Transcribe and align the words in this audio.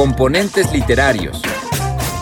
Componentes 0.00 0.72
literarios. 0.72 1.42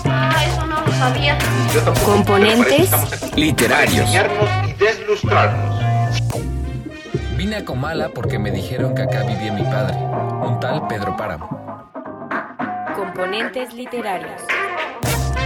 Ah, 0.04 0.44
eso 0.44 0.66
no 0.66 0.84
lo 0.84 0.92
sabía. 0.94 1.38
Yo 1.72 1.80
tampoco, 1.82 2.10
Componentes 2.10 2.90
literarios. 3.36 4.10
Para 4.10 4.24
enseñarnos 4.24 4.68
y 4.68 4.72
deslustrarnos. 4.72 5.80
Vine 7.36 7.54
a 7.54 7.64
Comala 7.64 8.08
porque 8.08 8.36
me 8.36 8.50
dijeron 8.50 8.96
que 8.96 9.02
acá 9.02 9.22
vivía 9.22 9.52
mi 9.52 9.62
padre, 9.62 9.96
un 9.96 10.58
tal 10.58 10.88
Pedro 10.88 11.16
Páramo. 11.16 11.88
Componentes 12.96 13.72
literarios. 13.72 14.42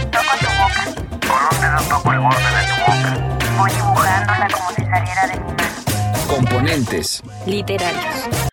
Toco 0.09 0.33
tu 0.39 0.47
boca. 0.57 0.85
Con 1.27 1.55
un 1.55 1.61
dedo 1.61 1.87
toco 1.87 2.13
el 2.13 2.19
borde 2.19 2.39
de 2.39 2.63
tu 2.65 2.81
boca. 2.81 3.37
Voy 3.59 3.71
dibujándola 3.73 4.47
como 4.51 4.69
si 4.71 4.81
saliera 4.81 5.27
de 5.27 5.39
mi 5.39 5.51
mano. 5.51 6.27
Componentes. 6.27 7.21
Literarios. 7.45 8.49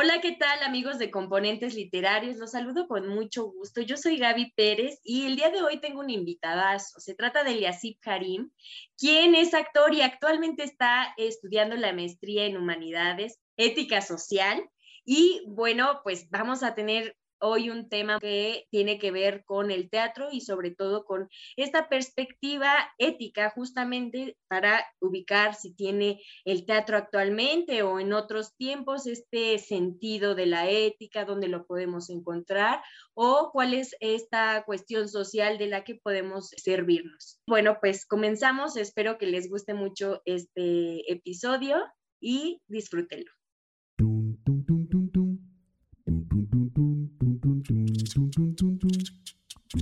Hola, 0.00 0.20
¿qué 0.20 0.30
tal 0.30 0.62
amigos 0.62 1.00
de 1.00 1.10
Componentes 1.10 1.74
Literarios? 1.74 2.36
Los 2.36 2.52
saludo 2.52 2.86
con 2.86 3.08
mucho 3.08 3.46
gusto. 3.46 3.80
Yo 3.80 3.96
soy 3.96 4.16
Gaby 4.16 4.52
Pérez 4.54 5.00
y 5.02 5.26
el 5.26 5.34
día 5.34 5.50
de 5.50 5.60
hoy 5.60 5.80
tengo 5.80 5.98
un 5.98 6.08
invitadazo. 6.08 7.00
Se 7.00 7.16
trata 7.16 7.42
de 7.42 7.50
Eliasib 7.50 7.98
Karim, 7.98 8.52
quien 8.96 9.34
es 9.34 9.54
actor 9.54 9.92
y 9.92 10.02
actualmente 10.02 10.62
está 10.62 11.12
estudiando 11.16 11.74
la 11.74 11.92
maestría 11.92 12.46
en 12.46 12.56
Humanidades, 12.56 13.40
Ética 13.56 14.00
Social. 14.00 14.70
Y 15.04 15.42
bueno, 15.48 16.00
pues 16.04 16.30
vamos 16.30 16.62
a 16.62 16.76
tener 16.76 17.16
hoy 17.40 17.70
un 17.70 17.88
tema 17.88 18.18
que 18.20 18.66
tiene 18.70 18.98
que 18.98 19.10
ver 19.10 19.44
con 19.44 19.70
el 19.70 19.90
teatro 19.90 20.28
y 20.32 20.40
sobre 20.40 20.70
todo 20.70 21.04
con 21.04 21.28
esta 21.56 21.88
perspectiva 21.88 22.72
ética 22.98 23.50
justamente 23.50 24.36
para 24.48 24.84
ubicar 25.00 25.54
si 25.54 25.74
tiene 25.74 26.20
el 26.44 26.66
teatro 26.66 26.96
actualmente 26.96 27.82
o 27.82 28.00
en 28.00 28.12
otros 28.12 28.56
tiempos 28.56 29.06
este 29.06 29.58
sentido 29.58 30.34
de 30.34 30.46
la 30.46 30.68
ética, 30.68 31.24
dónde 31.24 31.48
lo 31.48 31.66
podemos 31.66 32.10
encontrar 32.10 32.82
o 33.14 33.50
cuál 33.52 33.74
es 33.74 33.96
esta 34.00 34.64
cuestión 34.64 35.08
social 35.08 35.58
de 35.58 35.66
la 35.66 35.84
que 35.84 35.96
podemos 35.96 36.50
servirnos. 36.56 37.40
Bueno, 37.46 37.78
pues 37.80 38.06
comenzamos, 38.06 38.76
espero 38.76 39.18
que 39.18 39.26
les 39.26 39.48
guste 39.48 39.74
mucho 39.74 40.22
este 40.24 41.10
episodio 41.12 41.84
y 42.20 42.60
disfrútenlo. 42.66 43.37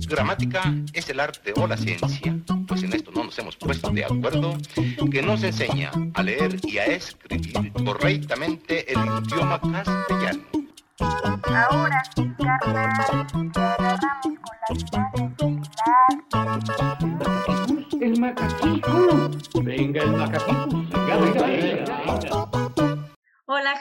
Gramática 0.07 0.75
es 0.93 1.09
el 1.09 1.19
arte 1.19 1.53
o 1.55 1.65
la 1.65 1.77
ciencia, 1.77 2.37
pues 2.67 2.83
en 2.83 2.91
esto 2.93 3.11
no 3.11 3.23
nos 3.23 3.39
hemos 3.39 3.55
puesto 3.55 3.89
de 3.89 4.03
acuerdo, 4.03 4.57
que 5.09 5.21
nos 5.21 5.43
enseña 5.43 5.91
a 6.13 6.23
leer 6.23 6.59
y 6.63 6.77
a 6.77 6.85
escribir 6.85 7.71
correctamente 7.71 8.91
el 8.91 8.99
idioma 8.99 9.61
castellano. 9.61 10.43
Ahora, 10.99 12.03
carnal, 12.37 13.76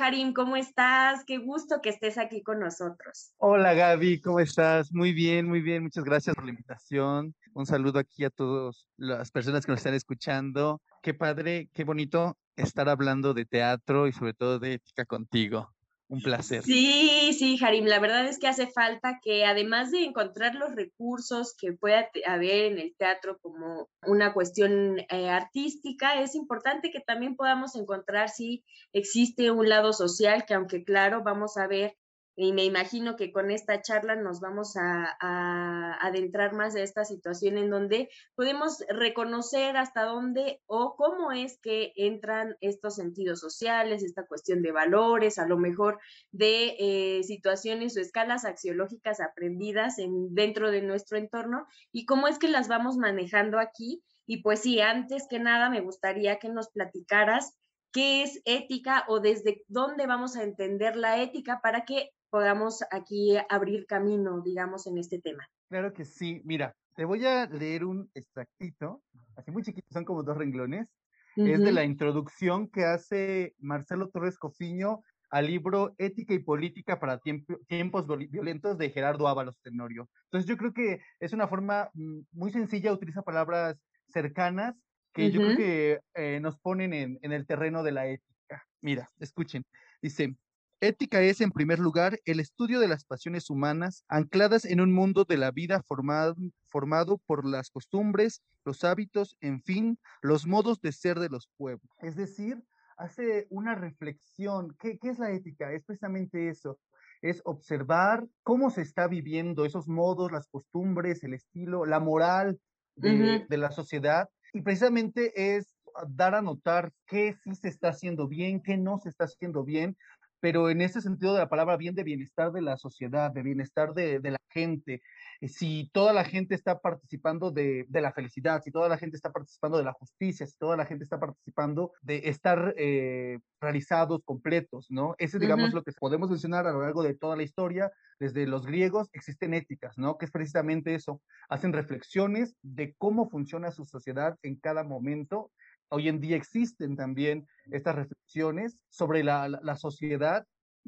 Harim, 0.06 0.32
¿cómo 0.32 0.56
estás? 0.56 1.24
Qué 1.24 1.38
gusto 1.38 1.80
que 1.82 1.88
estés 1.88 2.16
aquí 2.16 2.40
con 2.40 2.60
nosotros. 2.60 3.32
Hola 3.38 3.74
Gaby, 3.74 4.20
¿cómo 4.20 4.38
estás? 4.38 4.92
Muy 4.92 5.12
bien, 5.12 5.48
muy 5.48 5.60
bien. 5.60 5.82
Muchas 5.82 6.04
gracias 6.04 6.36
por 6.36 6.44
la 6.44 6.50
invitación. 6.50 7.34
Un 7.54 7.66
saludo 7.66 7.98
aquí 7.98 8.22
a 8.22 8.30
todas 8.30 8.86
las 8.96 9.32
personas 9.32 9.66
que 9.66 9.72
nos 9.72 9.80
están 9.80 9.94
escuchando. 9.94 10.80
Qué 11.02 11.12
padre, 11.12 11.70
qué 11.72 11.82
bonito 11.82 12.38
estar 12.54 12.88
hablando 12.88 13.34
de 13.34 13.46
teatro 13.46 14.06
y 14.06 14.12
sobre 14.12 14.32
todo 14.32 14.60
de 14.60 14.74
ética 14.74 15.06
contigo. 15.06 15.74
Un 16.08 16.20
placer. 16.20 16.62
Sí, 16.62 17.32
sí, 17.36 17.58
Harim, 17.60 17.86
la 17.86 17.98
verdad 17.98 18.26
es 18.26 18.38
que 18.38 18.46
hace 18.46 18.68
falta 18.68 19.18
que 19.20 19.44
además 19.44 19.90
de 19.90 20.04
encontrar 20.04 20.54
los 20.54 20.74
recursos 20.76 21.56
que 21.58 21.72
pueda 21.72 22.08
haber 22.26 22.72
en 22.72 22.78
el 22.78 22.94
teatro 22.96 23.38
como 23.40 23.88
una 24.06 24.32
cuestión 24.32 25.00
eh, 25.10 25.28
artística, 25.28 26.20
es 26.20 26.36
importante 26.36 26.92
que 26.92 27.00
también 27.00 27.34
podamos 27.34 27.74
encontrar 27.74 28.28
si 28.28 28.64
existe 28.92 29.50
un 29.50 29.68
lado 29.68 29.92
social, 29.92 30.44
que 30.46 30.54
aunque 30.54 30.84
claro, 30.84 31.24
vamos 31.24 31.56
a 31.56 31.66
ver, 31.66 31.96
y 32.36 32.52
me 32.52 32.64
imagino 32.64 33.16
que 33.16 33.32
con 33.32 33.50
esta 33.50 33.80
charla 33.80 34.14
nos 34.14 34.40
vamos 34.40 34.76
a, 34.76 35.16
a 35.20 36.06
adentrar 36.06 36.52
más 36.52 36.74
de 36.74 36.82
esta 36.82 37.06
situación 37.06 37.56
en 37.56 37.70
donde 37.70 38.10
podemos 38.34 38.84
reconocer 38.90 39.78
hasta 39.78 40.02
dónde 40.02 40.60
o 40.66 40.96
cómo 40.96 41.32
es 41.32 41.58
que 41.62 41.94
entran 41.96 42.56
estos 42.60 42.96
sentidos 42.96 43.40
sociales, 43.40 44.02
esta 44.02 44.26
cuestión 44.26 44.60
de 44.60 44.72
valores, 44.72 45.38
a 45.38 45.46
lo 45.46 45.56
mejor 45.56 45.98
de 46.30 46.76
eh, 46.78 47.22
situaciones 47.22 47.96
o 47.96 48.00
escalas 48.00 48.44
axiológicas 48.44 49.20
aprendidas 49.20 49.98
en, 49.98 50.34
dentro 50.34 50.70
de 50.70 50.82
nuestro 50.82 51.16
entorno 51.16 51.66
y 51.90 52.04
cómo 52.04 52.28
es 52.28 52.38
que 52.38 52.48
las 52.48 52.68
vamos 52.68 52.98
manejando 52.98 53.58
aquí. 53.58 54.02
Y 54.26 54.42
pues 54.42 54.60
sí, 54.60 54.80
antes 54.80 55.26
que 55.30 55.38
nada 55.38 55.70
me 55.70 55.80
gustaría 55.80 56.38
que 56.38 56.48
nos 56.48 56.68
platicaras 56.68 57.56
qué 57.92 58.22
es 58.22 58.42
ética 58.44 59.04
o 59.08 59.20
desde 59.20 59.64
dónde 59.68 60.06
vamos 60.06 60.36
a 60.36 60.42
entender 60.42 60.96
la 60.96 61.22
ética 61.22 61.60
para 61.62 61.84
que 61.84 62.10
podamos 62.30 62.84
aquí 62.90 63.36
abrir 63.48 63.86
camino, 63.86 64.40
digamos, 64.42 64.86
en 64.86 64.98
este 64.98 65.20
tema. 65.20 65.46
Claro 65.68 65.92
que 65.92 66.04
sí. 66.04 66.42
Mira, 66.44 66.74
te 66.94 67.04
voy 67.04 67.24
a 67.26 67.46
leer 67.46 67.84
un 67.84 68.10
extractito, 68.14 69.02
así 69.36 69.50
muy 69.50 69.62
chiquito, 69.62 69.86
son 69.90 70.04
como 70.04 70.22
dos 70.22 70.36
renglones. 70.36 70.88
Es 71.36 71.62
de 71.62 71.72
la 71.72 71.84
introducción 71.84 72.68
que 72.70 72.84
hace 72.84 73.54
Marcelo 73.58 74.08
Torres 74.08 74.38
Cofiño 74.38 75.00
al 75.28 75.48
libro 75.48 75.94
Ética 75.98 76.32
y 76.32 76.38
Política 76.38 76.98
para 76.98 77.18
tiempo- 77.18 77.58
tiempos 77.68 78.06
viol- 78.06 78.28
violentos 78.30 78.78
de 78.78 78.90
Gerardo 78.90 79.28
Ábalos 79.28 79.60
Tenorio. 79.60 80.08
Entonces 80.24 80.48
yo 80.48 80.56
creo 80.56 80.72
que 80.72 81.00
es 81.20 81.32
una 81.34 81.46
forma 81.48 81.90
mm, 81.94 82.20
muy 82.32 82.52
sencilla, 82.52 82.92
utiliza 82.92 83.22
palabras 83.22 83.76
cercanas 84.08 84.80
que 85.12 85.30
yo 85.30 85.40
creo 85.40 85.54
que 85.54 86.00
eh, 86.14 86.40
nos 86.40 86.58
ponen 86.58 86.92
en, 86.94 87.18
en 87.22 87.32
el 87.32 87.46
terreno 87.46 87.82
de 87.82 87.92
la 87.92 88.06
ética. 88.06 88.64
Mira, 88.80 89.10
escuchen. 89.18 89.64
Dice, 90.00 90.36
ética 90.80 91.22
es, 91.22 91.40
en 91.40 91.52
primer 91.52 91.78
lugar, 91.78 92.20
el 92.24 92.40
estudio 92.40 92.80
de 92.80 92.88
las 92.88 93.04
pasiones 93.04 93.50
humanas 93.50 94.04
ancladas 94.08 94.64
en 94.64 94.80
un 94.80 94.92
mundo 94.92 95.24
de 95.24 95.36
la 95.36 95.50
vida 95.50 95.82
formado, 95.82 96.34
formado 96.66 97.18
por 97.26 97.46
las 97.46 97.70
costumbres, 97.70 98.42
los 98.64 98.84
hábitos, 98.84 99.36
en 99.40 99.62
fin, 99.62 99.98
los 100.22 100.46
modos 100.46 100.80
de 100.80 100.92
ser 100.92 101.18
de 101.18 101.28
los 101.28 101.48
pueblos. 101.56 101.90
Es 101.98 102.16
decir, 102.16 102.62
hace 102.96 103.46
una 103.50 103.74
reflexión. 103.74 104.76
¿Qué, 104.78 104.98
qué 104.98 105.10
es 105.10 105.18
la 105.18 105.30
ética? 105.30 105.72
Es 105.72 105.84
precisamente 105.84 106.48
eso. 106.48 106.78
Es 107.22 107.40
observar 107.44 108.26
cómo 108.42 108.70
se 108.70 108.82
está 108.82 109.08
viviendo 109.08 109.64
esos 109.64 109.88
modos, 109.88 110.32
las 110.32 110.48
costumbres, 110.48 111.24
el 111.24 111.34
estilo, 111.34 111.86
la 111.86 112.00
moral 112.00 112.60
de, 112.94 113.46
de 113.48 113.56
la 113.56 113.70
sociedad. 113.70 114.28
Y 114.52 114.62
precisamente 114.62 115.56
es 115.56 115.76
dar 116.08 116.34
a 116.34 116.42
notar 116.42 116.92
qué 117.06 117.34
sí 117.42 117.54
se 117.54 117.68
está 117.68 117.88
haciendo 117.88 118.28
bien, 118.28 118.62
qué 118.62 118.76
no 118.76 118.98
se 118.98 119.08
está 119.08 119.24
haciendo 119.24 119.64
bien, 119.64 119.96
pero 120.46 120.70
en 120.70 120.80
ese 120.80 121.00
sentido 121.00 121.32
de 121.32 121.40
la 121.40 121.48
palabra 121.48 121.76
bien 121.76 121.96
de 121.96 122.04
bienestar 122.04 122.52
de 122.52 122.62
la 122.62 122.76
sociedad, 122.76 123.32
de 123.32 123.42
bienestar 123.42 123.94
de, 123.94 124.20
de 124.20 124.30
la 124.30 124.38
gente, 124.48 125.02
eh, 125.40 125.48
si 125.48 125.90
toda 125.92 126.12
la 126.12 126.22
gente 126.22 126.54
está 126.54 126.78
participando 126.78 127.50
de, 127.50 127.84
de 127.88 128.00
la 128.00 128.12
felicidad, 128.12 128.62
si 128.62 128.70
toda 128.70 128.88
la 128.88 128.96
gente 128.96 129.16
está 129.16 129.32
participando 129.32 129.76
de 129.76 129.82
la 129.82 129.92
justicia, 129.92 130.46
si 130.46 130.56
toda 130.56 130.76
la 130.76 130.86
gente 130.86 131.02
está 131.02 131.18
participando 131.18 131.90
de 132.00 132.28
estar 132.28 132.74
eh, 132.76 133.40
realizados, 133.60 134.22
completos, 134.24 134.86
¿no? 134.88 135.16
Ese, 135.18 135.40
digamos, 135.40 135.70
Ujú. 135.70 135.78
lo 135.78 135.82
que 135.82 135.90
podemos 135.98 136.30
mencionar 136.30 136.68
a 136.68 136.72
lo 136.72 136.82
largo 136.82 137.02
de 137.02 137.14
toda 137.14 137.34
la 137.34 137.42
historia, 137.42 137.90
desde 138.20 138.46
los 138.46 138.66
griegos 138.66 139.08
existen 139.14 139.52
éticas, 139.52 139.98
¿no? 139.98 140.16
Que 140.16 140.26
es 140.26 140.30
precisamente 140.30 140.94
eso, 140.94 141.22
hacen 141.48 141.72
reflexiones 141.72 142.54
de 142.62 142.94
cómo 142.98 143.28
funciona 143.28 143.72
su 143.72 143.84
sociedad 143.84 144.38
en 144.42 144.60
cada 144.60 144.84
momento. 144.84 145.50
Hoy 145.88 146.08
en 146.08 146.20
día 146.20 146.36
existen 146.36 146.96
también 146.96 147.46
estas 147.70 147.94
reflexiones 147.94 148.76
sobre 148.88 149.22
la, 149.22 149.48
la, 149.48 149.60
la 149.62 149.76
sociedad 149.76 150.44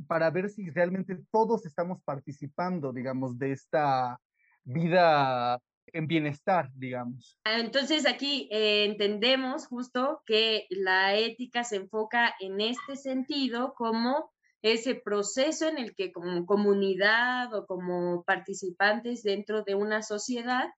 para 0.06 0.30
ver 0.30 0.48
si 0.50 0.70
realmente 0.70 1.18
todos 1.30 1.66
estamos 1.66 2.00
participando, 2.02 2.92
digamos, 2.92 3.38
de 3.38 3.52
esta 3.52 4.18
vida 4.64 5.60
en 5.92 6.06
bienestar, 6.06 6.70
digamos. 6.74 7.38
Ah, 7.44 7.60
Entonces 7.60 8.06
aquí 8.06 8.48
eh, 8.50 8.84
entendemos 8.84 9.66
justo 9.66 10.22
que 10.26 10.66
la 10.70 11.16
ética 11.16 11.64
se 11.64 11.76
enfoca 11.76 12.34
en 12.40 12.60
este 12.60 12.96
sentido 12.96 13.74
como 13.74 14.30
ese 14.60 14.96
proceso 14.96 15.68
en 15.68 15.78
el 15.78 15.94
que 15.94 16.12
como 16.12 16.44
comunidad 16.44 17.54
o 17.54 17.66
como 17.66 18.24
participantes 18.24 19.22
dentro 19.22 19.62
de 19.62 19.74
una 19.74 20.02
sociedad 20.02 20.68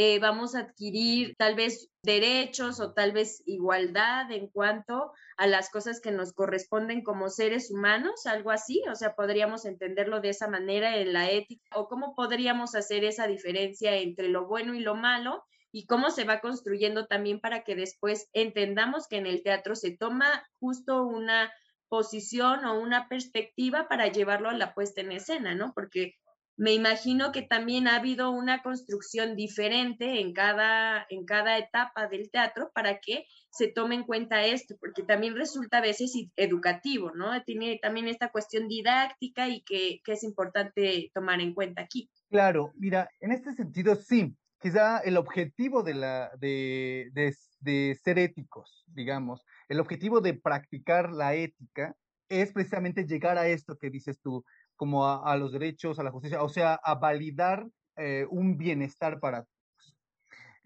eh, 0.00 0.20
vamos 0.20 0.54
a 0.54 0.60
adquirir 0.60 1.34
tal 1.38 1.56
vez 1.56 1.90
derechos 2.04 2.78
o 2.78 2.92
tal 2.92 3.10
vez 3.10 3.42
igualdad 3.46 4.30
en 4.30 4.46
cuanto 4.46 5.10
a 5.36 5.48
las 5.48 5.70
cosas 5.70 6.00
que 6.00 6.12
nos 6.12 6.32
corresponden 6.32 7.02
como 7.02 7.28
seres 7.28 7.72
humanos, 7.72 8.24
algo 8.26 8.52
así, 8.52 8.80
o 8.88 8.94
sea, 8.94 9.16
podríamos 9.16 9.64
entenderlo 9.64 10.20
de 10.20 10.28
esa 10.28 10.46
manera 10.46 10.98
en 10.98 11.12
la 11.12 11.28
ética, 11.28 11.64
o 11.74 11.88
cómo 11.88 12.14
podríamos 12.14 12.76
hacer 12.76 13.02
esa 13.02 13.26
diferencia 13.26 13.96
entre 13.96 14.28
lo 14.28 14.46
bueno 14.46 14.72
y 14.74 14.78
lo 14.78 14.94
malo, 14.94 15.42
y 15.72 15.86
cómo 15.86 16.10
se 16.10 16.22
va 16.22 16.38
construyendo 16.38 17.06
también 17.06 17.40
para 17.40 17.64
que 17.64 17.74
después 17.74 18.28
entendamos 18.32 19.08
que 19.08 19.16
en 19.16 19.26
el 19.26 19.42
teatro 19.42 19.74
se 19.74 19.96
toma 19.96 20.46
justo 20.60 21.02
una 21.02 21.52
posición 21.88 22.64
o 22.66 22.78
una 22.78 23.08
perspectiva 23.08 23.88
para 23.88 24.06
llevarlo 24.06 24.48
a 24.48 24.54
la 24.54 24.74
puesta 24.74 25.00
en 25.00 25.10
escena, 25.10 25.56
¿no? 25.56 25.72
Porque 25.74 26.14
me 26.58 26.74
imagino 26.74 27.30
que 27.30 27.42
también 27.42 27.86
ha 27.86 27.96
habido 27.96 28.32
una 28.32 28.62
construcción 28.62 29.36
diferente 29.36 30.20
en 30.20 30.32
cada, 30.32 31.06
en 31.08 31.24
cada 31.24 31.56
etapa 31.56 32.08
del 32.08 32.30
teatro 32.30 32.72
para 32.74 32.98
que 32.98 33.24
se 33.50 33.68
tome 33.68 33.94
en 33.94 34.02
cuenta 34.02 34.44
esto, 34.44 34.74
porque 34.80 35.04
también 35.04 35.36
resulta 35.36 35.78
a 35.78 35.82
veces 35.82 36.12
educativo, 36.34 37.12
¿no? 37.14 37.40
Tiene 37.44 37.78
también 37.80 38.08
esta 38.08 38.30
cuestión 38.32 38.66
didáctica 38.66 39.48
y 39.48 39.62
que, 39.62 40.00
que 40.04 40.12
es 40.12 40.24
importante 40.24 41.12
tomar 41.14 41.40
en 41.40 41.54
cuenta 41.54 41.82
aquí. 41.82 42.10
Claro, 42.28 42.72
mira, 42.74 43.08
en 43.20 43.30
este 43.30 43.54
sentido 43.54 43.94
sí, 43.94 44.36
quizá 44.60 44.98
el 44.98 45.16
objetivo 45.16 45.84
de, 45.84 45.94
la, 45.94 46.32
de, 46.40 47.10
de, 47.12 47.36
de 47.60 47.96
ser 48.02 48.18
éticos, 48.18 48.84
digamos, 48.88 49.44
el 49.68 49.78
objetivo 49.78 50.20
de 50.20 50.34
practicar 50.34 51.12
la 51.12 51.36
ética 51.36 51.94
es 52.28 52.52
precisamente 52.52 53.06
llegar 53.06 53.38
a 53.38 53.48
esto 53.48 53.78
que 53.78 53.90
dices 53.90 54.20
tú, 54.20 54.44
como 54.78 55.06
a, 55.06 55.36
los 55.36 55.52
derechos, 55.52 55.98
a 55.98 56.04
la 56.04 56.12
justicia, 56.12 56.42
o 56.42 56.48
sea, 56.48 56.74
a 56.74 56.94
validar 56.94 57.66
eh, 57.96 58.26
un 58.30 58.56
bienestar 58.56 59.18
para 59.18 59.42
todos. 59.42 59.96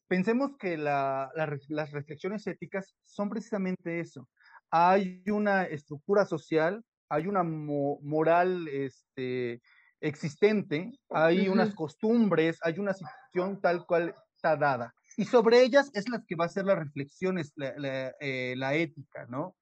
Pensemos 0.07 0.57
que 0.59 0.77
las 0.77 1.91
reflexiones 1.91 2.47
éticas 2.47 2.95
son 3.03 3.31
precisamente 3.31 4.01
eso. 4.01 4.29
Hay 4.71 5.23
una 5.27 5.65
estructura 5.65 6.27
social, 6.27 6.85
hay 7.09 7.27
una 7.27 7.43
moral 7.43 8.69
este, 8.69 9.63
existente, 10.01 10.93
hay 11.09 11.49
unas 11.49 11.75
costumbres, 11.75 12.59
hay 12.63 12.79
una 12.79 12.93
situación 12.93 13.63
tal 13.63 13.87
cual 13.87 14.15
está 14.37 14.55
dada. 14.57 14.95
Y 15.17 15.25
sobre 15.25 15.63
ellas 15.63 15.91
es 15.95 16.09
las 16.11 16.25
que 16.27 16.37
va 16.37 16.45
a 16.45 16.51
ser 16.51 16.67
las 16.67 16.79
reflexiones, 16.79 17.53
la, 17.57 17.73
la, 17.79 18.13
eh, 18.21 18.83
ética, 18.83 19.27
¿no? 19.31 19.57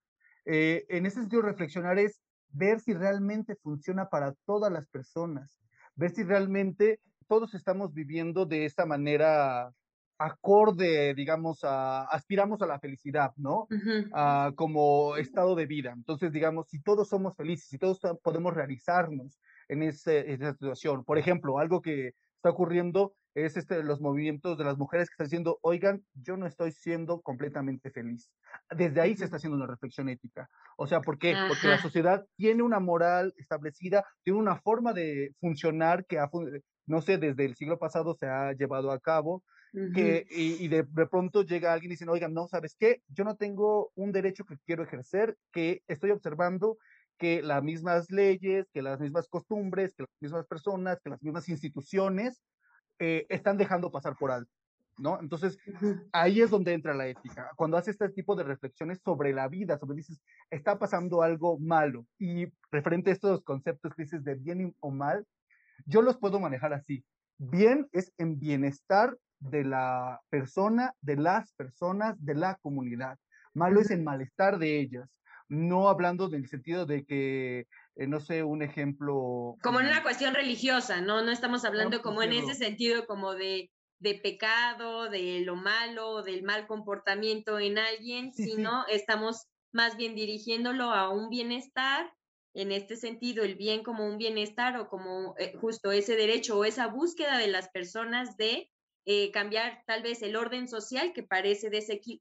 Eh, 0.45 0.85
en 0.89 1.07
ese 1.07 1.21
sentido, 1.21 1.43
reflexionar 1.43 1.99
es 2.01 2.21
ver 2.53 2.81
si 2.81 2.95
realmente 2.95 3.57
funciona 3.57 4.09
para 4.09 4.35
todas 4.45 4.73
las 4.73 4.87
personas, 4.89 5.61
ver 5.95 6.11
si 6.11 6.23
realmente 6.23 7.01
todos 7.29 7.55
estamos 7.55 7.93
viviendo 7.93 8.47
de 8.47 8.65
esa 8.65 8.87
manera 8.87 9.73
acorde, 10.19 11.15
digamos, 11.15 11.65
a, 11.65 12.03
aspiramos 12.03 12.61
a 12.61 12.67
la 12.67 12.79
felicidad, 12.79 13.33
¿no? 13.37 13.69
como 14.55 15.17
estado 15.17 15.55
de 15.55 15.65
vida. 15.65 15.93
Entonces, 15.97 16.31
digamos, 16.31 16.69
si 16.69 16.81
todos 16.83 17.09
somos 17.09 17.35
felices, 17.37 17.69
si 17.69 17.79
todos 17.79 18.01
podemos 18.23 18.53
realizarnos 18.53 19.41
en, 19.69 19.83
ese, 19.83 20.33
en 20.33 20.43
esa 20.43 20.53
situación. 20.53 21.05
Por 21.05 21.17
ejemplo, 21.17 21.59
algo 21.59 21.81
que 21.81 22.15
está 22.41 22.51
ocurriendo 22.51 23.15
es 23.35 23.57
este, 23.57 23.83
los 23.85 24.01
movimientos 24.01 24.59
de 24.59 24.65
las 24.65 24.77
mujeres 24.77 25.09
que 25.09 25.13
están 25.13 25.27
diciendo, 25.27 25.59
oigan, 25.63 26.03
yo 26.15 26.37
no 26.37 26.47
estoy 26.47 26.73
siendo 26.73 27.21
completamente 27.21 27.91
feliz. 27.91 28.29
Desde 28.77 29.01
ahí 29.01 29.15
se 29.15 29.25
está 29.25 29.37
haciendo 29.37 29.57
una 29.57 29.69
reflexión 29.69 30.09
ética. 30.09 30.49
O 30.77 30.87
sea, 30.87 31.01
¿por 31.01 31.19
qué? 31.19 31.37
Porque 31.47 31.69
la 31.69 31.79
sociedad 31.79 32.27
tiene 32.37 32.63
una 32.63 32.81
moral 32.81 33.33
establecida, 33.37 34.05
tiene 34.25 34.39
una 34.39 34.57
forma 34.57 34.93
de 34.93 35.33
funcionar 35.39 36.07
que, 36.07 36.19
no 36.87 37.03
sé, 37.03 37.19
desde 37.19 37.45
el 37.45 37.55
siglo 37.55 37.79
pasado 37.79 38.15
se 38.15 38.27
ha 38.27 38.53
llevado 38.53 38.91
a 38.91 38.99
cabo, 38.99 39.45
que, 39.95 40.27
y, 40.31 40.67
de, 40.67 40.83
de, 40.83 41.07
pronto 41.07 41.43
llega 41.43 41.73
alguien 41.73 41.93
y 41.93 41.95
dice, 41.95 42.05
oigan, 42.09 42.35
no, 42.35 42.49
¿sabes 42.49 42.75
qué? 42.77 43.03
Yo 43.07 43.23
no 43.23 43.37
tengo 43.37 43.93
un 43.95 44.11
derecho 44.11 44.45
que 44.45 44.57
quiero 44.67 44.83
ejercer, 44.83 45.37
que 45.53 45.83
estoy 45.87 46.11
observando 46.11 46.77
que 47.21 47.43
las 47.43 47.63
mismas 47.63 48.11
leyes, 48.11 48.67
que 48.73 48.81
las 48.81 48.99
mismas 48.99 49.29
costumbres, 49.29 49.95
que 49.95 50.05
las 50.05 50.23
mismas 50.23 50.47
personas, 50.47 50.99
que 51.05 51.11
las 51.11 51.23
mismas 51.23 51.49
instituciones 51.51 52.43
eh, 52.99 53.27
están 53.29 53.59
dejando 53.59 53.93
pasar 53.93 54.17
por 54.17 54.31
alto, 54.31 54.51
¿no? 54.99 55.21
Entonces, 55.21 55.59
ahí 56.13 56.41
es 56.41 56.49
donde 56.49 56.73
entra 56.73 56.95
la 56.95 57.07
ética. 57.07 57.51
Cuando 57.57 57.77
haces 57.77 57.93
este 57.93 58.09
tipo 58.09 58.35
de 58.35 58.45
reflexiones 58.45 59.01
sobre 59.05 59.35
la 59.35 59.49
vida, 59.49 59.79
sobre 59.79 59.97
dices, 59.97 60.19
está 60.49 60.79
pasando 60.79 61.23
algo 61.23 61.59
malo, 61.59 62.07
y 62.19 62.47
referente 62.73 63.11
a 63.11 63.13
estos 63.13 63.43
conceptos 63.43 63.95
que 63.95 64.05
dices 64.05 64.25
de 64.25 64.35
bien 64.35 64.75
o 64.81 64.91
mal, 64.91 65.27
yo 65.85 66.01
los 66.01 66.17
puedo 66.17 66.41
manejar 66.41 66.73
así. 66.73 67.05
Bien 67.37 67.87
es 67.93 68.13
en 68.17 68.39
bienestar 68.39 69.17
de 69.41 69.65
la 69.65 70.23
persona, 70.31 70.95
de 71.03 71.17
las 71.17 71.53
personas, 71.53 72.17
de 72.25 72.35
la 72.35 72.57
comunidad. 72.63 73.19
Malo 73.53 73.81
es 73.81 73.91
en 73.91 74.05
malestar 74.05 74.59
de 74.59 74.81
ellas 74.81 75.09
no 75.51 75.89
hablando 75.89 76.29
del 76.29 76.49
sentido 76.49 76.87
de 76.87 77.05
que, 77.05 77.67
eh, 77.97 78.07
no 78.07 78.21
sé, 78.21 78.45
un 78.45 78.63
ejemplo. 78.63 79.57
Como 79.63 79.81
en 79.81 79.87
una 79.87 80.03
cuestión 80.03 80.33
religiosa, 80.33 81.01
¿no? 81.01 81.23
No 81.23 81.33
estamos 81.33 81.65
hablando 81.65 82.01
como 82.03 82.23
en 82.23 82.33
ese 82.33 82.55
sentido 82.55 83.05
como 83.05 83.35
de, 83.35 83.71
de 83.99 84.15
pecado, 84.15 85.11
de 85.11 85.41
lo 85.41 85.57
malo, 85.57 86.23
del 86.23 86.45
mal 86.45 86.69
comportamiento 86.69 87.59
en 87.59 87.79
alguien, 87.79 88.33
sino 88.33 88.87
estamos 88.87 89.49
más 89.73 89.97
bien 89.97 90.15
dirigiéndolo 90.15 90.85
a 90.85 91.11
un 91.11 91.29
bienestar, 91.29 92.13
en 92.55 92.73
este 92.73 92.97
sentido, 92.97 93.45
el 93.45 93.57
bien 93.57 93.83
como 93.83 94.07
un 94.07 94.19
bienestar 94.19 94.77
o 94.77 94.89
como 94.89 95.35
eh, 95.39 95.53
justo 95.61 95.91
ese 95.93 96.17
derecho 96.17 96.59
o 96.59 96.65
esa 96.65 96.87
búsqueda 96.87 97.39
de 97.39 97.49
las 97.49 97.69
personas 97.71 98.37
de 98.37 98.71
eh, 99.05 99.31
cambiar 99.33 99.83
tal 99.87 100.03
vez 100.03 100.23
el 100.23 100.37
orden 100.37 100.69
social 100.69 101.13
que 101.13 101.23
parece 101.23 101.71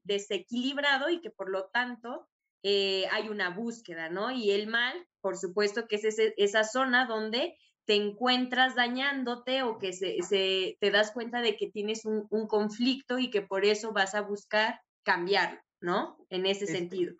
desequilibrado 0.02 1.10
y 1.10 1.20
que 1.20 1.30
por 1.30 1.50
lo 1.50 1.68
tanto 1.68 2.28
eh, 2.62 3.06
hay 3.12 3.28
una 3.28 3.50
búsqueda, 3.50 4.08
¿no? 4.08 4.30
Y 4.30 4.50
el 4.50 4.66
mal, 4.66 4.94
por 5.20 5.36
supuesto 5.36 5.86
que 5.86 5.96
es 5.96 6.04
esa 6.36 6.64
zona 6.64 7.06
donde 7.06 7.56
te 7.86 7.94
encuentras 7.96 8.74
dañándote 8.74 9.62
o 9.62 9.78
que 9.78 9.92
se, 9.92 10.76
te 10.78 10.90
das 10.90 11.10
cuenta 11.12 11.40
de 11.40 11.56
que 11.56 11.70
tienes 11.70 12.04
un, 12.04 12.28
conflicto 12.46 13.18
y 13.18 13.30
que 13.30 13.42
por 13.42 13.64
eso 13.64 13.92
vas 13.92 14.14
a 14.14 14.20
buscar 14.20 14.80
cambiarlo, 15.02 15.58
¿no? 15.80 16.16
En 16.28 16.46
ese 16.46 16.66
este, 16.66 16.78
sentido. 16.78 17.14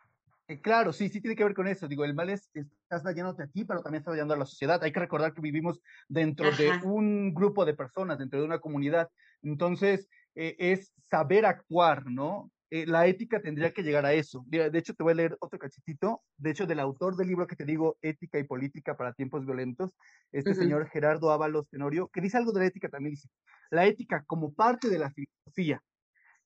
Eh, 0.46 0.60
claro, 0.60 0.92
sí, 0.92 1.08
sí 1.08 1.20
tiene 1.20 1.36
que 1.36 1.44
ver 1.44 1.54
con 1.54 1.66
eso. 1.66 1.88
Digo, 1.88 2.04
el 2.04 2.14
mal 2.14 2.30
es, 2.30 2.50
estás 2.54 3.02
dañándote 3.02 3.44
a 3.44 3.46
ti, 3.46 3.64
pero 3.64 3.82
también 3.82 4.00
estás 4.00 4.14
dañando 4.14 4.34
a 4.34 4.38
la 4.38 4.46
sociedad. 4.46 4.82
Hay 4.82 4.92
que 4.92 5.00
recordar 5.00 5.32
que 5.32 5.40
vivimos 5.40 5.80
dentro 6.08 6.50
de 6.52 6.70
un 6.84 7.32
grupo 7.34 7.64
de 7.64 7.74
personas, 7.74 8.18
dentro 8.18 8.40
de 8.40 8.46
una 8.46 8.58
comunidad. 8.58 9.10
Entonces, 9.42 10.08
eh, 10.34 10.56
es 10.58 10.92
saber 11.08 11.46
actuar, 11.46 12.06
¿no? 12.06 12.50
Eh, 12.72 12.86
la 12.86 13.06
ética 13.06 13.42
tendría 13.42 13.72
que 13.72 13.82
llegar 13.82 14.06
a 14.06 14.12
eso. 14.12 14.44
de 14.46 14.70
hecho, 14.78 14.94
te 14.94 15.02
voy 15.02 15.12
a 15.12 15.16
leer 15.16 15.36
otro 15.40 15.58
cachitito, 15.58 16.22
de 16.36 16.50
hecho, 16.50 16.66
del 16.66 16.78
autor 16.78 17.16
del 17.16 17.26
libro 17.26 17.48
que 17.48 17.56
te 17.56 17.64
digo, 17.64 17.98
Ética 18.00 18.38
y 18.38 18.44
Política 18.44 18.96
para 18.96 19.12
Tiempos 19.12 19.44
Violentos, 19.44 19.90
este 20.30 20.54
señor 20.54 20.88
Gerardo 20.88 21.32
Ábalos 21.32 21.68
Tenorio, 21.68 22.08
que 22.08 22.20
dice 22.20 22.36
algo 22.36 22.52
de 22.52 22.60
la 22.60 22.66
ética 22.66 22.88
también, 22.88 23.14
dice, 23.14 23.28
la 23.70 23.86
ética 23.86 24.22
como 24.24 24.52
parte 24.54 24.88
de 24.88 24.98
la 24.98 25.10
filosofía 25.10 25.82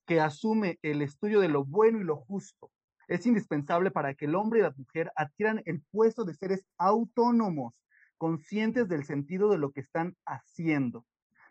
que 0.06 0.21
asume 0.21 0.79
el 0.82 1.03
estudio 1.03 1.41
de 1.41 1.49
lo 1.49 1.65
bueno 1.65 2.00
y 2.00 2.05
lo 2.05 2.17
justo, 2.17 2.71
es 3.06 3.26
indispensable 3.26 3.91
para 3.91 4.14
que 4.14 4.25
el 4.25 4.35
hombre 4.35 4.61
y 4.61 4.62
la 4.62 4.75
mujer 4.76 5.12
adquieran 5.16 5.62
el 5.66 5.83
puesto 5.90 6.25
de 6.25 6.35
seres 6.35 6.64
autónomos, 6.78 7.75
conscientes 8.16 8.88
del 8.88 9.04
sentido 9.04 9.50
de 9.50 9.59
lo 9.59 9.73
que 9.73 9.81
están 9.81 10.16
haciendo. 10.25 11.04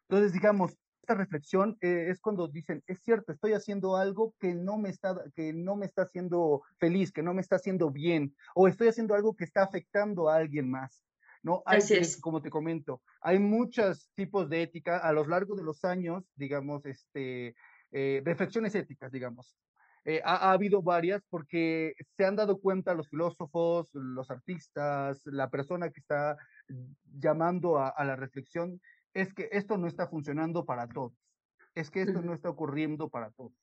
Entonces, 0.09 0.33
digamos, 0.33 0.75
esta 1.03 1.15
reflexión 1.15 1.77
eh, 1.81 2.07
es 2.09 2.21
cuando 2.21 2.47
dicen, 2.47 2.81
es 2.87 3.03
cierto, 3.03 3.33
estoy 3.33 3.51
haciendo 3.51 3.97
algo 3.97 4.33
que 4.39 4.55
no 4.55 4.77
me 4.77 4.89
está, 4.89 5.21
que 5.35 5.51
no 5.51 5.75
me 5.75 5.85
está 5.85 6.03
haciendo 6.03 6.61
feliz, 6.79 7.11
que 7.11 7.21
no 7.21 7.33
me 7.33 7.41
está 7.41 7.57
haciendo 7.57 7.91
bien, 7.91 8.33
o 8.55 8.69
estoy 8.69 8.87
haciendo 8.87 9.13
algo 9.13 9.35
que 9.35 9.43
está 9.43 9.63
afectando 9.63 10.29
a 10.29 10.37
alguien 10.37 10.71
más. 10.71 11.03
¿no? 11.41 11.61
Hay, 11.65 11.81
como 12.21 12.41
te 12.41 12.49
comento, 12.49 13.01
hay 13.19 13.37
muchos 13.37 14.09
tipos 14.15 14.49
de 14.49 14.61
ética 14.61 14.97
a 14.97 15.11
lo 15.11 15.27
largo 15.27 15.57
de 15.57 15.63
los 15.63 15.83
años, 15.83 16.23
digamos, 16.37 16.85
este, 16.85 17.53
eh, 17.91 18.21
reflexiones 18.23 18.73
éticas, 18.73 19.11
digamos. 19.11 19.57
Eh, 20.05 20.21
ha, 20.23 20.51
habido 20.53 20.81
varias 20.81 21.21
porque 21.29 21.95
se 22.15 22.25
han 22.25 22.37
dado 22.37 22.59
cuenta 22.61 22.93
los 22.93 23.09
filósofos, 23.09 23.89
los 23.93 24.31
artistas, 24.31 25.19
la 25.25 25.49
persona 25.49 25.89
que 25.89 25.99
está 25.99 26.37
llamando 27.19 27.77
a, 27.77 27.89
a 27.89 28.05
la 28.05 28.15
reflexión 28.15 28.79
es 29.13 29.33
que 29.33 29.49
esto 29.51 29.77
no 29.77 29.87
está 29.87 30.07
funcionando 30.07 30.65
para 30.65 30.87
todos, 30.87 31.13
es 31.75 31.91
que 31.91 32.01
esto 32.01 32.21
no 32.21 32.33
está 32.33 32.49
ocurriendo 32.49 33.09
para 33.09 33.31
todos. 33.31 33.53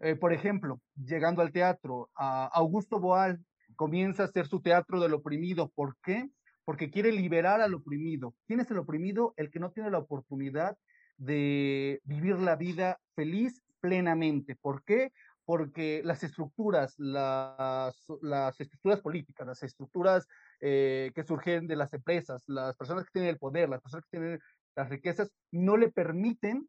Eh, 0.00 0.16
por 0.16 0.32
ejemplo, 0.32 0.80
llegando 0.96 1.42
al 1.42 1.52
teatro, 1.52 2.10
Augusto 2.14 2.98
Boal 3.00 3.44
comienza 3.76 4.22
a 4.22 4.26
hacer 4.26 4.46
su 4.46 4.60
teatro 4.60 5.00
del 5.00 5.14
oprimido. 5.14 5.70
¿Por 5.74 5.96
qué? 6.02 6.30
Porque 6.64 6.90
quiere 6.90 7.12
liberar 7.12 7.60
al 7.60 7.74
oprimido. 7.74 8.34
¿Quién 8.46 8.60
es 8.60 8.70
el 8.70 8.78
oprimido? 8.78 9.34
El 9.36 9.50
que 9.50 9.60
no 9.60 9.70
tiene 9.70 9.90
la 9.90 9.98
oportunidad 9.98 10.76
de 11.16 12.00
vivir 12.04 12.38
la 12.38 12.56
vida 12.56 12.98
feliz 13.14 13.62
plenamente. 13.80 14.56
¿Por 14.56 14.82
qué? 14.84 15.12
Porque 15.44 16.00
las 16.04 16.24
estructuras, 16.24 16.94
las, 16.98 17.94
las 18.22 18.58
estructuras 18.60 19.00
políticas, 19.00 19.46
las 19.46 19.62
estructuras 19.62 20.26
eh, 20.60 21.12
que 21.14 21.22
surgen 21.22 21.66
de 21.66 21.76
las 21.76 21.92
empresas, 21.92 22.42
las 22.46 22.74
personas 22.76 23.04
que 23.04 23.10
tienen 23.12 23.30
el 23.30 23.38
poder, 23.38 23.68
las 23.68 23.82
personas 23.82 24.04
que 24.06 24.18
tienen 24.18 24.40
las 24.76 24.88
riquezas 24.88 25.30
no 25.50 25.76
le 25.76 25.90
permiten 25.90 26.68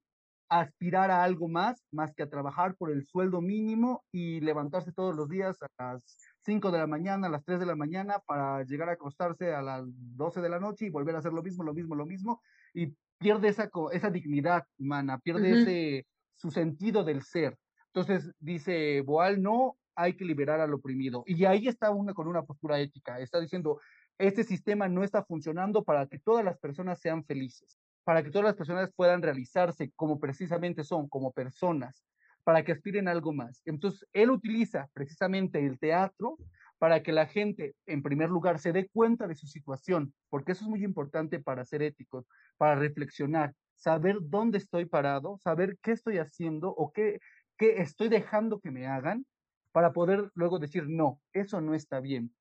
aspirar 0.49 1.09
a 1.09 1.23
algo 1.23 1.47
más, 1.47 1.83
más 1.91 2.13
que 2.13 2.23
a 2.23 2.29
trabajar 2.29 2.75
por 2.75 2.91
el 2.91 3.05
sueldo 3.07 3.41
mínimo 3.41 4.03
y 4.11 4.39
levantarse 4.41 4.91
todos 4.91 5.15
los 5.15 5.27
días 5.27 5.57
a 5.61 5.67
las 5.77 6.17
5 6.45 6.71
de 6.71 6.77
la 6.77 6.87
mañana, 6.87 7.27
a 7.27 7.31
las 7.31 7.43
3 7.43 7.59
de 7.59 7.65
la 7.65 7.75
mañana 7.75 8.19
para 8.25 8.63
llegar 8.63 8.89
a 8.89 8.93
acostarse 8.93 9.53
a 9.53 9.61
las 9.61 9.83
12 9.87 10.41
de 10.41 10.49
la 10.49 10.59
noche 10.59 10.85
y 10.85 10.89
volver 10.89 11.15
a 11.15 11.19
hacer 11.19 11.33
lo 11.33 11.41
mismo, 11.41 11.63
lo 11.63 11.73
mismo, 11.73 11.95
lo 11.95 12.05
mismo, 12.05 12.41
y 12.73 12.93
pierde 13.17 13.47
esa, 13.47 13.69
esa 13.91 14.09
dignidad 14.11 14.63
humana, 14.77 15.17
pierde 15.19 15.61
ese, 15.61 16.07
su 16.35 16.51
sentido 16.51 17.03
del 17.03 17.23
ser. 17.23 17.57
Entonces 17.87 18.31
dice 18.39 19.01
Boal, 19.01 19.41
no, 19.41 19.77
hay 19.95 20.15
que 20.15 20.25
liberar 20.25 20.59
al 20.59 20.73
oprimido. 20.73 21.23
Y 21.25 21.45
ahí 21.45 21.67
está 21.67 21.89
uno 21.89 22.13
con 22.13 22.27
una 22.27 22.43
postura 22.43 22.79
ética, 22.79 23.19
está 23.19 23.39
diciendo, 23.39 23.79
este 24.17 24.43
sistema 24.43 24.87
no 24.87 25.03
está 25.03 25.23
funcionando 25.23 25.83
para 25.83 26.05
que 26.07 26.19
todas 26.19 26.45
las 26.45 26.57
personas 26.59 26.99
sean 26.99 27.23
felices. 27.25 27.79
Para 28.05 28.23
que 28.23 28.29
todas 28.29 28.45
las 28.45 28.55
personas 28.55 28.93
puedan 28.95 29.21
realizarse 29.21 29.91
como 29.95 30.19
precisamente 30.19 30.83
son, 30.83 31.09
como 31.09 31.33
personas, 31.33 32.05
para 32.43 32.63
que 32.63 32.71
aspiren 32.71 33.07
a 33.07 33.11
algo 33.11 33.33
más. 33.33 33.61
Entonces, 33.65 34.07
él 34.13 34.29
utiliza 34.29 34.87
precisamente 34.93 35.65
el 35.65 35.79
teatro 35.79 36.37
para 36.77 37.01
que 37.01 37.11
la 37.11 37.25
gente, 37.25 37.75
en 37.87 38.03
primer 38.03 38.29
lugar, 38.29 38.59
se 38.59 38.71
dé 38.71 38.87
cuenta 38.89 39.27
de 39.27 39.33
su 39.33 39.47
situación, 39.47 40.13
porque 40.29 40.51
eso 40.51 40.65
es 40.65 40.69
muy 40.69 40.83
importante 40.83 41.39
para 41.39 41.65
ser 41.65 41.81
éticos, 41.81 42.27
para 42.57 42.75
reflexionar, 42.75 43.53
saber 43.75 44.17
dónde 44.21 44.59
estoy 44.59 44.85
parado, 44.85 45.39
saber 45.39 45.77
qué 45.81 45.91
estoy 45.91 46.19
haciendo 46.19 46.69
o 46.69 46.91
qué, 46.91 47.19
qué 47.57 47.81
estoy 47.81 48.09
dejando 48.09 48.59
que 48.59 48.71
me 48.71 48.85
hagan, 48.85 49.25
para 49.71 49.93
poder 49.93 50.29
luego 50.35 50.59
decir, 50.59 50.87
no, 50.87 51.19
eso 51.33 51.59
no 51.59 51.73
está 51.73 51.99
bien. 51.99 52.33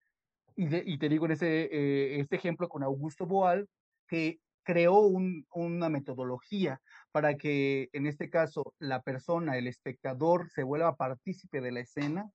Y, 0.56 0.98
te 0.98 1.08
digo 1.08 1.24
en 1.26 1.32
ese, 1.32 1.64
eh, 1.64 2.20
este 2.20 2.36
ejemplo 2.36 2.68
con 2.68 2.84
Augusto 2.84 3.26
Boal, 3.26 3.66
que 4.06 4.38
creó 4.64 5.00
un, 5.00 5.46
una 5.52 5.88
metodología 5.88 6.80
para 7.12 7.36
que, 7.36 7.88
en 7.92 8.06
este 8.06 8.30
caso, 8.30 8.74
la 8.78 9.02
persona, 9.02 9.56
el 9.56 9.68
espectador, 9.68 10.50
se 10.50 10.64
vuelva 10.64 10.96
partícipe 10.96 11.60
de 11.60 11.72
la 11.72 11.80
escena 11.80 12.30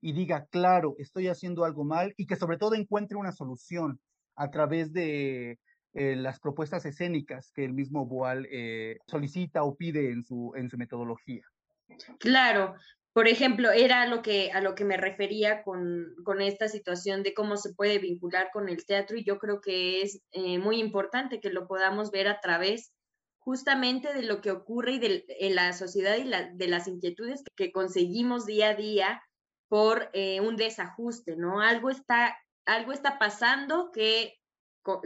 y 0.00 0.12
diga, 0.12 0.46
claro, 0.50 0.94
estoy 0.98 1.28
haciendo 1.28 1.64
algo 1.64 1.84
mal 1.84 2.14
y 2.16 2.26
que 2.26 2.36
sobre 2.36 2.58
todo 2.58 2.74
encuentre 2.74 3.16
una 3.16 3.32
solución 3.32 4.00
a 4.36 4.50
través 4.50 4.92
de 4.92 5.58
eh, 5.92 6.16
las 6.16 6.38
propuestas 6.38 6.86
escénicas 6.86 7.50
que 7.52 7.64
el 7.64 7.72
mismo 7.72 8.06
Boal 8.06 8.46
eh, 8.50 8.98
solicita 9.08 9.64
o 9.64 9.74
pide 9.74 10.12
en 10.12 10.22
su, 10.22 10.52
en 10.54 10.70
su 10.70 10.78
metodología. 10.78 11.42
Claro, 12.20 12.76
por 13.12 13.26
ejemplo, 13.26 13.70
era 13.72 14.06
lo 14.06 14.22
que, 14.22 14.52
a 14.52 14.60
lo 14.60 14.74
que 14.74 14.84
me 14.84 14.96
refería 14.96 15.62
con, 15.64 16.14
con, 16.24 16.40
esta 16.40 16.68
situación 16.68 17.22
de 17.22 17.34
cómo 17.34 17.56
se 17.56 17.74
puede 17.74 17.98
vincular 17.98 18.50
con 18.52 18.68
el 18.68 18.84
teatro 18.86 19.16
y 19.16 19.24
yo 19.24 19.38
creo 19.38 19.60
que 19.60 20.02
es 20.02 20.22
eh, 20.30 20.58
muy 20.58 20.78
importante 20.78 21.40
que 21.40 21.50
lo 21.50 21.66
podamos 21.66 22.10
ver 22.12 22.28
a 22.28 22.40
través 22.40 22.92
justamente 23.40 24.12
de 24.14 24.22
lo 24.22 24.40
que 24.40 24.52
ocurre 24.52 24.92
y 24.92 24.98
de, 24.98 25.24
la 25.50 25.72
sociedad 25.72 26.16
y 26.18 26.30
de 26.56 26.68
las 26.68 26.86
inquietudes 26.86 27.42
que 27.56 27.72
conseguimos 27.72 28.46
día 28.46 28.70
a 28.70 28.74
día 28.74 29.22
por 29.68 30.10
eh, 30.12 30.40
un 30.40 30.56
desajuste, 30.56 31.36
¿no? 31.36 31.60
Algo 31.60 31.90
está, 31.90 32.36
algo 32.66 32.92
está 32.92 33.18
pasando 33.18 33.90
que 33.92 34.34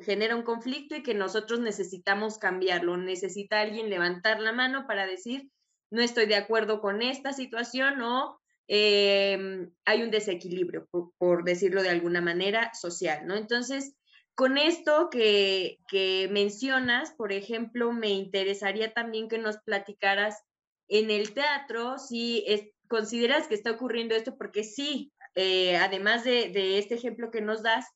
genera 0.02 0.36
un 0.36 0.42
conflicto 0.42 0.96
y 0.96 1.02
que 1.02 1.14
nosotros 1.14 1.60
necesitamos 1.60 2.38
cambiarlo. 2.38 2.96
Necesita 2.96 3.60
alguien 3.60 3.90
levantar 3.90 4.40
la 4.40 4.52
mano 4.52 4.86
para 4.86 5.06
decir, 5.06 5.50
no 5.94 6.02
estoy 6.02 6.26
de 6.26 6.34
acuerdo 6.34 6.80
con 6.80 7.02
esta 7.02 7.32
situación 7.32 8.02
o 8.02 8.40
eh, 8.66 9.68
hay 9.84 10.02
un 10.02 10.10
desequilibrio, 10.10 10.88
por, 11.18 11.44
decirlo 11.44 11.82
de 11.82 11.90
alguna 11.90 12.20
manera, 12.20 12.74
social, 12.74 13.26
¿no? 13.26 13.36
Entonces, 13.36 13.94
con 14.34 14.58
esto 14.58 15.08
que, 15.08 15.78
que 15.88 16.28
mencionas, 16.32 17.12
por 17.12 17.32
ejemplo, 17.32 17.92
me 17.92 18.10
interesaría 18.10 18.92
también 18.92 19.28
que 19.28 19.38
nos 19.38 19.58
platicaras 19.58 20.42
en 20.88 21.12
el 21.12 21.32
teatro 21.32 21.98
si 21.98 22.44
consideras 22.88 23.46
que 23.46 23.54
está 23.54 23.70
ocurriendo 23.70 24.16
esto, 24.16 24.36
porque 24.36 24.64
sí, 24.64 25.12
eh, 25.36 25.76
además 25.76 26.24
de, 26.24 26.48
de, 26.48 26.78
este 26.78 26.96
ejemplo 26.96 27.30
que 27.30 27.40
nos 27.40 27.62
das, 27.62 27.86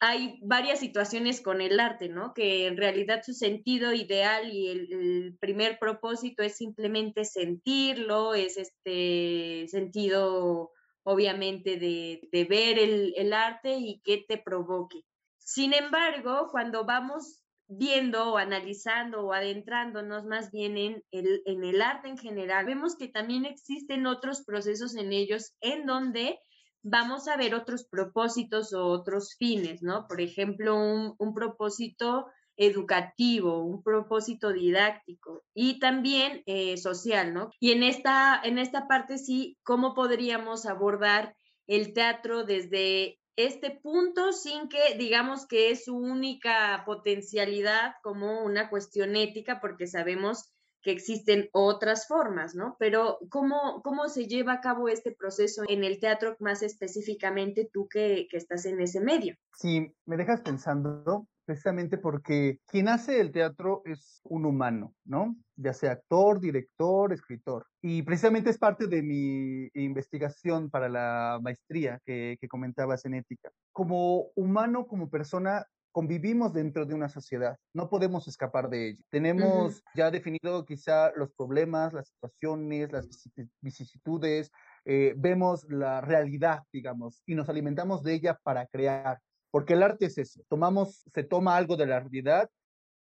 hay 0.00 0.38
varias 0.42 0.80
situaciones 0.80 1.40
con 1.40 1.60
el 1.60 1.80
arte, 1.80 2.08
¿no? 2.08 2.34
Que 2.34 2.66
en 2.66 2.76
realidad 2.76 3.22
su 3.24 3.32
sentido 3.32 3.92
ideal 3.92 4.52
y 4.52 4.68
el, 4.68 5.36
primer 5.40 5.78
propósito 5.78 6.42
es 6.42 6.56
simplemente 6.56 7.24
sentirlo, 7.24 8.34
es 8.34 8.56
este 8.56 9.66
sentido, 9.68 10.72
obviamente, 11.04 11.78
de, 11.78 12.28
de 12.32 12.44
ver 12.44 12.78
el, 12.78 13.14
el, 13.16 13.32
arte 13.32 13.76
y 13.78 14.00
que 14.00 14.24
te 14.28 14.38
provoque. 14.38 15.02
Sin 15.38 15.72
embargo, 15.74 16.48
cuando 16.50 16.84
vamos 16.84 17.44
viendo 17.66 18.32
o 18.32 18.36
analizando 18.36 19.24
o 19.24 19.32
adentrándonos 19.32 20.24
más 20.24 20.50
bien 20.50 20.76
en 20.76 21.02
el, 21.12 21.42
en 21.46 21.64
el 21.64 21.80
arte 21.80 22.08
en 22.08 22.18
general, 22.18 22.66
vemos 22.66 22.96
que 22.96 23.08
también 23.08 23.46
existen 23.46 24.06
otros 24.06 24.44
procesos 24.44 24.96
en 24.96 25.12
ellos 25.12 25.54
en 25.60 25.86
donde 25.86 26.38
vamos 26.84 27.26
a 27.28 27.36
ver 27.36 27.54
otros 27.54 27.84
propósitos 27.84 28.72
o 28.74 28.86
otros 28.86 29.34
fines, 29.36 29.82
¿no? 29.82 30.06
Por 30.06 30.20
ejemplo, 30.20 30.76
un, 30.76 31.34
propósito 31.34 32.26
educativo, 32.56 33.64
un 33.64 33.82
propósito 33.82 34.52
didáctico 34.52 35.42
y 35.54 35.80
también 35.80 36.42
eh, 36.46 36.76
social, 36.76 37.34
¿no? 37.34 37.50
Y 37.58 37.72
en 37.72 37.82
esta, 37.82 38.40
en 38.44 38.58
esta 38.58 38.86
parte 38.86 39.18
sí, 39.18 39.56
¿cómo 39.64 39.94
podríamos 39.94 40.66
abordar 40.66 41.34
el 41.66 41.94
teatro 41.94 42.44
desde 42.44 43.18
este 43.36 43.70
punto 43.70 44.32
sin 44.32 44.68
que 44.68 44.96
digamos 44.96 45.46
que 45.48 45.70
es 45.70 45.86
su 45.86 45.96
única 45.96 46.84
potencialidad 46.86 47.94
como 48.02 48.44
una 48.44 48.68
cuestión 48.70 49.16
ética, 49.16 49.60
porque 49.60 49.86
sabemos 49.86 50.53
que 50.84 50.92
existen 50.92 51.48
otras 51.52 52.06
formas, 52.06 52.54
¿no? 52.54 52.76
Pero 52.78 53.18
¿cómo, 53.30 53.80
¿cómo 53.82 54.08
se 54.08 54.26
lleva 54.26 54.52
a 54.52 54.60
cabo 54.60 54.88
este 54.88 55.12
proceso 55.12 55.62
en 55.66 55.82
el 55.82 55.98
teatro 55.98 56.36
más 56.40 56.62
específicamente 56.62 57.68
tú 57.72 57.88
que, 57.88 58.28
que 58.30 58.36
estás 58.36 58.66
en 58.66 58.80
ese 58.80 59.00
medio? 59.00 59.34
Sí, 59.54 59.92
me 60.04 60.16
dejas 60.16 60.42
pensando 60.42 61.26
precisamente 61.44 61.98
porque 61.98 62.58
quien 62.66 62.88
hace 62.88 63.20
el 63.20 63.32
teatro 63.32 63.82
es 63.84 64.20
un 64.24 64.46
humano, 64.46 64.94
¿no? 65.04 65.36
Ya 65.56 65.72
sea 65.72 65.92
actor, 65.92 66.40
director, 66.40 67.12
escritor. 67.12 67.66
Y 67.82 68.02
precisamente 68.02 68.50
es 68.50 68.58
parte 68.58 68.86
de 68.86 69.02
mi 69.02 69.68
investigación 69.74 70.70
para 70.70 70.88
la 70.88 71.38
maestría 71.42 72.00
que, 72.04 72.36
que 72.40 72.48
comentabas 72.48 73.04
en 73.04 73.14
ética. 73.14 73.50
Como 73.72 74.30
humano, 74.34 74.86
como 74.86 75.10
persona, 75.10 75.66
convivimos 75.94 76.52
dentro 76.52 76.84
de 76.84 76.92
una 76.92 77.08
sociedad, 77.08 77.56
no 77.72 77.88
podemos 77.88 78.26
escapar 78.26 78.68
de 78.68 78.88
ello. 78.88 79.04
Tenemos 79.10 79.80
ya 79.94 80.10
definido 80.10 80.64
quizá 80.64 81.12
los 81.14 81.30
problemas, 81.30 81.92
las 81.92 82.08
situaciones, 82.08 82.90
las 82.90 83.08
vicisitudes, 83.60 84.50
eh, 84.84 85.14
vemos 85.16 85.64
la 85.70 86.00
realidad, 86.00 86.64
digamos, 86.72 87.22
y 87.26 87.36
nos 87.36 87.48
alimentamos 87.48 88.02
de 88.02 88.14
ella 88.14 88.40
para 88.42 88.66
crear, 88.66 89.20
porque 89.52 89.74
el 89.74 89.84
arte 89.84 90.06
es 90.06 90.18
eso, 90.18 90.42
tomamos, 90.48 91.04
se 91.14 91.22
toma 91.22 91.56
algo 91.56 91.76
de 91.76 91.86
la 91.86 92.00
realidad 92.00 92.50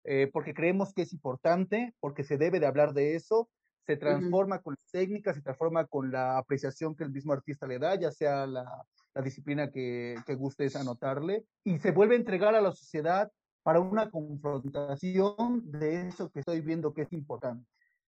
eh, 0.03 0.29
porque 0.33 0.53
creemos 0.53 0.93
que 0.93 1.03
es 1.03 1.13
importante, 1.13 1.93
porque 2.01 2.25
se 2.25 2.38
debe 2.38 2.60
de 2.60 2.65
hablar 2.65 2.93
de 2.93 3.15
eso, 3.15 3.50
se 3.86 3.95
transforma 3.95 4.62
con 4.62 4.75
las 4.77 4.91
técnicas, 4.91 5.38
se 5.38 5.41
transforma 5.41 5.86
con 5.86 6.12
la 6.12 6.38
apreciación 6.38 6.93
que 6.93 7.05
el 7.05 7.12
mismo 7.12 7.31
artista 7.31 7.67
le 7.67 7.79
da, 7.79 7.95
ya 7.95 8.12
sea 8.12 8.45
la, 8.48 8.65
la 9.13 9.22
disciplina 9.22 9.72
que, 9.72 10.15
que 10.25 10.36
gustes 10.36 10.75
anotarle, 10.75 11.46
y 11.63 11.80
se 11.80 11.91
vuelve 11.91 12.15
a 12.15 12.20
entregar 12.20 12.56
a 12.56 12.62
la 12.62 12.72
sociedad 12.72 13.32
para 13.63 13.80
una 13.80 14.10
confrontación 14.10 15.72
de 15.72 16.08
eso 16.08 16.30
que 16.32 16.39
estoy 16.39 16.62
viendo 16.62 16.94
que 16.94 17.03
es 17.03 17.13
importante. 17.13 17.65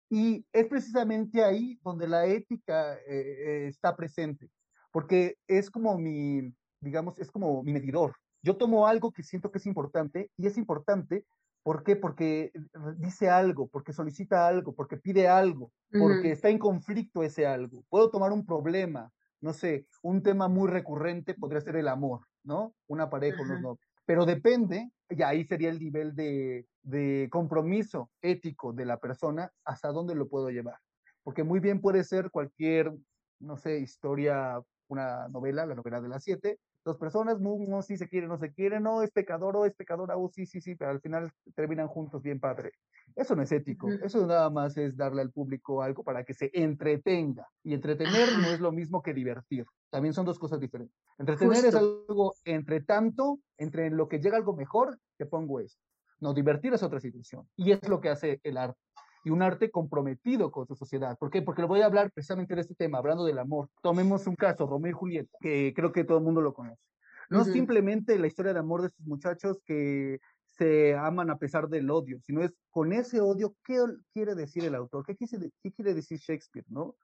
Y 0.09 0.45
es 0.53 0.67
precisamente 0.67 1.43
ahí 1.43 1.79
donde 1.83 2.07
la 2.07 2.27
ética 2.27 2.95
eh, 2.95 3.01
eh, 3.09 3.67
está 3.69 3.97
presente, 3.97 4.51
porque 4.91 5.37
es 5.47 5.71
como 5.71 5.97
mi, 5.97 6.55
digamos, 6.81 7.19
es 7.19 7.31
como 7.31 7.63
mi 7.63 7.73
medidor. 7.73 8.15
Yo 8.43 8.57
tomo 8.57 8.87
algo 8.87 9.11
que 9.13 9.23
siento 9.23 9.51
que 9.51 9.59
es 9.59 9.67
importante 9.67 10.31
y 10.37 10.47
es 10.47 10.59
importante, 10.59 11.25
¿por 11.63 11.83
qué? 11.85 11.97
Porque 11.97 12.53
dice 12.99 13.31
algo, 13.31 13.69
porque 13.69 13.93
solicita 13.93 14.47
algo, 14.47 14.75
porque 14.75 14.97
pide 14.97 15.29
algo, 15.29 15.71
porque 15.91 16.33
está 16.33 16.49
en 16.49 16.59
conflicto 16.59 17.23
ese 17.23 17.47
algo. 17.47 17.85
Puedo 17.89 18.11
tomar 18.11 18.33
un 18.33 18.45
problema, 18.45 19.11
no 19.43 19.53
sé, 19.53 19.87
un 20.03 20.23
tema 20.23 20.49
muy 20.49 20.69
recurrente 20.71 21.35
podría 21.35 21.61
ser 21.61 21.77
el 21.77 21.89
amor, 21.89 22.21
¿no? 22.45 22.75
Una 22.87 23.11
pareja, 23.11 23.43
unos 23.43 23.61
no. 23.61 23.79
Pero 24.07 24.25
depende, 24.25 24.91
y 25.11 25.23
ahí 25.23 25.45
sería 25.45 25.69
el 25.69 25.81
nivel 25.81 26.15
de, 26.15 26.67
de 26.83 27.29
compromiso 27.31 28.11
ético 28.23 28.73
de 28.73 28.87
la 28.87 28.99
persona, 28.99 29.53
hasta 29.65 29.89
dónde 29.89 30.15
lo 30.15 30.29
puedo 30.29 30.49
llevar. 30.51 30.79
Porque 31.25 31.43
muy 31.43 31.59
bien 31.59 31.81
puede 31.81 32.05
ser 32.05 32.31
cualquier, 32.31 32.93
no 33.41 33.57
sé, 33.57 33.81
historia, 33.81 34.61
una 34.87 35.29
novela, 35.29 35.67
la 35.67 35.75
novela 35.75 36.01
de 36.01 36.09
las 36.09 36.23
siete, 36.23 36.59
dos 36.85 36.99
personas, 36.99 37.41
no, 37.41 37.83
si 37.83 37.97
se 37.97 38.09
quieren, 38.09 38.29
no 38.29 38.39
se 38.39 38.53
quieren, 38.53 38.83
no, 38.83 39.03
es 39.03 39.11
pecador 39.11 39.57
o 39.57 39.67
es 39.67 39.75
pecadora, 39.75 40.17
o 40.17 40.29
sí, 40.29 40.47
sí, 40.47 40.61
sí, 40.61 40.75
pero 40.75 40.91
al 40.91 41.01
final 41.01 41.31
terminan 41.55 41.89
juntos 41.89 42.23
bien 42.23 42.41
padre. 42.41 42.73
Eso 43.15 43.37
no 43.37 43.43
es 43.43 43.53
ético, 43.53 43.89
eso 43.89 44.27
nada 44.27 44.49
más 44.51 44.77
es 44.77 44.97
darle 44.97 45.23
al 45.23 45.31
público 45.31 45.83
algo 45.83 46.03
para 46.03 46.25
que 46.25 46.35
se 46.35 46.51
entretenga. 46.55 47.47
Y 47.63 47.75
entretener 47.75 48.39
no 48.41 48.49
es 48.49 48.61
lo 48.61 48.73
mismo 48.73 49.03
que 49.03 49.13
divertir, 49.13 49.67
también 49.91 50.15
son 50.15 50.27
dos 50.27 50.39
cosas 50.39 50.61
diferentes. 50.61 50.97
Entretener 51.19 51.65
es 51.67 51.75
algo 51.75 52.35
entre 52.45 52.81
tanto, 52.81 53.39
entre 53.59 53.91
lo 53.91 54.09
que 54.09 54.19
llega 54.19 54.37
algo 54.37 54.57
mejor, 54.57 54.99
te 55.19 55.27
pongo 55.27 55.61
esto. 55.61 55.81
No, 56.21 56.33
divertir 56.33 56.73
es 56.73 56.83
otra 56.83 57.01
situación. 57.01 57.49
Y 57.57 57.73
es 57.73 57.89
lo 57.89 58.01
que 58.01 58.09
hace 58.09 58.41
el 58.45 58.57
arte 58.57 58.79
y 59.25 59.31
un 59.31 59.43
arte 59.43 59.71
comprometido 59.71 60.51
con 60.51 60.67
su 60.67 60.75
sociedad. 60.75 61.17
¿Por 61.19 61.31
qué? 61.31 61.43
Porque 61.43 61.63
le 61.63 61.69
voy 61.69 61.81
a 61.81 61.87
hablar 61.87 62.11
precisamente 62.11 62.55
de 62.55 62.63
este 62.63 62.75
tema, 62.75 62.99
hablando 62.99 63.25
del 63.25 63.39
amor. 63.39 63.69
Tomemos 63.83 64.27
un 64.27 64.35
caso, 64.35 64.67
Romeo 64.67 64.91
y 64.91 64.95
Julieta, 64.95 65.39
que 65.41 65.73
creo 65.75 65.93
que 65.93 66.05
todo 66.05 66.19
el 66.19 66.25
mundo 66.25 66.41
lo 66.41 66.55
conoce. 66.55 66.83
No 67.31 67.43
es 67.43 67.53
simplemente 67.53 68.19
la 68.19 68.27
historia 68.27 68.53
de 68.53 68.59
amor 68.59 68.83
de 68.83 68.89
estos 68.89 69.07
muchachos 69.07 69.59
que 69.65 70.21
se 70.49 70.95
aman 70.95 71.31
a 71.31 71.39
pesar 71.39 71.69
del 71.69 71.91
odio, 71.91 72.21
sino 72.21 72.43
es 72.43 72.53
con 72.71 72.93
ese 72.93 73.21
odio, 73.21 73.55
¿qué 73.65 73.83
quiere 74.13 74.35
decir 74.35 74.65
el 74.65 74.75
autor? 74.75 75.07
¿Qué, 75.07 75.17
qué 75.17 75.73
quiere 75.73 75.95
decir 75.95 76.19
Shakespeare, 76.19 76.67
no? 76.69 76.97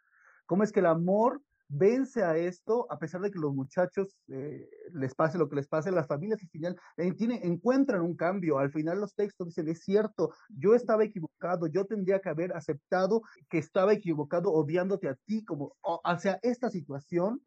¿Cómo 0.44 0.64
es 0.64 0.72
que 0.72 0.80
el 0.80 0.86
amor 0.86 1.40
vence 1.68 2.24
a 2.24 2.36
esto, 2.36 2.86
a 2.90 2.98
pesar 2.98 3.20
de 3.20 3.30
que 3.30 3.38
los 3.38 3.54
muchachos 3.54 4.16
eh, 4.28 4.68
les 4.92 5.14
pase 5.14 5.38
lo 5.38 5.48
que 5.48 5.56
les 5.56 5.68
pase, 5.68 5.92
las 5.92 6.06
familias 6.06 6.40
al 6.42 6.48
final 6.48 6.76
eh, 6.96 7.14
encuentran 7.42 8.00
un 8.00 8.16
cambio. 8.16 8.58
Al 8.58 8.72
final 8.72 9.00
los 9.00 9.14
textos 9.14 9.48
dicen, 9.48 9.68
es 9.68 9.80
cierto, 9.84 10.32
yo 10.48 10.74
estaba 10.74 11.04
equivocado, 11.04 11.66
yo 11.66 11.84
tendría 11.84 12.20
que 12.20 12.30
haber 12.30 12.54
aceptado 12.54 13.22
que 13.48 13.58
estaba 13.58 13.92
equivocado 13.92 14.50
odiándote 14.50 15.08
a 15.08 15.14
ti, 15.26 15.44
como, 15.44 15.76
o, 15.82 16.00
o 16.02 16.18
sea, 16.18 16.38
esta 16.42 16.70
situación 16.70 17.42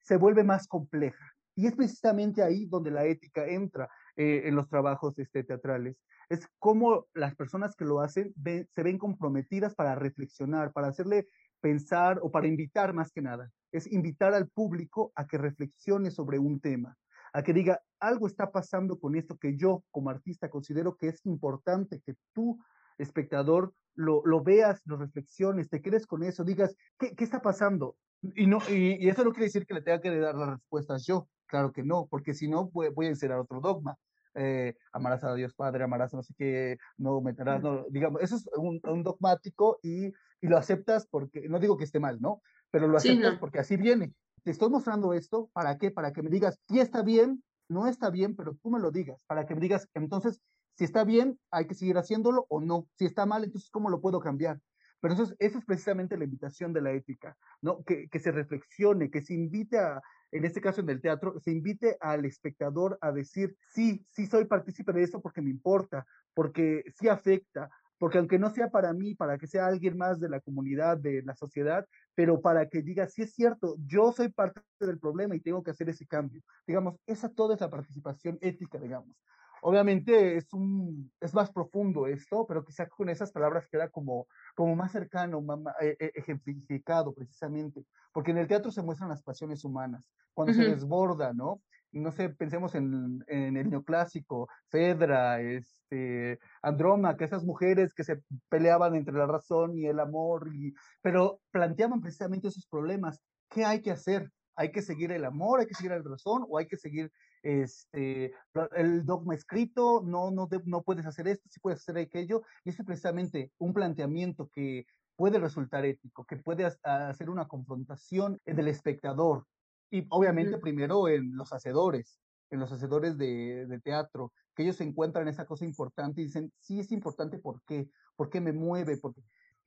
se 0.00 0.16
vuelve 0.16 0.44
más 0.44 0.66
compleja. 0.66 1.24
Y 1.54 1.66
es 1.66 1.74
precisamente 1.74 2.42
ahí 2.42 2.66
donde 2.66 2.90
la 2.90 3.04
ética 3.04 3.46
entra 3.46 3.88
eh, 4.16 4.42
en 4.44 4.56
los 4.56 4.68
trabajos 4.68 5.18
este, 5.18 5.44
teatrales. 5.44 5.96
Es 6.28 6.46
como 6.58 7.06
las 7.12 7.34
personas 7.34 7.74
que 7.76 7.84
lo 7.84 8.00
hacen 8.00 8.32
ven, 8.36 8.66
se 8.70 8.82
ven 8.82 8.98
comprometidas 8.98 9.74
para 9.74 9.94
reflexionar, 9.94 10.72
para 10.72 10.88
hacerle 10.88 11.28
pensar 11.60 12.18
o 12.22 12.30
para 12.30 12.46
invitar 12.46 12.94
más 12.94 13.12
que 13.12 13.20
nada. 13.20 13.50
Es 13.72 13.90
invitar 13.90 14.34
al 14.34 14.48
público 14.48 15.12
a 15.14 15.26
que 15.26 15.38
reflexione 15.38 16.10
sobre 16.10 16.38
un 16.38 16.60
tema, 16.60 16.96
a 17.32 17.42
que 17.42 17.52
diga, 17.52 17.80
algo 17.98 18.26
está 18.26 18.50
pasando 18.50 18.98
con 18.98 19.16
esto 19.16 19.36
que 19.36 19.56
yo 19.56 19.84
como 19.90 20.10
artista 20.10 20.50
considero 20.50 20.96
que 20.96 21.08
es 21.08 21.24
importante 21.26 22.00
que 22.04 22.14
tú, 22.32 22.58
espectador, 22.98 23.72
lo, 23.94 24.22
lo 24.24 24.42
veas, 24.42 24.80
lo 24.84 24.96
reflexiones, 24.96 25.68
te 25.68 25.82
quedes 25.82 26.06
con 26.06 26.22
eso, 26.22 26.44
digas, 26.44 26.74
¿qué, 26.98 27.14
qué 27.14 27.24
está 27.24 27.40
pasando? 27.42 27.96
Y, 28.22 28.46
no, 28.46 28.58
y, 28.68 29.04
y, 29.04 29.08
eso 29.08 29.24
no 29.24 29.32
quiere 29.32 29.46
decir 29.46 29.66
que 29.66 29.74
le 29.74 29.82
tenga 29.82 30.00
que 30.00 30.16
dar 30.18 30.34
las 30.34 30.50
respuestas 30.50 31.06
yo, 31.06 31.28
claro 31.46 31.72
que 31.72 31.82
no, 31.82 32.06
porque 32.06 32.34
si 32.34 32.48
no 32.48 32.68
voy, 32.70 32.88
voy 32.90 33.06
a 33.06 33.10
encerrar 33.10 33.40
otro 33.40 33.60
dogma. 33.60 33.96
Eh, 34.34 34.76
amarás 34.92 35.24
a 35.24 35.34
Dios 35.34 35.54
Padre, 35.54 35.82
amarás 35.82 36.14
a 36.14 36.18
no 36.18 36.22
sé 36.22 36.34
qué, 36.38 36.78
no 36.96 37.20
meterás, 37.20 37.60
no, 37.60 37.84
digamos, 37.90 38.22
eso 38.22 38.36
es 38.36 38.48
un, 38.56 38.80
un 38.84 39.02
dogmático 39.02 39.80
y, 39.82 40.06
y, 40.06 40.46
lo 40.46 40.56
aceptas 40.56 41.08
porque, 41.10 41.48
no 41.48 41.58
digo 41.58 41.76
que 41.76 41.82
esté 41.82 41.98
mal, 41.98 42.20
¿no? 42.20 42.40
Pero 42.70 42.88
lo 42.88 42.96
aceptas 42.96 43.26
sí, 43.26 43.34
no. 43.34 43.40
porque 43.40 43.58
así 43.58 43.76
viene. 43.76 44.12
Te 44.42 44.50
estoy 44.50 44.70
mostrando 44.70 45.12
esto, 45.12 45.50
¿para 45.52 45.76
qué? 45.76 45.90
Para 45.90 46.12
que 46.12 46.22
me 46.22 46.30
digas, 46.30 46.58
si 46.68 46.80
está 46.80 47.02
bien, 47.02 47.42
no 47.68 47.86
está 47.86 48.10
bien, 48.10 48.34
pero 48.34 48.56
tú 48.62 48.70
me 48.70 48.80
lo 48.80 48.90
digas, 48.90 49.22
para 49.26 49.46
que 49.46 49.54
me 49.54 49.60
digas, 49.60 49.88
entonces, 49.94 50.40
si 50.76 50.84
está 50.84 51.04
bien, 51.04 51.38
hay 51.50 51.66
que 51.66 51.74
seguir 51.74 51.98
haciéndolo 51.98 52.46
o 52.48 52.60
no. 52.60 52.86
Si 52.96 53.04
está 53.04 53.26
mal, 53.26 53.44
entonces, 53.44 53.70
¿cómo 53.70 53.90
lo 53.90 54.00
puedo 54.00 54.20
cambiar? 54.20 54.60
Pero 55.00 55.14
eso 55.14 55.24
es, 55.24 55.34
eso 55.38 55.58
es 55.58 55.64
precisamente 55.64 56.16
la 56.16 56.24
invitación 56.24 56.72
de 56.72 56.82
la 56.82 56.92
ética, 56.92 57.36
¿no? 57.62 57.82
Que, 57.84 58.08
que, 58.08 58.18
se 58.18 58.32
reflexione, 58.32 59.10
que 59.10 59.22
se 59.22 59.34
invite 59.34 59.78
a, 59.78 60.00
en 60.30 60.44
este 60.44 60.60
caso 60.60 60.80
en 60.80 60.90
el 60.90 61.00
teatro, 61.00 61.38
se 61.40 61.50
invite 61.50 61.96
al 62.00 62.24
espectador 62.24 62.98
a 63.00 63.10
decir, 63.12 63.56
sí, 63.68 64.04
sí 64.10 64.26
soy 64.26 64.44
partícipe 64.44 64.92
de 64.92 65.02
esto 65.02 65.20
porque 65.20 65.42
me 65.42 65.50
importa, 65.50 66.06
porque 66.34 66.84
sí 66.98 67.08
afecta, 67.08 67.70
porque 68.00 68.16
aunque 68.16 68.38
no 68.38 68.48
sea 68.48 68.70
para 68.70 68.94
mí, 68.94 69.14
para 69.14 69.36
que 69.36 69.46
sea 69.46 69.66
alguien 69.66 69.98
más 69.98 70.18
de 70.18 70.30
la 70.30 70.40
comunidad, 70.40 70.96
de 70.96 71.22
la 71.22 71.36
sociedad, 71.36 71.86
pero 72.14 72.40
para 72.40 72.66
que 72.66 72.80
diga, 72.80 73.06
sí 73.06 73.20
es 73.20 73.34
cierto, 73.34 73.76
yo 73.86 74.10
soy 74.10 74.30
parte 74.30 74.62
del 74.80 74.98
problema 74.98 75.36
y 75.36 75.40
tengo 75.40 75.62
que 75.62 75.72
hacer 75.72 75.90
ese 75.90 76.06
cambio. 76.06 76.40
Digamos, 76.66 76.96
esa 77.06 77.28
toda 77.28 77.56
es 77.56 77.60
la 77.60 77.68
participación 77.68 78.38
ética, 78.40 78.78
digamos. 78.78 79.14
Obviamente 79.62 80.36
es, 80.36 80.52
un, 80.52 81.12
es 81.20 81.34
más 81.34 81.50
profundo 81.50 82.06
esto, 82.06 82.46
pero 82.46 82.64
quizá 82.64 82.86
con 82.88 83.08
esas 83.08 83.32
palabras 83.32 83.68
queda 83.68 83.88
como, 83.88 84.26
como 84.54 84.74
más 84.76 84.92
cercano, 84.92 85.40
más, 85.40 85.58
eh, 85.80 85.96
ejemplificado 86.14 87.12
precisamente, 87.14 87.84
porque 88.12 88.30
en 88.30 88.38
el 88.38 88.48
teatro 88.48 88.70
se 88.70 88.82
muestran 88.82 89.10
las 89.10 89.22
pasiones 89.22 89.64
humanas, 89.64 90.10
cuando 90.32 90.52
uh 90.52 90.56
-huh. 90.56 90.64
se 90.64 90.70
desborda, 90.70 91.32
¿no? 91.32 91.60
No 91.92 92.12
sé, 92.12 92.28
pensemos 92.28 92.74
en, 92.76 93.24
en 93.26 93.56
el 93.56 93.68
neoclásico, 93.68 94.48
Fedra, 94.68 95.40
este, 95.40 96.38
Andrómaca, 96.62 97.24
esas 97.24 97.44
mujeres 97.44 97.92
que 97.94 98.04
se 98.04 98.22
peleaban 98.48 98.94
entre 98.94 99.14
la 99.14 99.26
razón 99.26 99.76
y 99.76 99.86
el 99.86 99.98
amor, 99.98 100.54
y, 100.54 100.72
pero 101.02 101.40
planteaban 101.50 102.00
precisamente 102.00 102.46
esos 102.48 102.66
problemas. 102.66 103.20
¿Qué 103.48 103.64
hay 103.64 103.82
que 103.82 103.90
hacer? 103.90 104.30
hay 104.60 104.70
que 104.70 104.82
seguir 104.82 105.10
el 105.10 105.24
amor, 105.24 105.60
hay 105.60 105.66
que 105.66 105.74
seguir 105.74 105.92
la 105.92 106.02
razón 106.02 106.44
o 106.46 106.58
hay 106.58 106.66
que 106.66 106.76
seguir 106.76 107.10
este, 107.42 108.34
el 108.76 109.04
dogma 109.04 109.34
escrito, 109.34 110.02
no, 110.04 110.30
no, 110.30 110.48
no 110.64 110.82
puedes 110.82 111.06
hacer 111.06 111.28
esto, 111.28 111.48
sí 111.50 111.60
puedes 111.60 111.80
hacer 111.80 111.98
aquello, 111.98 112.42
y 112.64 112.70
es 112.70 112.76
precisamente 112.84 113.52
un 113.58 113.72
planteamiento 113.72 114.48
que 114.52 114.86
puede 115.16 115.38
resultar 115.38 115.84
ético, 115.84 116.24
que 116.24 116.36
puede 116.36 116.64
hacer 116.82 117.30
una 117.30 117.48
confrontación 117.48 118.40
del 118.44 118.68
espectador, 118.68 119.46
y 119.90 120.06
obviamente 120.10 120.54
sí. 120.54 120.60
primero 120.60 121.08
en 121.08 121.36
los 121.36 121.52
hacedores, 121.52 122.18
en 122.50 122.60
los 122.60 122.72
hacedores 122.72 123.18
de, 123.18 123.66
de, 123.66 123.80
teatro, 123.80 124.32
que 124.54 124.62
ellos 124.62 124.80
encuentran 124.80 125.28
esa 125.28 125.46
cosa 125.46 125.64
importante 125.64 126.20
y 126.20 126.24
dicen, 126.24 126.52
sí 126.60 126.80
es 126.80 126.90
importante, 126.92 127.38
¿por 127.38 127.62
qué? 127.64 127.90
¿Por 128.16 128.30
qué 128.30 128.40
me 128.40 128.52
mueve? 128.52 128.96
Porque 128.96 129.22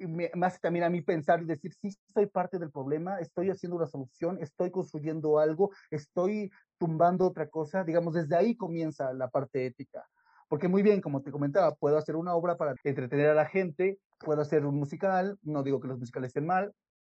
me, 0.08 0.32
me, 0.34 0.46
hace 0.46 0.60
también 0.60 0.86
a 0.86 0.90
mí 0.90 1.02
pensar 1.02 1.42
y 1.42 1.46
decir, 1.46 1.74
sí, 1.74 1.90
soy 2.14 2.28
parte 2.28 2.60
del 2.60 2.72
problema, 2.72 3.20
estoy 3.20 3.50
haciendo 3.50 3.78
una 3.78 3.88
solución, 3.88 4.38
estoy 4.42 4.72
construyendo 4.72 5.40
algo, 5.40 5.72
estoy 5.92 6.52
tumbando 6.78 7.26
otra 7.28 7.50
cosa, 7.50 7.84
digamos, 7.84 8.14
desde 8.14 8.36
ahí 8.36 8.56
comienza 8.56 9.14
la 9.14 9.30
parte 9.30 9.66
ética. 9.66 10.06
Porque 10.48 10.68
muy 10.68 10.84
bien, 10.84 11.02
como 11.02 11.22
te 11.22 11.32
comentaba, 11.32 11.74
puedo 11.76 11.98
hacer 11.98 12.16
una 12.16 12.36
obra 12.36 12.58
para 12.58 12.76
entretener 12.84 13.30
a 13.30 13.34
la 13.34 13.46
gente, 13.46 14.00
puedo 14.20 14.42
hacer 14.42 14.66
un 14.66 14.76
musical, 14.76 15.38
no 15.42 15.64
digo 15.64 15.80
que 15.80 15.88
los 15.88 16.00
musicales 16.00 16.30
estén 16.30 16.46
mal 16.46 16.74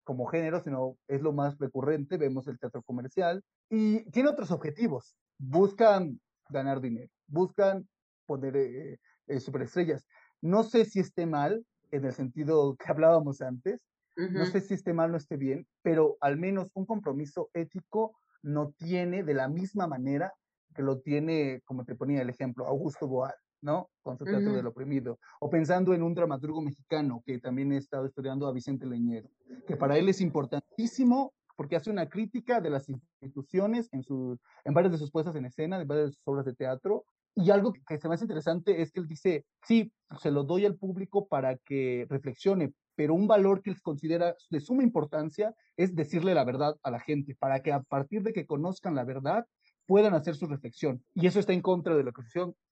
como 0.06 0.28
género, 0.28 0.62
sino 0.62 0.98
es 1.08 1.22
lo 1.22 1.34
más 1.34 1.58
recurrente, 1.58 2.18
vemos 2.18 2.48
el 2.48 2.60
teatro 2.60 2.84
comercial, 2.84 3.44
y 3.70 4.10
tiene 4.12 4.30
otros 4.30 4.52
objetivos, 4.52 5.18
buscan 5.38 6.22
ganar 6.48 6.80
dinero, 6.80 7.12
buscan 7.28 7.88
poner 8.26 8.56
eh, 8.56 9.00
eh, 9.28 9.40
superestrellas. 9.40 10.06
No 10.42 10.64
sé 10.64 10.86
si 10.86 11.00
esté 11.00 11.26
mal, 11.26 11.66
en 11.92 12.06
el 12.06 12.14
sentido 12.14 12.76
que 12.76 12.90
hablábamos 12.90 13.42
antes. 13.42 13.82
Uh 14.18 14.22
-huh. 14.24 14.32
No 14.32 14.46
sé 14.46 14.62
si 14.62 14.74
esté 14.74 14.94
mal 14.94 15.14
o 15.14 15.18
esté 15.18 15.38
bien, 15.38 15.68
pero 15.82 16.18
al 16.22 16.38
menos 16.38 16.70
un 16.74 16.86
compromiso 16.86 17.50
ético 17.54 18.16
no 18.44 18.72
tiene 18.78 19.24
de 19.24 19.34
la 19.34 19.48
misma 19.50 19.88
manera 19.88 20.34
que 20.74 20.84
lo 20.84 21.00
tiene, 21.00 21.62
como 21.66 21.84
te 21.86 21.96
ponía 21.96 22.22
el 22.22 22.30
ejemplo, 22.30 22.68
Augusto 22.68 23.08
Boal, 23.08 23.34
¿no? 23.62 23.90
Con 24.02 24.18
su 24.18 24.26
teatro 24.26 24.50
uh 24.50 24.54
-huh. 24.54 24.56
del 24.56 24.68
oprimido. 24.68 25.20
O 25.40 25.50
pensando 25.50 25.94
en 25.94 26.04
un 26.04 26.14
dramaturgo 26.14 26.62
mexicano 26.62 27.24
que 27.26 27.40
también 27.40 27.72
he 27.72 27.78
estado 27.78 28.06
estudiando 28.06 28.48
a 28.48 28.54
Vicente 28.54 28.86
Leñero, 28.86 29.30
que 29.68 29.76
para 29.76 29.98
él 29.98 30.08
es 30.10 30.22
importantísimo 30.22 31.34
porque 31.56 31.76
hace 31.76 31.90
una 31.90 32.08
crítica 32.10 32.60
de 32.62 32.70
las 32.70 32.90
instituciones 32.90 33.90
en, 33.94 34.04
su, 34.04 34.38
en 34.66 34.74
varias 34.74 34.92
de 34.92 34.98
sus 34.98 35.12
puestas 35.12 35.36
en 35.36 35.46
escena, 35.46 35.82
en 35.82 35.88
varias 35.88 36.08
de 36.08 36.12
sus 36.14 36.28
obras 36.28 36.46
de 36.46 36.54
teatro, 36.54 37.06
y 37.36 37.52
algo 37.52 37.74
que 37.74 37.98
se 37.98 38.08
me 38.08 38.16
hace 38.16 38.24
interesante 38.24 38.82
es 38.82 38.92
que 38.92 39.02
él 39.02 39.08
dice, 39.08 39.46
sí, 39.64 39.92
se 40.20 40.32
lo 40.32 40.44
doy 40.44 40.66
al 40.66 40.78
público 40.78 41.28
para 41.28 41.58
que 41.58 42.08
reflexione, 42.10 42.74
pero 42.96 43.14
un 43.14 43.28
valor 43.28 43.62
que 43.62 43.72
él 43.72 43.82
considera 43.82 44.36
de 44.50 44.60
suma 44.62 44.84
importancia 44.84 45.54
es 45.76 45.94
decirle 45.96 46.34
la 46.34 46.46
verdad 46.46 46.78
a 46.82 46.92
la 46.92 47.00
gente, 47.00 47.36
para 47.36 47.60
que 47.62 47.74
a 47.74 47.82
partir 47.82 48.24
de 48.24 48.32
que 48.32 48.46
conozcan 48.46 48.96
la 48.96 49.04
verdad 49.04 49.46
puedan 49.86 50.14
hacer 50.14 50.36
su 50.36 50.48
reflexión. 50.48 51.04
Y 51.14 51.28
eso 51.28 51.40
está 51.40 51.52
en 51.52 51.62
contra 51.62 51.96
de 51.96 52.04
lo 52.04 52.14
que, 52.14 52.24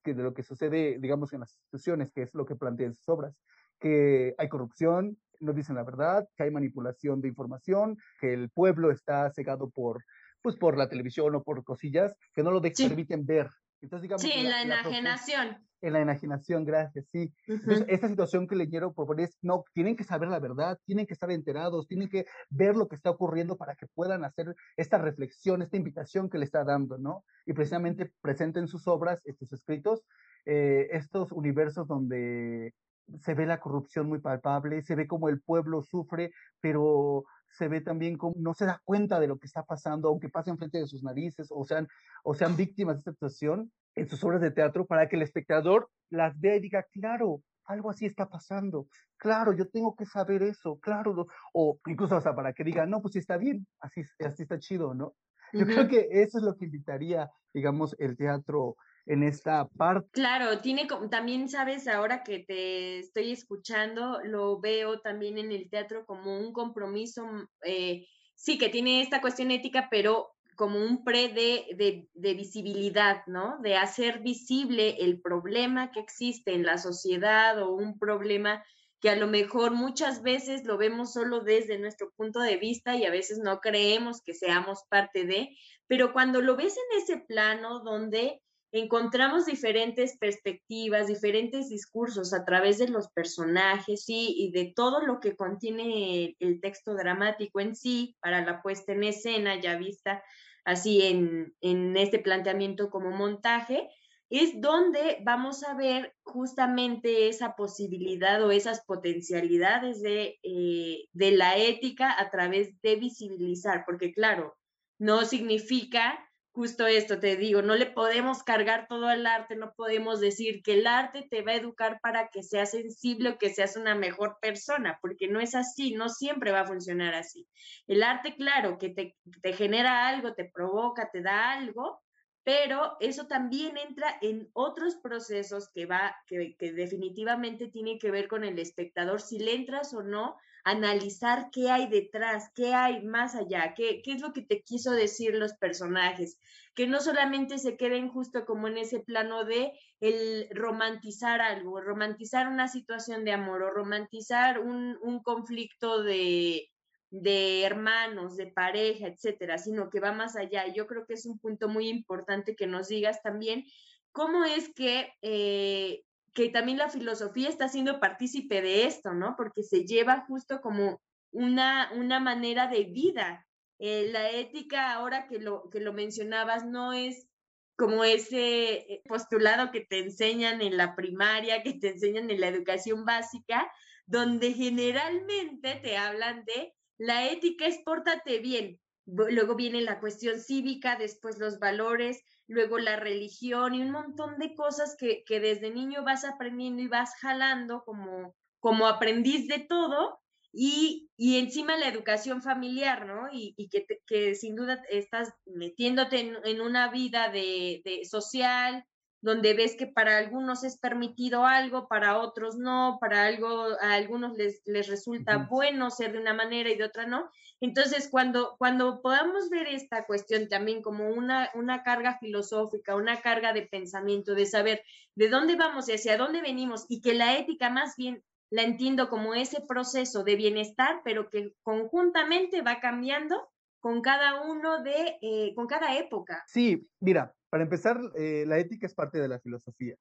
que 0.03 0.13
de 0.13 0.23
lo 0.23 0.33
que 0.33 0.43
sucede, 0.43 0.97
digamos, 0.97 1.33
en 1.33 1.41
las 1.41 1.53
instituciones, 1.53 2.11
que 2.11 2.23
es 2.23 2.33
lo 2.33 2.45
que 2.45 2.55
plantean 2.55 2.95
sus 2.95 3.07
obras, 3.09 3.35
que 3.79 4.33
hay 4.37 4.49
corrupción, 4.49 5.17
no 5.41 5.53
dicen 5.53 5.75
la 5.75 5.83
verdad, 5.83 6.27
que 6.37 6.43
hay 6.43 6.51
manipulación 6.51 7.19
de 7.19 7.27
información, 7.27 7.97
que 8.19 8.33
el 8.33 8.49
pueblo 8.49 8.91
está 8.91 9.29
cegado 9.31 9.69
por, 9.69 10.03
pues, 10.41 10.55
por 10.55 10.77
la 10.77 10.87
televisión 10.87 11.35
o 11.35 11.43
por 11.43 11.63
cosillas 11.65 12.15
que 12.33 12.43
no 12.43 12.51
lo 12.51 12.61
sí. 12.63 12.87
permiten 12.87 13.25
ver 13.25 13.49
entonces, 13.83 14.01
digamos, 14.03 14.21
sí, 14.21 14.31
en 14.33 14.45
la, 14.49 14.63
la 14.65 14.79
enajenación. 14.79 15.47
La 15.49 15.61
en 15.83 15.91
la 15.91 15.99
enajenación, 15.99 16.63
gracias, 16.63 17.05
sí. 17.11 17.33
Uh 17.47 17.51
-huh. 17.51 17.59
Entonces, 17.59 17.85
esta 17.89 18.07
situación 18.07 18.47
que 18.47 18.55
Leñero 18.55 18.93
propone 18.93 19.23
es, 19.23 19.37
no, 19.41 19.65
tienen 19.73 19.97
que 19.97 20.05
saber 20.05 20.29
la 20.29 20.39
verdad, 20.39 20.79
tienen 20.85 21.05
que 21.05 21.13
estar 21.13 21.29
enterados, 21.29 21.87
tienen 21.87 22.09
que 22.09 22.25
ver 22.49 22.75
lo 22.77 22.87
que 22.87 22.95
está 22.95 23.09
ocurriendo 23.09 23.57
para 23.57 23.75
que 23.75 23.87
puedan 23.87 24.23
hacer 24.23 24.55
esta 24.77 24.97
reflexión, 24.97 25.61
esta 25.61 25.75
invitación 25.75 26.29
que 26.29 26.37
le 26.37 26.45
está 26.45 26.63
dando, 26.63 26.97
¿no? 26.97 27.25
Y 27.45 27.51
precisamente 27.51 28.13
presenten 28.21 28.67
sus 28.69 28.87
obras, 28.87 29.19
estos 29.25 29.51
escritos, 29.51 30.05
eh, 30.45 30.87
estos 30.91 31.33
universos 31.33 31.85
donde 31.85 32.73
se 33.19 33.33
ve 33.33 33.45
la 33.45 33.59
corrupción 33.59 34.07
muy 34.07 34.19
palpable, 34.19 34.81
se 34.81 34.95
ve 34.95 35.05
como 35.05 35.27
el 35.27 35.41
pueblo 35.41 35.81
sufre, 35.81 36.31
pero 36.61 37.25
se 37.53 37.67
ve 37.67 37.81
también 37.81 38.17
como 38.17 38.35
no 38.37 38.53
se 38.53 38.65
da 38.65 38.81
cuenta 38.83 39.19
de 39.19 39.27
lo 39.27 39.37
que 39.37 39.47
está 39.47 39.63
pasando, 39.63 40.09
aunque 40.09 40.29
pase 40.29 40.49
enfrente 40.49 40.79
de 40.79 40.87
sus 40.87 41.03
narices 41.03 41.47
o 41.51 41.63
sean, 41.65 41.87
o 42.23 42.33
sean 42.33 42.55
víctimas 42.55 42.95
de 42.95 42.99
esta 42.99 43.11
situación 43.11 43.71
en 43.95 44.07
sus 44.07 44.23
obras 44.23 44.41
de 44.41 44.51
teatro 44.51 44.85
para 44.85 45.07
que 45.07 45.15
el 45.15 45.21
espectador 45.21 45.89
las 46.09 46.39
vea 46.39 46.55
y 46.55 46.61
diga, 46.61 46.83
claro, 46.91 47.41
algo 47.65 47.89
así 47.91 48.05
está 48.05 48.27
pasando, 48.27 48.87
claro, 49.17 49.53
yo 49.53 49.69
tengo 49.69 49.95
que 49.95 50.05
saber 50.05 50.43
eso, 50.43 50.79
claro, 50.79 51.27
o 51.53 51.79
incluso 51.87 52.15
hasta 52.15 52.35
para 52.35 52.53
que 52.53 52.63
diga, 52.63 52.85
no, 52.85 53.01
pues 53.01 53.13
sí 53.13 53.19
está 53.19 53.37
bien, 53.37 53.65
así, 53.79 54.01
así 54.19 54.43
está 54.43 54.59
chido, 54.59 54.93
¿no? 54.93 55.13
Yo 55.53 55.59
uh 55.59 55.63
-huh. 55.63 55.65
creo 55.73 55.87
que 55.87 56.07
eso 56.11 56.39
es 56.39 56.43
lo 56.43 56.55
que 56.57 56.65
invitaría, 56.65 57.29
digamos, 57.53 57.95
el 57.99 58.17
teatro 58.17 58.75
en 59.05 59.23
esta 59.23 59.67
parte. 59.67 60.09
Claro, 60.11 60.59
tiene 60.59 60.87
también, 61.09 61.49
sabes, 61.49 61.87
ahora 61.87 62.23
que 62.23 62.39
te 62.39 62.99
estoy 62.99 63.31
escuchando, 63.31 64.19
lo 64.23 64.59
veo 64.59 64.99
también 65.01 65.37
en 65.37 65.51
el 65.51 65.69
teatro 65.69 66.05
como 66.05 66.39
un 66.39 66.53
compromiso, 66.53 67.27
eh, 67.65 68.07
sí, 68.35 68.57
que 68.57 68.69
tiene 68.69 69.01
esta 69.01 69.21
cuestión 69.21 69.51
ética, 69.51 69.87
pero 69.91 70.33
como 70.55 70.79
un 70.79 71.03
pre 71.03 71.29
de, 71.29 72.07
de, 72.13 72.33
visibilidad, 72.35 73.25
¿no? 73.25 73.57
De 73.61 73.75
hacer 73.75 74.19
visible 74.19 74.97
el 74.99 75.19
problema 75.19 75.91
que 75.91 75.99
existe 75.99 76.53
en 76.53 76.63
la 76.63 76.77
sociedad 76.77 77.61
o 77.61 77.73
un 77.73 77.97
problema 77.97 78.63
que 79.01 79.09
a 79.09 79.15
lo 79.15 79.27
mejor 79.27 79.71
muchas 79.71 80.21
veces 80.21 80.63
lo 80.63 80.77
vemos 80.77 81.13
solo 81.13 81.41
desde 81.41 81.79
nuestro 81.79 82.11
punto 82.15 82.39
de 82.39 82.55
vista 82.57 82.95
y 82.95 83.03
a 83.05 83.11
veces 83.11 83.39
no 83.39 83.59
creemos 83.59 84.21
que 84.21 84.33
seamos 84.33 84.83
parte 84.89 85.25
de, 85.25 85.49
pero 85.87 86.13
cuando 86.13 86.39
lo 86.39 86.55
ves 86.55 86.77
en 86.77 87.01
ese 87.01 87.17
plano 87.17 87.79
donde 87.79 88.41
encontramos 88.73 89.45
diferentes 89.45 90.17
perspectivas, 90.17 91.07
diferentes 91.07 91.69
discursos 91.69 92.33
a 92.33 92.43
través 92.43 92.79
de 92.79 92.89
los 92.89 93.07
personajes 93.09 94.03
¿sí? 94.05 94.33
y 94.35 94.51
de 94.51 94.73
todo 94.75 95.05
lo 95.05 95.19
que 95.19 95.35
contiene 95.35 96.35
el 96.39 96.59
texto 96.59 96.95
dramático 96.95 97.59
en 97.59 97.75
sí 97.75 98.17
para 98.19 98.43
la 98.43 98.63
puesta 98.63 98.93
en 98.93 99.03
escena 99.03 99.61
ya 99.61 99.77
vista 99.77 100.23
así 100.65 101.03
en, 101.03 101.53
en 101.61 101.95
este 101.97 102.17
planteamiento 102.17 102.89
como 102.89 103.11
montaje, 103.11 103.89
es 104.29 104.59
donde 104.59 105.19
vamos 105.23 105.63
a 105.63 105.75
ver 105.75 106.15
justamente 106.23 107.27
esa 107.27 107.55
posibilidad 107.55 108.43
o 108.43 108.49
esas 108.49 108.83
potencialidades 108.85 110.01
de, 110.01 110.39
eh, 110.41 111.05
de 111.11 111.31
la 111.31 111.57
ética 111.57 112.19
a 112.19 112.31
través 112.31 112.81
de 112.81 112.95
visibilizar, 112.95 113.83
porque 113.85 114.11
claro, 114.13 114.57
no 114.97 115.25
significa 115.25 116.17
justo 116.53 116.85
esto, 116.85 117.19
te 117.19 117.35
digo, 117.35 117.63
no 117.63 117.75
le 117.75 117.87
podemos 117.87 118.43
cargar 118.43 118.87
todo 118.87 119.07
al 119.07 119.25
arte, 119.25 119.55
no 119.55 119.73
podemos 119.73 120.19
decir 120.19 120.61
que 120.61 120.73
el 120.73 120.85
arte 120.85 121.27
te 121.29 121.41
va 121.41 121.51
a 121.51 121.55
educar 121.55 121.99
para 121.99 122.29
que 122.29 122.43
seas 122.43 122.71
sensible 122.71 123.29
o 123.29 123.37
que 123.39 123.51
seas 123.51 123.75
una 123.75 123.95
mejor 123.95 124.37
persona, 124.39 124.99
porque 125.01 125.27
no 125.27 125.39
es 125.39 125.55
así, 125.55 125.95
no 125.95 126.09
siempre 126.09 126.51
va 126.51 126.61
a 126.61 126.67
funcionar 126.67 127.15
así. 127.15 127.47
El 127.87 128.03
arte, 128.03 128.35
claro, 128.35 128.77
que 128.77 128.89
te, 128.89 129.17
te 129.41 129.53
genera 129.53 130.07
algo, 130.07 130.35
te 130.35 130.45
provoca, 130.45 131.09
te 131.11 131.23
da 131.23 131.53
algo, 131.53 131.99
pero 132.43 132.97
eso 132.99 133.25
también 133.25 133.77
entra 133.77 134.17
en 134.21 134.47
otros 134.53 134.95
procesos 134.97 135.71
que 135.73 135.87
va, 135.87 136.15
que, 136.27 136.55
que 136.57 136.71
definitivamente 136.71 137.67
tiene 137.69 137.97
que 137.97 138.11
ver 138.11 138.27
con 138.27 138.43
el 138.43 138.59
espectador, 138.59 139.21
si 139.21 139.39
le 139.39 139.55
entras 139.55 139.91
o 139.95 140.03
no 140.03 140.37
analizar 140.63 141.49
qué 141.51 141.69
hay 141.69 141.87
detrás, 141.87 142.49
qué 142.55 142.73
hay 142.73 143.03
más 143.03 143.35
allá, 143.35 143.73
qué, 143.75 144.01
qué 144.01 144.13
es 144.13 144.21
lo 144.21 144.33
que 144.33 144.41
te 144.41 144.61
quiso 144.61 144.91
decir 144.91 145.35
los 145.35 145.53
personajes, 145.53 146.37
que 146.73 146.87
no 146.87 147.01
solamente 147.01 147.57
se 147.57 147.77
queden 147.77 148.09
justo 148.09 148.45
como 148.45 148.67
en 148.67 148.77
ese 148.77 148.99
plano 148.99 149.43
de 149.43 149.73
el 149.99 150.47
romantizar 150.51 151.41
algo, 151.41 151.81
romantizar 151.81 152.47
una 152.47 152.67
situación 152.67 153.25
de 153.25 153.33
amor 153.33 153.63
o 153.63 153.71
romantizar 153.71 154.59
un, 154.59 154.97
un 155.01 155.21
conflicto 155.21 156.01
de, 156.01 156.69
de 157.09 157.63
hermanos, 157.63 158.37
de 158.37 158.47
pareja, 158.47 159.07
etcétera, 159.07 159.57
sino 159.57 159.89
que 159.89 159.99
va 159.99 160.13
más 160.13 160.35
allá. 160.35 160.65
Yo 160.73 160.87
creo 160.87 161.05
que 161.05 161.13
es 161.13 161.25
un 161.25 161.37
punto 161.39 161.67
muy 161.67 161.87
importante 161.89 162.55
que 162.55 162.67
nos 162.67 162.87
digas 162.87 163.21
también 163.21 163.65
cómo 164.11 164.45
es 164.45 164.73
que 164.73 165.13
eh, 165.21 166.03
que 166.33 166.49
también 166.49 166.77
la 166.77 166.89
filosofía 166.89 167.49
está 167.49 167.69
siendo 167.69 167.99
partícipe 167.99 168.61
de 168.61 168.85
esto, 168.85 169.13
¿no? 169.13 169.35
Porque 169.37 169.63
se 169.63 169.85
lleva 169.85 170.25
justo 170.27 170.61
como 170.61 170.99
una, 171.31 171.91
una 171.95 172.19
manera 172.19 172.67
de 172.67 172.85
vida. 172.85 173.45
Eh, 173.79 174.09
la 174.11 174.29
ética, 174.31 174.93
ahora 174.93 175.27
que 175.27 175.39
lo, 175.39 175.69
que 175.69 175.79
lo 175.79 175.93
mencionabas, 175.93 176.65
no 176.65 176.93
es 176.93 177.27
como 177.75 178.03
ese 178.03 178.93
eh, 178.93 179.01
postulado 179.05 179.71
que 179.71 179.81
te 179.81 179.99
enseñan 179.99 180.61
en 180.61 180.77
la 180.77 180.95
primaria, 180.95 181.63
que 181.63 181.73
te 181.73 181.89
enseñan 181.89 182.29
en 182.29 182.39
la 182.39 182.47
educación 182.47 183.05
básica, 183.05 183.71
donde 184.05 184.53
generalmente 184.53 185.75
te 185.75 185.97
hablan 185.97 186.45
de 186.45 186.73
la 186.97 187.27
ética 187.27 187.65
es 187.65 187.79
pórtate 187.79 188.39
bien. 188.39 188.79
Luego 189.05 189.55
viene 189.55 189.81
la 189.81 189.99
cuestión 189.99 190.39
cívica, 190.39 190.95
después 190.95 191.37
los 191.37 191.59
valores, 191.59 192.23
luego 192.47 192.77
la 192.77 192.95
religión 192.95 193.75
y 193.75 193.81
un 193.81 193.91
montón 193.91 194.37
de 194.37 194.55
cosas 194.55 194.95
que, 194.97 195.23
que 195.25 195.39
desde 195.39 195.71
niño 195.71 196.03
vas 196.03 196.23
aprendiendo 196.23 196.81
y 196.81 196.87
vas 196.87 197.15
jalando 197.19 197.83
como, 197.83 198.35
como 198.59 198.87
aprendiz 198.87 199.47
de 199.47 199.59
todo 199.59 200.19
y, 200.53 201.09
y 201.17 201.39
encima 201.39 201.75
la 201.77 201.87
educación 201.87 202.41
familiar, 202.43 203.07
¿no? 203.07 203.27
Y, 203.31 203.55
y 203.57 203.69
que, 203.69 203.85
que, 204.05 204.35
sin 204.35 204.55
duda 204.55 204.83
estás 204.89 205.33
metiéndote 205.45 206.19
en, 206.19 206.37
en 206.45 206.61
una 206.61 206.91
vida 206.91 207.29
de, 207.29 207.81
de, 207.83 208.05
social, 208.05 208.85
donde 209.23 209.53
ves 209.53 209.77
que 209.77 209.87
para 209.87 210.17
algunos 210.17 210.65
es 210.65 210.77
permitido 210.77 211.45
algo, 211.45 211.87
para 211.87 212.19
otros 212.19 212.57
no, 212.57 212.97
para 212.99 213.25
algo, 213.25 213.67
a 213.81 213.93
algunos 213.93 214.37
les, 214.37 214.61
les 214.65 214.87
resulta 214.89 215.37
uh 215.37 215.39
-huh. 215.41 215.49
bueno 215.49 215.89
ser 215.89 216.11
de 216.11 216.19
una 216.19 216.33
manera 216.33 216.69
y 216.69 216.75
de 216.75 216.83
otra 216.83 217.07
no. 217.07 217.29
Entonces, 217.61 218.09
cuando, 218.11 218.57
cuando 218.57 219.01
podamos 219.01 219.49
ver 219.49 219.67
esta 219.67 220.05
cuestión 220.05 220.49
también 220.49 220.81
como 220.81 221.07
una, 221.07 221.49
una 221.55 221.83
carga 221.83 222.17
filosófica, 222.19 222.97
una 222.97 223.21
carga 223.21 223.53
de 223.53 223.61
pensamiento, 223.61 224.35
de 224.35 224.45
saber 224.45 224.83
de 225.15 225.29
dónde 225.29 225.55
vamos 225.55 225.87
y 225.87 225.93
hacia 225.93 226.17
dónde 226.17 226.41
venimos, 226.41 226.85
y 226.89 226.99
que 226.99 227.13
la 227.13 227.37
ética 227.37 227.69
más 227.69 227.95
bien 227.95 228.21
la 228.49 228.63
entiendo 228.63 229.07
como 229.07 229.35
ese 229.35 229.61
proceso 229.61 230.25
de 230.25 230.35
bienestar, 230.35 231.01
pero 231.05 231.29
que 231.29 231.53
conjuntamente 231.63 232.61
va 232.61 232.81
cambiando 232.81 233.49
con 233.79 234.01
cada 234.01 234.41
uno 234.41 234.83
de, 234.83 235.17
eh, 235.21 235.53
con 235.55 235.65
cada 235.65 235.95
época. 235.97 236.43
Sí, 236.47 236.85
mira, 236.99 237.33
para 237.53 237.65
empezar, 237.65 238.01
eh, 238.15 238.45
la 238.47 238.57
ética 238.57 238.87
es 238.87 238.95
parte 238.95 239.19
de 239.19 239.27
la 239.27 239.39
filosofía, 239.39 239.93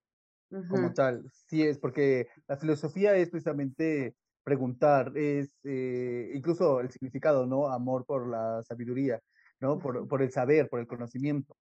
uh 0.52 0.56
-huh. 0.56 0.68
como 0.68 0.94
tal. 0.94 1.30
Sí 1.50 1.62
es, 1.62 1.78
porque 1.78 2.28
la 2.48 2.56
filosofía 2.56 3.14
es 3.14 3.28
precisamente 3.28 4.14
preguntar, 4.42 5.12
es 5.14 5.52
eh, 5.62 6.32
incluso 6.34 6.80
el 6.80 6.90
significado, 6.90 7.44
¿no? 7.44 7.68
Amor 7.68 8.06
por 8.06 8.26
la 8.26 8.62
sabiduría, 8.62 9.20
¿no? 9.60 9.78
Por, 9.78 10.08
por 10.08 10.22
el 10.22 10.30
saber, 10.30 10.70
por 10.70 10.80
el 10.80 10.86
conocimiento. 10.86 11.54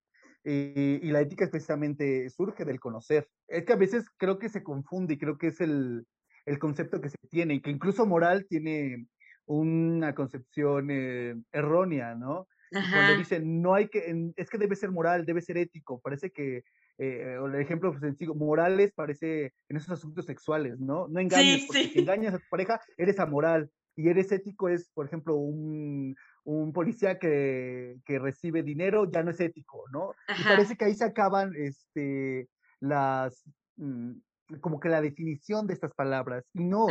Y, 0.45 1.05
y, 1.05 1.11
la 1.11 1.19
ética 1.19 1.43
es 1.43 1.51
precisamente 1.51 2.29
surge 2.29 2.63
del 2.63 2.79
conocer. 2.79 3.27
Es 3.49 3.65
que 3.65 3.73
a 3.73 3.75
veces 3.85 4.05
creo 4.15 4.39
que 4.39 4.47
se 4.47 4.63
confunde 4.63 5.15
y 5.15 5.17
creo 5.17 5.37
que 5.37 5.47
es 5.47 5.59
el, 5.59 6.07
el 6.45 6.57
concepto 6.57 7.01
que 7.01 7.09
se 7.09 7.17
tiene 7.29 7.55
y 7.55 7.61
que 7.61 7.69
incluso 7.69 8.05
moral 8.05 8.45
tiene 8.47 9.07
una 9.45 10.15
concepción 10.15 10.87
eh, 10.89 11.35
errónea, 11.51 12.15
¿no? 12.15 12.47
Cuando 12.71 13.17
dicen, 13.17 13.61
no 13.61 13.73
hay 13.73 13.89
que, 13.89 14.31
es 14.37 14.49
que 14.49 14.57
debe 14.57 14.75
ser 14.75 14.91
moral, 14.91 15.25
debe 15.25 15.41
ser 15.41 15.57
ético, 15.57 15.99
parece 15.99 16.31
que, 16.31 16.63
eh, 16.97 17.37
el 17.43 17.55
ejemplo 17.55 17.97
sencillo, 17.99 18.33
morales 18.33 18.93
parece 18.93 19.53
en 19.67 19.77
esos 19.77 19.91
asuntos 19.91 20.25
sexuales, 20.25 20.79
¿no? 20.79 21.07
No 21.09 21.19
engañes, 21.19 21.61
sí, 21.61 21.67
porque 21.67 21.83
sí. 21.83 21.89
si 21.89 21.99
engañas 21.99 22.33
a 22.33 22.39
tu 22.39 22.45
pareja, 22.49 22.79
eres 22.97 23.19
amoral, 23.19 23.69
y 23.95 24.07
eres 24.07 24.31
ético 24.31 24.69
es, 24.69 24.89
por 24.93 25.05
ejemplo, 25.05 25.35
un, 25.35 26.15
un 26.43 26.73
policía 26.73 27.19
que, 27.19 27.97
que, 28.05 28.19
recibe 28.19 28.63
dinero, 28.63 29.09
ya 29.11 29.23
no 29.23 29.31
es 29.31 29.39
ético, 29.39 29.83
¿no? 29.91 30.13
Y 30.39 30.43
parece 30.43 30.75
que 30.75 30.85
ahí 30.85 30.95
se 30.95 31.05
acaban 31.05 31.53
este, 31.55 32.47
las, 32.79 33.43
mm, 33.77 34.13
como 34.59 34.79
que 34.79 34.89
la 34.89 35.01
definición 35.01 35.67
de 35.67 35.73
estas 35.73 35.93
palabras, 35.93 36.45
y 36.53 36.63
no, 36.63 36.87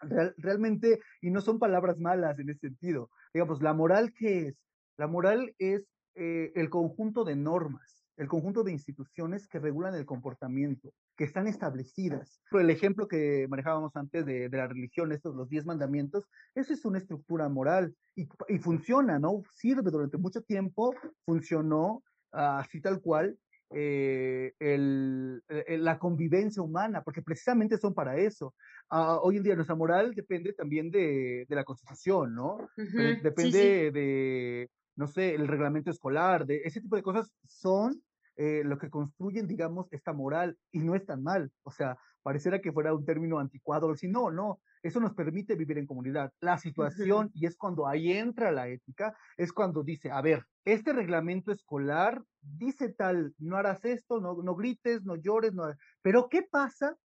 real, 0.00 0.34
realmente, 0.38 1.00
y 1.20 1.30
no 1.30 1.40
son 1.40 1.58
palabras 1.58 1.98
malas 1.98 2.38
en 2.38 2.50
ese 2.50 2.60
sentido. 2.68 3.10
Digamos, 3.32 3.62
la 3.62 3.74
moral, 3.74 4.12
¿qué 4.14 4.48
es? 4.48 4.54
La 4.96 5.06
moral 5.06 5.54
es 5.58 5.82
eh, 6.14 6.52
el 6.54 6.68
conjunto 6.70 7.24
de 7.24 7.36
normas, 7.36 8.04
el 8.16 8.28
conjunto 8.28 8.62
de 8.62 8.70
instituciones 8.70 9.48
que 9.48 9.58
regulan 9.58 9.94
el 9.96 10.04
comportamiento, 10.06 10.92
que 11.16 11.24
están 11.24 11.48
establecidas. 11.48 12.40
El 12.52 12.70
ejemplo 12.70 13.08
que 13.08 13.46
manejábamos 13.48 13.96
antes 13.96 14.24
de, 14.24 14.48
de 14.48 14.56
la 14.56 14.68
religión, 14.68 15.10
estos 15.10 15.34
los 15.34 15.48
diez 15.48 15.66
mandamientos, 15.66 16.24
eso 16.54 16.72
es 16.72 16.84
una 16.84 16.98
estructura 16.98 17.48
moral 17.48 17.92
y, 18.14 18.28
y 18.48 18.58
funciona, 18.58 19.18
¿no? 19.18 19.42
Sirve 19.50 19.90
durante 19.90 20.16
mucho 20.16 20.42
tiempo, 20.42 20.94
funcionó 21.26 22.02
uh, 22.32 22.60
así 22.60 22.80
tal 22.80 23.00
cual, 23.00 23.36
eh, 23.70 24.52
el, 24.60 25.42
el, 25.48 25.82
la 25.82 25.98
convivencia 25.98 26.62
humana, 26.62 27.02
porque 27.02 27.22
precisamente 27.22 27.78
son 27.78 27.94
para 27.94 28.16
eso. 28.16 28.54
Uh, 28.92 29.18
hoy 29.22 29.38
en 29.38 29.42
día 29.42 29.56
nuestra 29.56 29.74
moral 29.74 30.14
depende 30.14 30.52
también 30.52 30.88
de, 30.92 31.46
de 31.48 31.56
la 31.56 31.64
constitución, 31.64 32.32
¿no? 32.32 32.54
Uh 32.54 32.68
-huh. 32.76 33.22
Depende 33.22 33.50
sí, 33.50 33.58
sí. 33.58 33.90
de, 33.90 34.70
no 34.96 35.06
sé, 35.06 35.34
el 35.34 35.48
reglamento 35.48 35.90
escolar, 35.90 36.46
de 36.46 36.62
ese 36.64 36.80
tipo 36.80 36.96
de 36.96 37.02
cosas 37.02 37.32
son 37.46 38.02
eh, 38.36 38.62
lo 38.64 38.78
que 38.78 38.90
construyen, 38.90 39.46
digamos, 39.46 39.86
esta 39.92 40.12
moral 40.12 40.58
y 40.72 40.80
no 40.80 40.94
es 40.94 41.06
tan 41.06 41.22
mal. 41.22 41.52
O 41.62 41.70
sea, 41.70 41.96
pareciera 42.22 42.60
que 42.60 42.72
fuera 42.72 42.94
un 42.94 43.04
término 43.04 43.38
anticuado, 43.38 43.94
si 43.94 44.08
no, 44.08 44.30
no, 44.30 44.60
eso 44.82 45.00
nos 45.00 45.14
permite 45.14 45.54
vivir 45.54 45.78
en 45.78 45.86
comunidad. 45.86 46.32
La 46.40 46.58
situación, 46.58 47.30
y 47.34 47.46
es 47.46 47.56
cuando 47.56 47.86
ahí 47.86 48.12
entra 48.12 48.50
la 48.50 48.68
ética, 48.68 49.16
es 49.36 49.52
cuando 49.52 49.82
dice, 49.82 50.10
a 50.10 50.20
ver, 50.20 50.44
este 50.64 50.92
reglamento 50.92 51.52
escolar 51.52 52.22
dice 52.40 52.92
tal, 52.92 53.34
no 53.38 53.56
harás 53.56 53.84
esto, 53.84 54.20
no, 54.20 54.42
no 54.42 54.54
grites, 54.54 55.04
no 55.04 55.16
llores, 55.16 55.54
no... 55.54 55.64
pero 56.02 56.28
¿qué 56.28 56.42
pasa 56.42 56.96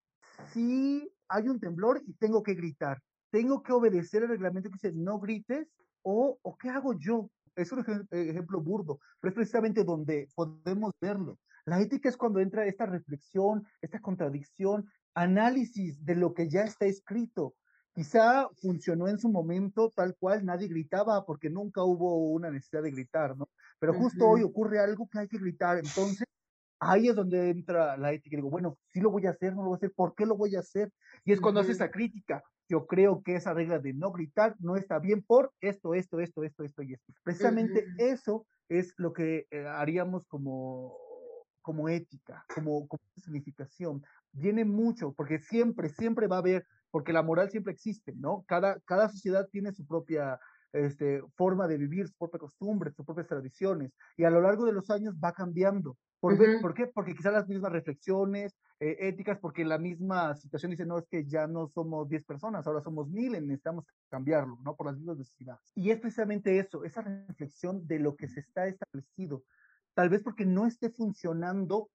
si 0.51 1.11
hay 1.27 1.47
un 1.47 1.59
temblor 1.59 2.01
y 2.05 2.13
tengo 2.13 2.41
que 2.43 2.55
gritar? 2.55 3.01
Tengo 3.31 3.61
que 3.61 3.73
obedecer 3.73 4.23
el 4.23 4.29
reglamento 4.29 4.69
que 4.69 4.79
dice 4.81 4.91
no 4.93 5.19
grites 5.19 5.67
o, 6.01 6.39
o 6.41 6.57
qué 6.57 6.69
hago 6.69 6.93
yo? 6.97 7.29
Es 7.59 7.71
un 7.71 7.85
ejemplo 8.11 8.61
burdo, 8.61 8.99
pero 9.19 9.29
es 9.29 9.35
precisamente 9.35 9.83
donde 9.83 10.27
podemos 10.35 10.93
verlo. 11.01 11.37
La 11.65 11.79
ética 11.81 12.09
es 12.09 12.17
cuando 12.17 12.39
entra 12.39 12.65
esta 12.65 12.85
reflexión, 12.85 13.67
esta 13.81 13.99
contradicción, 13.99 14.89
análisis 15.13 16.03
de 16.05 16.15
lo 16.15 16.33
que 16.33 16.49
ya 16.49 16.61
está 16.61 16.85
escrito. 16.85 17.55
Quizá 17.93 18.47
funcionó 18.61 19.07
en 19.07 19.19
su 19.19 19.29
momento 19.29 19.91
tal 19.95 20.15
cual, 20.17 20.45
nadie 20.45 20.67
gritaba 20.67 21.25
porque 21.25 21.49
nunca 21.49 21.83
hubo 21.83 22.29
una 22.29 22.49
necesidad 22.49 22.83
de 22.83 22.91
gritar, 22.91 23.35
¿no? 23.35 23.49
Pero 23.79 23.93
justo 23.93 24.25
uh 24.25 24.27
-huh. 24.27 24.33
hoy 24.35 24.43
ocurre 24.43 24.79
algo 24.79 25.07
que 25.11 25.19
hay 25.19 25.27
que 25.27 25.37
gritar, 25.37 25.77
entonces 25.77 26.25
ahí 26.79 27.09
es 27.09 27.15
donde 27.15 27.49
entra 27.49 27.97
la 27.97 28.13
ética. 28.13 28.37
Digo, 28.37 28.49
bueno, 28.49 28.77
sí 28.93 29.01
lo 29.01 29.11
voy 29.11 29.25
a 29.25 29.31
hacer, 29.31 29.53
no 29.53 29.63
lo 29.63 29.69
voy 29.69 29.75
a 29.75 29.77
hacer, 29.77 29.93
¿por 29.93 30.15
qué 30.15 30.25
lo 30.25 30.37
voy 30.37 30.55
a 30.55 30.59
hacer? 30.59 30.91
Y 31.25 31.33
es 31.33 31.41
cuando 31.41 31.59
uh 31.59 31.63
-huh. 31.63 31.65
hace 31.65 31.73
esa 31.73 31.91
crítica. 31.91 32.41
Yo 32.69 32.85
creo 32.85 33.23
que 33.23 33.35
esa 33.35 33.53
regla 33.53 33.79
de 33.79 33.93
no 33.93 34.11
gritar 34.11 34.55
no 34.59 34.75
está 34.75 34.99
bien 34.99 35.23
por 35.23 35.51
esto, 35.59 35.95
esto, 35.95 36.19
esto, 36.19 36.43
esto, 36.43 36.63
esto 36.63 36.83
y 36.83 36.93
esto. 36.93 37.13
Precisamente 37.23 37.85
eso 37.97 38.45
es 38.69 38.93
lo 38.97 39.11
que 39.11 39.47
eh, 39.49 39.65
haríamos 39.65 40.27
como, 40.27 40.95
como 41.61 41.89
ética, 41.89 42.45
como, 42.53 42.87
como 42.87 43.01
significación. 43.15 44.03
Viene 44.31 44.65
mucho, 44.65 45.13
porque 45.13 45.39
siempre, 45.39 45.89
siempre 45.89 46.27
va 46.27 46.37
a 46.37 46.39
haber, 46.39 46.67
porque 46.91 47.11
la 47.11 47.23
moral 47.23 47.49
siempre 47.49 47.73
existe, 47.73 48.13
¿no? 48.15 48.45
Cada, 48.47 48.79
cada 48.81 49.09
sociedad 49.09 49.47
tiene 49.51 49.73
su 49.73 49.87
propia 49.87 50.39
este, 50.73 51.21
forma 51.35 51.67
de 51.67 51.77
vivir, 51.77 52.07
su 52.07 52.15
propia 52.15 52.39
costumbre, 52.39 52.91
sus 52.91 53.05
propias 53.05 53.27
tradiciones, 53.27 53.91
y 54.17 54.23
a 54.23 54.29
lo 54.29 54.41
largo 54.41 54.65
de 54.65 54.73
los 54.73 54.89
años 54.89 55.15
va 55.23 55.33
cambiando. 55.33 55.97
¿Por, 56.19 56.37
¿por 56.61 56.73
qué? 56.73 56.87
Porque 56.87 57.15
quizás 57.15 57.31
las 57.31 57.47
mismas 57.47 57.71
reflexiones 57.71 58.53
eh, 58.81 58.97
éticas, 59.07 59.39
porque 59.39 59.63
la 59.63 59.77
misma 59.77 60.35
situación 60.35 60.71
dice, 60.71 60.85
no, 60.85 60.97
es 60.97 61.07
que 61.07 61.25
ya 61.25 61.47
no 61.47 61.67
somos 61.67 62.09
10 62.09 62.25
personas, 62.25 62.67
ahora 62.67 62.81
somos 62.81 63.09
mil, 63.09 63.31
necesitamos 63.31 63.85
cambiarlo, 64.09 64.57
¿no? 64.63 64.75
Por 64.75 64.87
las 64.87 64.97
mismas 64.97 65.17
necesidades. 65.17 65.71
Y 65.75 65.91
es 65.91 65.99
precisamente 65.99 66.59
eso, 66.59 66.83
esa 66.83 67.01
reflexión 67.01 67.87
de 67.87 67.99
lo 67.99 68.15
que 68.15 68.27
se 68.27 68.41
está 68.41 68.67
establecido, 68.67 69.43
tal 69.93 70.09
vez 70.09 70.21
porque 70.21 70.45
no 70.45 70.65
esté 70.65 70.89
funcionando 70.89 71.89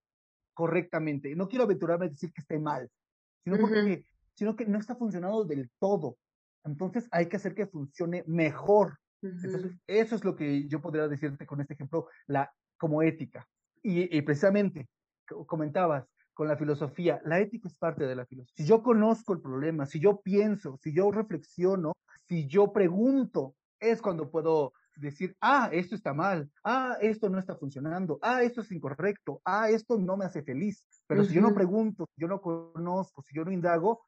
correctamente. 0.55 1.35
No 1.37 1.49
quiero 1.49 1.65
aventurarme 1.65 2.07
a 2.07 2.11
decir 2.11 2.33
que 2.33 2.41
esté 2.41 2.59
mal, 2.59 2.91
sino, 3.45 3.59
porque, 3.59 4.07
sino 4.35 4.57
que 4.57 4.67
no 4.67 4.79
está 4.79 4.97
funcionando 4.97 5.45
del 5.45 5.71
todo. 5.79 6.17
Entonces 6.65 7.09
hay 7.11 7.29
que 7.29 7.37
hacer 7.37 7.55
que 7.55 7.67
funcione 7.67 8.25
mejor. 8.27 8.99
Entonces, 9.23 9.73
eso 9.87 10.17
es 10.17 10.25
lo 10.25 10.37
que 10.37 10.69
yo 10.69 10.81
podría 10.81 11.09
decirte 11.09 11.47
con 11.47 11.61
este 11.61 11.75
ejemplo, 11.75 12.09
la, 12.27 12.53
como 12.77 13.03
ética. 13.03 13.47
Y, 13.83 14.21
precisamente, 14.23 14.89
comentabas 15.47 16.07
con 16.33 16.49
la 16.49 16.57
filosofía, 16.57 17.21
la 17.25 17.39
ética 17.39 17.69
es 17.69 17.77
parte 17.77 18.07
de 18.07 18.17
la 18.17 18.27
filosofía. 18.27 18.65
Si 18.65 18.69
yo 18.69 18.83
conozco 18.83 19.33
el 19.33 19.41
problema, 19.41 19.87
si 19.87 20.01
yo 20.01 20.21
pienso, 20.21 20.79
si 20.83 20.93
yo 20.93 21.11
reflexiono, 21.11 21.93
si 22.27 22.47
yo 22.47 22.73
pregunto, 22.73 23.55
es 23.79 24.03
cuando 24.03 24.31
puedo 24.31 24.73
decir, 24.97 25.37
ah, 25.41 25.69
esto 25.73 25.95
está 25.95 26.15
mal, 26.15 26.51
ah, 26.65 26.97
esto 27.01 27.29
no 27.29 27.39
está 27.39 27.57
funcionando, 27.57 28.19
ah, 28.23 28.43
esto 28.43 28.63
es 28.63 28.73
incorrecto, 28.73 29.41
ah, 29.45 29.69
esto 29.71 29.99
no 29.99 30.17
me 30.17 30.25
hace 30.25 30.43
feliz. 30.43 30.85
Pero 31.07 31.25
si 31.25 31.35
yo 31.35 31.41
no 31.41 31.55
pregunto, 31.55 32.07
si 32.15 32.23
yo 32.23 32.29
no 32.29 32.41
conozco, 32.41 33.23
si 33.23 33.35
yo 33.35 33.45
no 33.45 33.53
indago, 33.53 34.05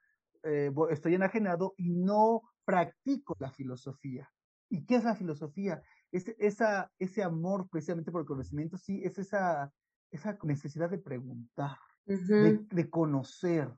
eh, 0.46 0.72
estoy 0.90 1.14
enajenado 1.14 1.74
y 1.76 1.90
no 1.90 2.42
practico 2.64 3.36
la 3.38 3.50
filosofía. 3.50 4.30
¿Y 4.68 4.84
qué 4.84 4.96
es 4.96 5.04
la 5.04 5.14
filosofía? 5.14 5.82
Es, 6.10 6.28
esa, 6.38 6.90
ese 6.98 7.22
amor 7.22 7.68
precisamente 7.70 8.10
por 8.10 8.22
el 8.22 8.26
conocimiento, 8.26 8.78
sí, 8.78 9.02
es 9.04 9.18
esa, 9.18 9.72
esa 10.10 10.38
necesidad 10.42 10.90
de 10.90 10.98
preguntar, 10.98 11.76
de, 12.04 12.90
conocer. 12.90 13.72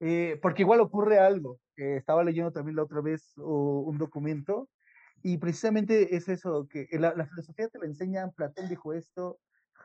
Eh, 0.00 0.38
porque 0.42 0.62
igual 0.62 0.80
ocurre 0.80 1.18
algo. 1.18 1.60
estaba 1.76 2.22
leyendo 2.22 2.52
también 2.52 2.76
la 2.76 2.84
otra 2.84 3.00
vez 3.00 3.32
un 3.36 3.96
documento 3.98 4.68
y 5.22 5.38
precisamente 5.38 6.14
es 6.14 6.28
eso, 6.28 6.68
que 6.68 6.86
la, 6.92 7.14
la, 7.14 7.26
filosofía 7.26 7.68
te 7.68 7.78
la 7.78 7.86
enseñan, 7.86 8.32
Platón 8.32 8.68
dijo 8.68 8.92
esto, 8.92 9.38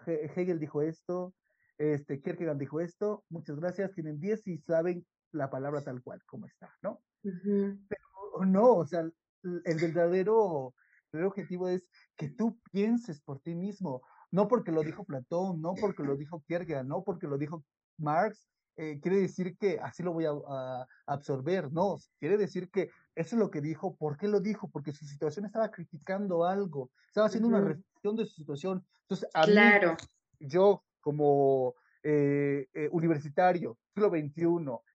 Hegel 0.05 0.59
dijo 0.59 0.81
esto, 0.81 1.33
este, 1.79 2.21
Kierkegaard 2.21 2.57
dijo 2.57 2.81
esto, 2.81 3.23
muchas 3.29 3.57
gracias, 3.57 3.93
tienen 3.93 4.19
10 4.19 4.47
y 4.47 4.57
saben 4.59 5.05
la 5.31 5.49
palabra 5.49 5.83
tal 5.83 6.01
cual, 6.01 6.23
como 6.25 6.45
está, 6.45 6.73
¿no? 6.81 7.01
Pero 7.21 8.45
no, 8.45 8.75
o 8.75 8.85
sea, 8.85 9.01
el 9.01 9.79
verdadero, 9.79 10.73
el 11.11 11.25
objetivo 11.25 11.67
es 11.67 11.87
que 12.15 12.29
tú 12.29 12.59
pienses 12.71 13.21
por 13.21 13.39
ti 13.39 13.55
mismo, 13.55 14.01
no 14.31 14.47
porque 14.47 14.71
lo 14.71 14.83
dijo 14.83 15.03
Platón, 15.03 15.61
no 15.61 15.73
porque 15.75 16.03
lo 16.03 16.15
dijo 16.15 16.43
Kierkegaard, 16.47 16.85
no 16.85 17.03
porque 17.03 17.27
lo 17.27 17.37
dijo 17.37 17.63
Marx, 17.97 18.47
eh, 18.77 18.99
quiere 19.01 19.17
decir 19.17 19.57
que 19.57 19.77
así 19.81 20.03
lo 20.03 20.13
voy 20.13 20.25
a, 20.25 20.87
absorber, 21.05 21.69
no, 21.71 21.97
quiere 22.17 22.37
decir 22.37 22.69
que 22.69 22.89
eso 23.13 23.35
es 23.35 23.39
lo 23.39 23.51
que 23.51 23.59
dijo, 23.59 23.95
¿por 23.95 24.15
qué 24.15 24.29
lo 24.29 24.39
dijo? 24.39 24.69
Porque 24.69 24.93
su 24.93 25.05
situación 25.05 25.45
estaba 25.45 25.69
criticando 25.69 26.45
algo, 26.45 26.89
estaba 27.07 27.27
haciendo 27.27 27.49
una 27.49 27.59
reflexión 27.59 28.15
de 28.15 28.25
su 28.25 28.35
situación. 28.35 28.85
Entonces, 29.01 29.27
a 29.33 29.43
claro. 29.43 29.97
mí, 30.39 30.47
yo 30.47 30.83
como 31.01 31.75
eh, 32.03 32.69
eh, 32.73 32.87
universitario, 32.93 33.77
siglo 33.93 34.09
XXI, 34.09 34.45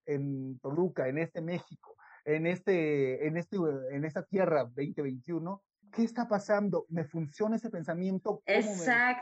en 0.07 0.59
Toluca, 0.61 1.09
en 1.09 1.19
este 1.19 1.41
México, 1.41 1.97
en, 2.25 2.47
este, 2.47 3.27
en, 3.27 3.37
este, 3.37 3.57
en 3.91 4.05
esta 4.05 4.23
tierra 4.25 4.65
2021, 4.65 5.63
¿qué 5.93 6.03
está 6.03 6.29
pasando? 6.29 6.87
¿Me 6.89 7.05
funciona 7.05 7.57
ese 7.57 7.71
pensamiento? 7.71 8.43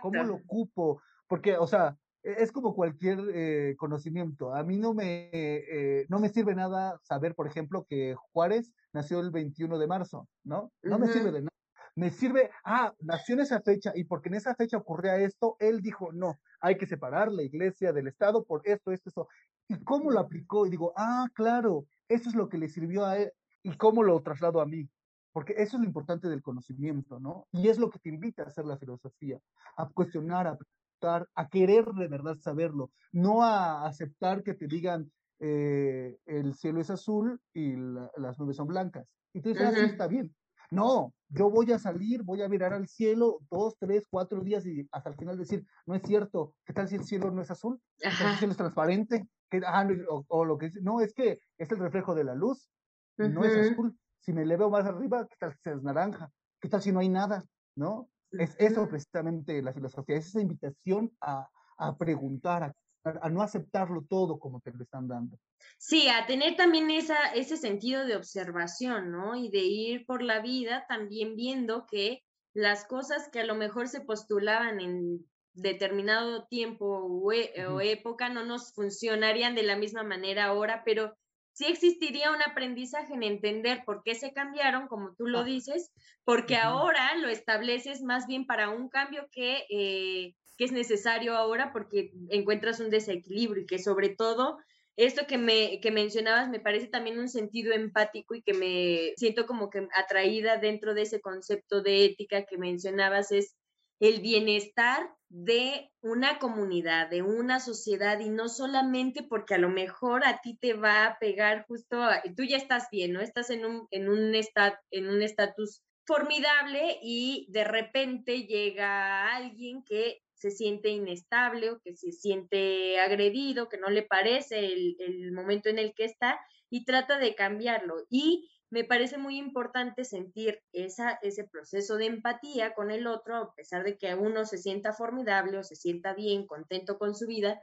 ¿Cómo, 0.01 0.18
¿cómo 0.18 0.25
lo 0.25 0.35
ocupo? 0.37 1.03
Porque, 1.27 1.57
o 1.57 1.66
sea, 1.66 1.97
e, 2.23 2.42
es 2.42 2.53
como 2.53 2.75
cualquier 2.75 3.18
eh, 3.35 3.75
conocimiento. 3.77 4.55
A 4.55 4.62
mí 4.62 4.79
no 4.79 4.95
me, 4.95 5.31
eh, 5.33 6.07
no 6.09 6.18
me 6.18 6.29
sirve 6.29 6.55
nada 6.55 6.99
saber, 7.03 7.35
por 7.35 7.47
ejemplo, 7.47 7.85
que 7.88 8.14
Juárez 8.33 8.73
nació 8.92 9.21
el 9.21 9.31
21 9.31 9.79
de 9.79 9.87
marzo, 9.87 10.29
¿no? 10.45 10.73
No 10.83 10.99
me 10.99 11.09
sirve 11.09 11.33
de 11.33 11.40
nada. 11.40 11.49
Me 11.95 12.09
sirve, 12.09 12.51
ah, 12.64 12.95
nació 13.01 13.35
en 13.35 13.40
esa 13.42 13.61
fecha 13.61 13.92
y 13.95 14.05
porque 14.05 14.31
en 14.31 14.37
esa 14.37 14.55
fecha 14.55 14.79
ocurría 14.79 15.18
esto, 15.18 15.57
él 15.61 15.83
dijo, 15.83 16.11
no, 16.11 16.38
hay 16.61 16.79
que 16.79 16.87
separar 16.87 17.31
la 17.31 17.42
iglesia 17.42 17.92
del 17.92 18.09
Estado 18.09 18.45
por 18.45 18.62
esto, 18.64 18.92
esto, 18.92 19.11
esto. 19.11 19.29
¿Y 19.73 19.85
cómo 19.85 20.11
lo 20.11 20.21
aplicó? 20.21 20.67
Y 20.67 20.71
digo, 20.71 20.93
ah, 20.97 21.27
claro, 21.35 21.87
eso 22.09 22.29
es 22.29 22.35
lo 22.35 22.49
que 22.49 22.59
le 22.59 22.69
sirvió 22.69 23.07
a 23.07 23.17
él 23.17 23.33
y 23.63 23.75
cómo 23.77 24.03
lo 24.03 24.21
trasladó 24.23 24.61
a 24.61 24.67
mí. 24.67 24.89
Porque 25.33 25.55
eso 25.57 25.77
es 25.77 25.81
lo 25.81 25.87
importante 25.87 26.29
del 26.29 26.43
conocimiento, 26.43 27.19
¿no? 27.19 27.47
Y 27.53 27.69
es 27.69 27.79
lo 27.79 27.89
que 27.89 27.99
te 27.99 28.11
invita 28.11 28.43
a 28.43 28.47
hacer 28.47 28.67
la 28.67 28.77
filosofía, 28.77 29.39
a 29.79 29.89
cuestionar, 29.89 30.47
a 30.47 30.59
preguntar, 30.59 31.29
a 31.35 31.49
querer 31.49 31.87
de 31.87 32.09
verdad 32.09 32.37
saberlo, 32.39 32.91
no 33.13 33.43
a 33.43 33.87
aceptar 33.87 34.43
que 34.43 34.53
te 34.53 34.67
digan 34.67 35.11
eh, 35.41 36.19
el 36.27 36.55
cielo 36.55 36.81
es 36.81 36.91
azul 36.91 37.41
y 37.55 37.75
las 38.19 38.39
nubes 38.39 38.57
son 38.57 38.67
blancas. 38.67 39.07
Y 39.33 39.41
tú 39.41 39.49
dices, 39.49 39.75
ah, 39.75 39.87
está 39.87 40.07
bien. 40.07 40.35
No, 40.71 41.15
yo 41.29 41.51
voy 41.51 41.73
a 41.73 41.79
salir, 41.79 42.23
voy 42.23 42.43
a 42.43 42.49
mirar 42.49 42.73
al 42.75 42.89
cielo 42.89 43.39
dos, 43.51 43.77
tres, 43.79 44.07
cuatro 44.11 44.41
días 44.41 44.67
y 44.67 44.87
hasta 44.93 45.11
el 45.11 45.17
final 45.17 45.39
decir, 45.39 45.65
no 45.87 45.95
es 45.95 46.03
cierto, 46.03 46.55
¿qué 46.65 46.73
tal 46.73 46.89
si 46.89 46.97
el 46.97 47.05
cielo 47.05 47.31
no 47.31 47.43
es 47.43 47.51
azul? 47.51 47.81
¿Qué 47.99 48.09
tal 48.09 48.17
si 48.19 48.25
el 48.25 48.39
cielo 48.39 48.53
es 48.53 48.59
transparente? 48.59 49.29
Ah, 49.67 49.87
o, 50.29 50.45
lo 50.45 50.59
que 50.59 50.71
no, 50.83 51.01
es 51.01 51.12
que 51.12 51.41
es 51.59 51.71
el 51.71 51.79
reflejo 51.79 52.15
de 52.15 52.25
la 52.25 52.35
luz, 52.35 52.71
no 53.17 53.45
es 53.45 53.73
azul. 53.73 53.97
Si 54.21 54.33
me 54.33 54.47
le 54.47 54.57
veo 54.57 54.71
más 54.71 54.87
arriba, 54.87 55.27
¿qué 55.29 55.37
tal 55.38 55.57
si 55.62 55.71
es 55.71 55.83
naranja? 55.83 56.31
¿Qué 56.61 56.69
tal 56.69 56.81
si 56.81 56.93
no 56.93 57.01
hay 57.01 57.09
nada? 57.09 57.45
¿No? 57.75 58.09
Es 58.31 58.55
eso 58.59 58.88
precisamente 58.88 59.61
la 59.61 59.73
filosofía, 59.73 60.17
es 60.17 60.29
esa 60.29 60.41
invitación 60.41 61.11
a, 61.21 61.49
a 61.77 61.97
preguntar, 61.97 62.62
a, 62.62 62.75
a, 63.05 63.29
no 63.29 63.43
aceptarlo 63.43 64.05
todo 64.09 64.38
como 64.38 64.61
te 64.61 64.73
lo 64.73 64.83
están 64.83 65.09
dando. 65.09 65.38
Sí, 65.77 66.09
a 66.09 66.25
tener 66.27 66.57
también 66.57 66.91
esa, 66.91 67.35
ese 67.35 67.57
sentido 67.57 68.07
de 68.07 68.17
observación, 68.17 69.11
¿no? 69.11 69.35
Y 69.35 69.51
de 69.51 69.59
ir 69.59 70.07
por 70.07 70.23
la 70.23 70.41
vida 70.41 70.87
también 70.88 71.37
viendo 71.37 71.87
que 71.87 72.23
las 72.55 72.85
cosas 72.87 73.29
que 73.31 73.41
a 73.41 73.47
lo 73.47 73.55
mejor 73.55 73.88
se 73.88 74.01
postulaban 74.01 74.81
en 74.81 75.27
determinado 75.55 76.47
tiempo 76.47 76.87
o, 76.87 77.33
e, 77.33 77.53
época 77.93 78.29
no 78.29 78.45
nos 78.45 78.73
funcionarían 78.75 79.55
de 79.55 79.62
la 79.62 79.77
misma 79.77 80.03
manera 80.03 80.47
ahora, 80.47 80.83
pero 80.85 81.15
sí 81.53 81.67
existiría 81.67 82.31
un 82.31 82.43
aprendizaje 82.43 83.15
en 83.15 83.23
entender 83.23 83.83
por 83.85 84.03
qué 84.03 84.15
se 84.15 84.33
cambiaron, 84.33 84.88
como 84.88 85.15
tú 85.15 85.27
lo 85.27 85.45
dices, 85.45 85.93
porque 86.25 86.57
ahora 86.57 87.15
lo 87.17 87.29
estableces 87.29 88.03
más 88.03 88.27
bien 88.27 88.47
para 88.47 88.71
un 88.71 88.88
cambio 88.88 89.29
que, 89.31 89.65
eh, 89.71 90.35
que 90.57 90.65
es 90.65 90.73
necesario 90.73 91.35
ahora 91.37 91.73
porque 91.73 92.12
encuentras 92.31 92.81
un 92.81 92.91
desequilibrio 92.91 93.65
y 93.65 93.67
que 93.67 93.79
sobre 93.79 94.09
todo 94.11 94.59
esto 94.97 95.27
que 95.27 95.38
me 95.38 95.81
que 95.81 95.91
mencionabas 95.91 96.51
me 96.51 96.61
parece 96.61 96.87
también 96.87 97.19
un 97.19 97.29
sentido 97.29 97.73
empático 97.73 98.35
y 98.35 98.43
que 98.43 98.53
me 98.53 99.12
siento 99.17 99.47
como 99.47 99.71
que 99.71 99.88
atraída 99.95 100.59
dentro 100.59 100.93
de 100.93 101.03
ese 101.03 101.21
concepto 101.21 101.81
de 101.81 102.05
ética 102.05 102.45
que 102.45 102.59
mencionabas 102.59 103.33
es 103.33 103.57
el 104.01 104.21
bienestar 104.21 105.11
de 105.33 105.90
una 106.03 106.38
comunidad, 106.38 107.09
de 107.09 107.23
una 107.23 107.59
sociedad 107.59 108.21
y 108.21 108.29
no 108.29 108.51
solamente 108.51 109.23
porque 109.23 109.55
a 109.55 109.59
lo 109.59 109.71
mejor 109.71 110.27
a 110.27 110.42
ti 110.42 110.59
te 110.61 110.75
va 110.75 111.07
a 111.07 111.18
pegar 111.18 111.64
justo, 111.66 112.03
tú 112.37 112.45
ya 112.45 112.59
estás 112.59 112.88
bien, 112.92 113.14
¿no? 113.14 113.21
Estás 113.23 113.49
en 113.49 113.64
un 113.64 113.88
en 113.90 114.11
un 114.11 114.35
en 114.35 115.09
un 115.09 115.23
estatus 115.23 115.83
formidable 116.05 116.99
y 117.03 117.47
de 117.49 117.64
repente 117.64 118.42
llega 118.47 119.35
alguien 119.35 119.83
que 119.85 120.18
se 120.35 120.51
siente 120.51 120.90
inestable 120.90 121.71
o 121.71 121.81
que 121.81 121.97
se 121.97 122.12
siente 122.12 123.01
agredido, 123.01 123.71
que 123.71 123.79
no 123.79 123.88
le 123.88 124.03
parece 124.03 124.59
el, 124.59 124.97
el 124.99 125.33
momento 125.33 125.71
en 125.71 125.79
el 125.79 125.95
que 125.95 126.05
está 126.05 126.38
y 126.68 126.85
trata 126.85 127.18
de 127.18 127.35
cambiarlo. 127.35 128.05
Y 128.11 128.51
me 128.73 128.85
parece 128.85 129.19
muy 129.19 129.37
importante 129.37 130.03
sentir 130.03 130.59
ese 130.73 131.45
proceso 131.45 131.97
de 131.97 132.07
empatía 132.07 132.73
con 132.73 132.91
el 132.91 133.07
otro, 133.07 133.37
a 133.37 133.55
pesar 133.55 133.85
de 133.85 133.99
que 133.99 134.15
uno 134.15 134.47
se 134.47 134.57
sienta 134.57 134.95
formidable 134.95 135.59
o 135.59 135.63
se 135.63 135.77
sienta 135.77 136.15
bien, 136.15 136.47
contento 136.47 136.99
con 136.99 137.15
su 137.15 137.27
vida, 137.27 137.61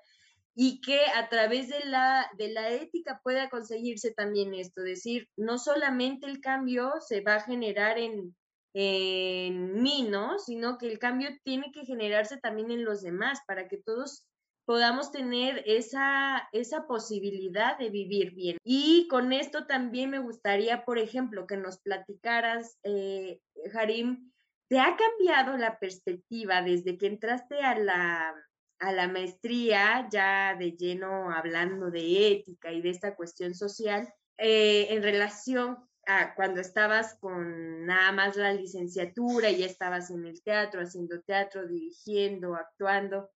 y 0.54 0.82
que 0.82 1.00
a 1.16 1.28
través 1.28 1.68
de 1.68 1.84
la, 1.86 2.30
de 2.38 2.50
la 2.50 2.70
ética 2.70 3.22
pueda 3.24 3.50
conseguirse 3.50 4.12
también 4.12 4.54
esto, 4.54 4.84
decir, 4.84 5.28
no 5.36 5.58
solamente 5.58 6.28
el 6.28 6.42
cambio 6.42 6.94
se 7.00 7.22
va 7.22 7.38
a 7.38 7.42
generar 7.42 7.98
en, 7.98 8.36
en 8.76 9.82
mí, 9.82 10.06
¿no? 10.08 10.38
Sino 10.38 10.78
que 10.78 10.92
el 10.92 11.00
cambio 11.00 11.30
tiene 11.44 11.72
que 11.72 11.86
generarse 11.86 12.38
también 12.38 12.70
en 12.70 12.86
los 12.86 13.02
demás 13.02 13.40
para 13.48 13.68
que 13.68 13.78
todos 13.78 14.28
podamos 14.70 15.12
tener 15.12 15.64
esa, 15.66 16.48
esa 16.52 16.86
posibilidad 16.86 17.76
de 17.80 17.90
vivir 17.90 18.36
bien. 18.36 18.58
Y 18.64 19.08
con 19.08 19.34
esto 19.34 19.66
también 19.66 20.12
me 20.12 20.20
gustaría, 20.20 20.86
por 20.86 21.00
ejemplo, 21.00 21.48
que 21.48 21.58
nos 21.58 21.80
platicaras, 21.80 22.78
eh, 22.84 23.42
Harim, 23.74 24.32
¿te 24.70 24.80
ha 24.80 24.96
cambiado 24.96 25.58
la 25.58 25.80
perspectiva 25.80 26.62
desde 26.62 27.00
que 27.00 27.08
entraste 27.08 27.60
a 27.62 27.80
la, 27.80 28.36
a 28.78 28.92
la 28.92 29.08
maestría, 29.08 30.08
ya 30.12 30.56
de 30.56 30.74
lleno 30.74 31.32
hablando 31.32 31.90
de 31.90 32.34
ética 32.34 32.72
y 32.72 32.80
de 32.80 32.92
esta 32.92 33.16
cuestión 33.16 33.56
social, 33.56 34.08
eh, 34.38 34.86
en 34.92 35.02
relación 35.02 35.80
a 36.06 36.36
cuando 36.36 36.62
estabas 36.62 37.16
con 37.16 37.88
nada 37.88 38.12
más 38.12 38.36
la 38.36 38.54
licenciatura 38.54 39.50
y 39.50 39.58
ya 39.58 39.66
estabas 39.66 40.12
en 40.12 40.28
el 40.28 40.44
teatro, 40.44 40.80
haciendo 40.80 41.22
teatro, 41.22 41.68
dirigiendo, 41.68 42.54
actuando? 42.54 43.32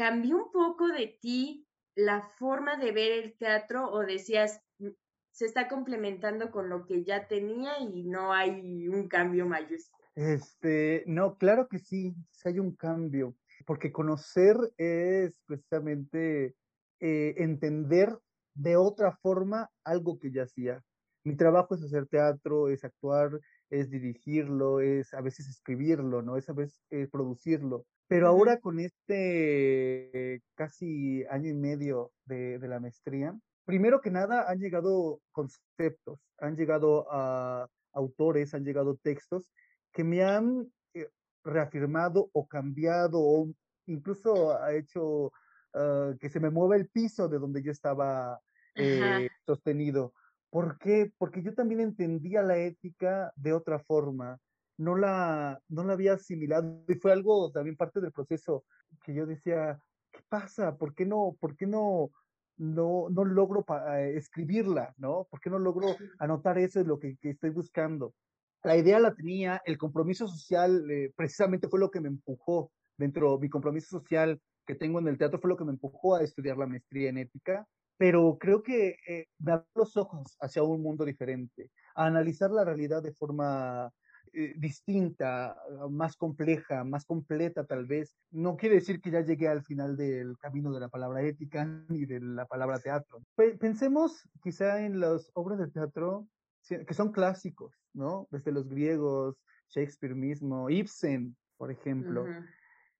¿Cambió 0.00 0.38
un 0.38 0.50
poco 0.50 0.88
de 0.88 1.18
ti 1.20 1.68
la 1.94 2.22
forma 2.22 2.78
de 2.78 2.90
ver 2.90 3.12
el 3.12 3.36
teatro 3.36 3.86
o 3.92 4.00
decías, 4.00 4.62
"Mm, 4.78 4.92
se 5.30 5.44
está 5.44 5.68
complementando 5.68 6.50
con 6.50 6.70
lo 6.70 6.86
que 6.86 7.04
ya 7.04 7.28
tenía 7.28 7.78
y 7.80 8.04
no 8.04 8.32
hay 8.32 8.88
un 8.88 9.08
cambio 9.08 9.44
mayúsculo? 9.44 10.02
Este, 10.14 11.04
no, 11.06 11.36
claro 11.36 11.68
que 11.68 11.78
sí, 11.78 12.14
sí 12.30 12.48
hay 12.48 12.58
un 12.60 12.74
cambio, 12.76 13.36
porque 13.66 13.92
conocer 13.92 14.56
es 14.78 15.38
precisamente 15.44 16.54
eh, 17.00 17.34
entender 17.36 18.18
de 18.54 18.76
otra 18.78 19.18
forma 19.20 19.70
algo 19.84 20.18
que 20.18 20.32
ya 20.32 20.44
hacía. 20.44 20.82
Mi 21.24 21.36
trabajo 21.36 21.74
es 21.74 21.82
hacer 21.82 22.06
teatro, 22.06 22.70
es 22.70 22.84
actuar, 22.86 23.38
es 23.68 23.90
dirigirlo, 23.90 24.80
es 24.80 25.12
a 25.12 25.20
veces 25.20 25.46
escribirlo, 25.50 26.22
¿no? 26.22 26.38
Es 26.38 26.48
a 26.48 26.54
veces 26.54 26.80
eh, 26.88 27.06
producirlo. 27.06 27.84
Pero 28.10 28.26
ahora 28.26 28.58
con 28.58 28.80
este 28.80 30.42
casi 30.56 31.24
año 31.30 31.48
y 31.48 31.54
medio 31.54 32.10
de, 32.24 32.58
de 32.58 32.66
la 32.66 32.80
maestría, 32.80 33.38
primero 33.64 34.00
que 34.00 34.10
nada 34.10 34.50
han 34.50 34.58
llegado 34.58 35.20
conceptos, 35.30 36.18
han 36.38 36.56
llegado 36.56 37.06
a 37.08 37.68
autores, 37.92 38.52
han 38.52 38.64
llegado 38.64 38.98
textos 39.00 39.52
que 39.92 40.02
me 40.02 40.24
han 40.24 40.66
eh, 40.92 41.08
reafirmado 41.44 42.30
o 42.32 42.48
cambiado 42.48 43.20
o 43.20 43.48
incluso 43.86 44.60
ha 44.60 44.74
hecho 44.74 45.30
ah, 45.74 46.12
que 46.18 46.30
se 46.30 46.40
me 46.40 46.50
mueva 46.50 46.74
el 46.74 46.88
piso 46.88 47.28
de 47.28 47.38
donde 47.38 47.62
yo 47.62 47.70
estaba 47.70 48.40
eh, 48.74 49.28
sostenido. 49.46 50.14
¿Por 50.50 50.78
qué? 50.78 51.12
Porque 51.16 51.44
yo 51.44 51.54
también 51.54 51.80
entendía 51.80 52.42
la 52.42 52.56
ética 52.56 53.32
de 53.36 53.52
otra 53.52 53.78
forma, 53.78 54.36
no 54.80 54.96
la, 54.96 55.60
no 55.68 55.84
la 55.84 55.92
había 55.92 56.14
asimilado 56.14 56.82
y 56.88 56.94
fue 56.94 57.12
algo 57.12 57.52
también 57.52 57.76
parte 57.76 58.00
del 58.00 58.12
proceso 58.12 58.64
que 59.04 59.14
yo 59.14 59.26
decía, 59.26 59.78
¿qué 60.10 60.20
pasa? 60.28 60.76
¿Por 60.76 60.94
qué 60.94 61.04
no, 61.04 61.36
por 61.38 61.54
qué 61.54 61.66
no, 61.66 62.10
no, 62.56 63.08
no 63.10 63.24
logro 63.26 63.64
eh, 63.92 64.14
escribirla, 64.16 64.94
¿no? 64.96 65.26
¿Por 65.30 65.38
qué 65.40 65.50
no 65.50 65.58
logro 65.58 65.88
anotar 66.18 66.56
eso 66.58 66.80
es 66.80 66.86
lo 66.86 66.98
que, 66.98 67.18
que 67.18 67.30
estoy 67.30 67.50
buscando? 67.50 68.14
La 68.62 68.76
idea 68.76 68.98
la 69.00 69.14
tenía, 69.14 69.60
el 69.66 69.76
compromiso 69.76 70.26
social 70.26 70.90
eh, 70.90 71.12
precisamente 71.14 71.68
fue 71.68 71.78
lo 71.78 71.90
que 71.90 72.00
me 72.00 72.08
empujó 72.08 72.72
dentro, 72.96 73.38
mi 73.38 73.50
compromiso 73.50 73.98
social 73.98 74.40
que 74.66 74.74
tengo 74.74 74.98
en 74.98 75.08
el 75.08 75.18
teatro 75.18 75.40
fue 75.40 75.50
lo 75.50 75.58
que 75.58 75.64
me 75.64 75.72
empujó 75.72 76.16
a 76.16 76.22
estudiar 76.22 76.56
la 76.56 76.66
maestría 76.66 77.10
en 77.10 77.18
ética, 77.18 77.66
pero 77.98 78.38
creo 78.38 78.62
que 78.62 78.96
eh, 79.06 79.26
me 79.40 79.52
abrió 79.52 79.68
los 79.74 79.94
ojos 79.98 80.38
hacia 80.40 80.62
un 80.62 80.82
mundo 80.82 81.04
diferente, 81.04 81.70
a 81.94 82.06
analizar 82.06 82.50
la 82.50 82.64
realidad 82.64 83.02
de 83.02 83.12
forma 83.12 83.92
eh, 84.32 84.54
distinta, 84.56 85.52
ah, 85.52 85.88
más 85.90 86.16
compleja, 86.16 86.84
más 86.84 87.04
completa 87.04 87.64
tal 87.64 87.86
vez. 87.86 88.16
No 88.30 88.56
quiere 88.56 88.76
decir 88.76 89.00
que 89.00 89.10
ya 89.10 89.20
llegué 89.22 89.48
al 89.48 89.62
final 89.62 89.96
del 89.96 90.36
camino 90.38 90.72
de 90.72 90.80
la 90.80 90.88
palabra 90.88 91.22
ética 91.22 91.64
ni 91.88 92.06
de 92.06 92.20
la 92.20 92.46
palabra 92.46 92.78
teatro. 92.78 93.22
Pe- 93.34 93.56
pensemos 93.58 94.28
quizá 94.42 94.84
en 94.84 95.00
las 95.00 95.30
obras 95.34 95.58
de 95.58 95.68
teatro 95.68 96.28
que 96.68 96.94
son 96.94 97.10
clásicos, 97.10 97.74
¿no? 97.94 98.28
Desde 98.30 98.52
los 98.52 98.68
griegos, 98.68 99.36
Shakespeare 99.70 100.14
mismo, 100.14 100.68
Ibsen, 100.70 101.34
por 101.56 101.70
ejemplo, 101.70 102.26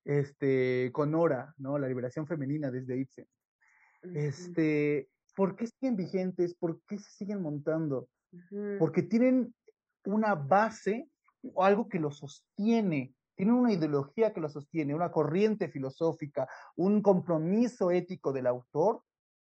este, 0.05 0.91
con 0.93 1.11
Nora, 1.11 1.55
¿no? 1.59 1.79
La 1.79 1.87
liberación 1.87 2.27
femenina 2.27 2.71
desde 2.71 2.97
Ibsen. 2.97 3.27
Este, 4.15 5.09
¿por 5.37 5.57
qué 5.57 5.67
siguen 5.67 5.95
vigentes? 5.97 6.55
¿Por 6.55 6.81
qué 6.89 6.99
se 6.99 7.11
siguen 7.11 7.43
montando? 7.43 8.09
Porque 8.79 9.03
tienen 9.03 9.55
una 10.07 10.35
base 10.35 11.10
o 11.43 11.65
algo 11.65 11.89
que 11.89 11.99
lo 11.99 12.11
sostiene, 12.11 13.15
tienen 13.35 13.55
una 13.55 13.73
ideología 13.73 14.33
que 14.33 14.41
lo 14.41 14.49
sostiene, 14.49 14.95
una 14.95 15.11
corriente 15.11 15.69
filosófica, 15.69 16.49
un 16.77 17.01
compromiso 17.03 17.91
ético 17.91 18.33
del 18.33 18.47
autor 18.47 19.03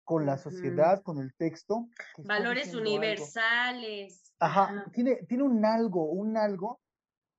con 0.03 0.25
la 0.25 0.37
sociedad, 0.37 1.01
con 1.03 1.19
el 1.19 1.33
texto. 1.35 1.87
Valores 2.23 2.65
diciendo 2.65 2.89
algo. 2.89 2.97
universales. 2.97 4.33
Ajá, 4.39 4.85
tiene, 4.93 5.17
tiene 5.27 5.43
un 5.43 5.63
algo, 5.65 6.05
un 6.05 6.37
algo 6.37 6.79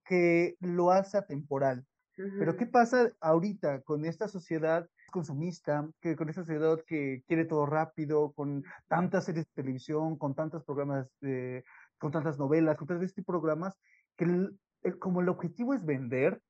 que 0.04 0.56
lo 0.60 0.90
hace 0.90 1.18
atemporal. 1.18 1.86
Pero 2.14 2.56
¿qué 2.56 2.66
pasa 2.66 3.10
ahorita 3.20 3.80
con 3.82 4.04
esta 4.04 4.28
sociedad 4.28 4.88
consumista, 5.10 5.88
que 6.00 6.14
con 6.14 6.28
esta 6.28 6.42
sociedad 6.42 6.78
que 6.86 7.22
quiere 7.26 7.44
todo 7.46 7.66
rápido, 7.66 8.32
con 8.32 8.62
tantas 8.88 9.24
series 9.24 9.46
de 9.46 9.62
televisión, 9.62 10.16
con 10.16 10.34
tantos 10.34 10.64
programas, 10.64 11.08
de- 11.20 11.64
con 11.98 12.12
tantas 12.12 12.38
novelas, 12.38 12.76
con 12.76 12.86
tantos 12.86 13.06
este 13.06 13.22
programas, 13.22 13.78
que 14.16 14.24
el- 14.24 14.58
el- 14.82 14.98
como 14.98 15.20
el 15.20 15.28
objetivo 15.28 15.74
es 15.74 15.84
vender, 15.84 16.42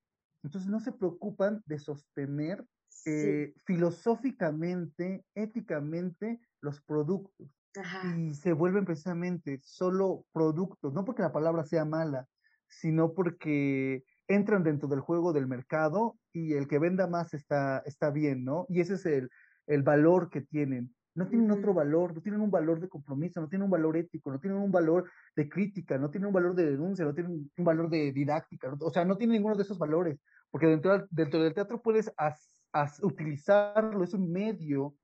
entonces 0.43 0.71
no 0.71 0.81
se 0.81 0.93
preocupan 0.93 1.63
de 1.67 1.79
sostener 1.79 2.65
Sí. 2.89 3.11
eh, 3.11 3.55
filosóficamente, 3.65 5.25
éticamente 5.35 6.41
los 6.61 6.81
productos 6.83 7.49
Ajá. 7.77 8.17
y 8.17 8.35
se 8.35 8.53
vuelven 8.53 8.85
precisamente 8.85 9.61
solo 9.63 10.27
productos, 10.33 10.93
no 10.93 11.05
porque 11.05 11.23
la 11.23 11.33
palabra 11.33 11.65
sea 11.65 11.85
mala, 11.85 12.29
sino 12.69 13.15
porque 13.15 14.05
entran 14.29 14.63
dentro 14.63 14.89
del 14.89 15.01
juego 15.01 15.33
del 15.33 15.47
mercado 15.47 16.19
y 16.33 16.53
el 16.55 16.69
que 16.69 16.79
venda 16.79 17.07
más 17.07 17.35
está, 17.35 17.83
está 17.87 18.11
bien, 18.11 18.45
¿no? 18.45 18.67
Y 18.69 18.81
ese 18.81 18.95
es 18.95 19.07
el, 19.07 19.31
el 19.67 19.83
valor 19.83 20.31
que 20.31 20.43
tienen. 20.43 20.95
No 21.15 21.29
tienen 21.29 21.51
otro 21.51 21.75
valor, 21.75 22.15
no 22.15 22.23
tienen 22.23 22.41
un 22.41 22.51
valor 22.51 22.81
de 22.81 22.89
compromiso, 22.89 23.41
no 23.41 23.49
tienen 23.49 23.65
un 23.65 23.71
valor 23.71 23.97
ético, 23.97 24.31
no 24.33 24.39
tienen 24.41 24.59
un 24.61 24.73
valor 24.73 25.11
de 25.37 25.49
crítica, 25.49 25.99
no 25.99 26.11
tienen 26.11 26.29
un 26.29 26.33
valor 26.33 26.55
de 26.55 26.71
denuncia, 26.71 27.05
no 27.05 27.13
tienen 27.15 27.51
un 27.57 27.65
valor 27.65 27.91
de 27.91 28.13
didáctica, 28.13 28.69
¿no? 28.71 28.77
o 28.81 28.91
sea, 28.91 29.05
no 29.05 29.17
tienen 29.17 29.35
ninguno 29.37 29.55
de 29.57 29.63
esos 29.63 29.79
valores, 29.79 30.19
porque 30.51 30.67
dentro, 30.69 30.93
del- 30.93 31.07
dentro 31.11 31.43
del 31.43 31.53
teatro 31.55 31.83
puedes 31.83 32.11
as- 32.17 32.63
as- 32.73 33.03
utilizarlo, 33.03 34.03
es 34.03 34.15
un 34.15 34.33
medio 34.33 34.95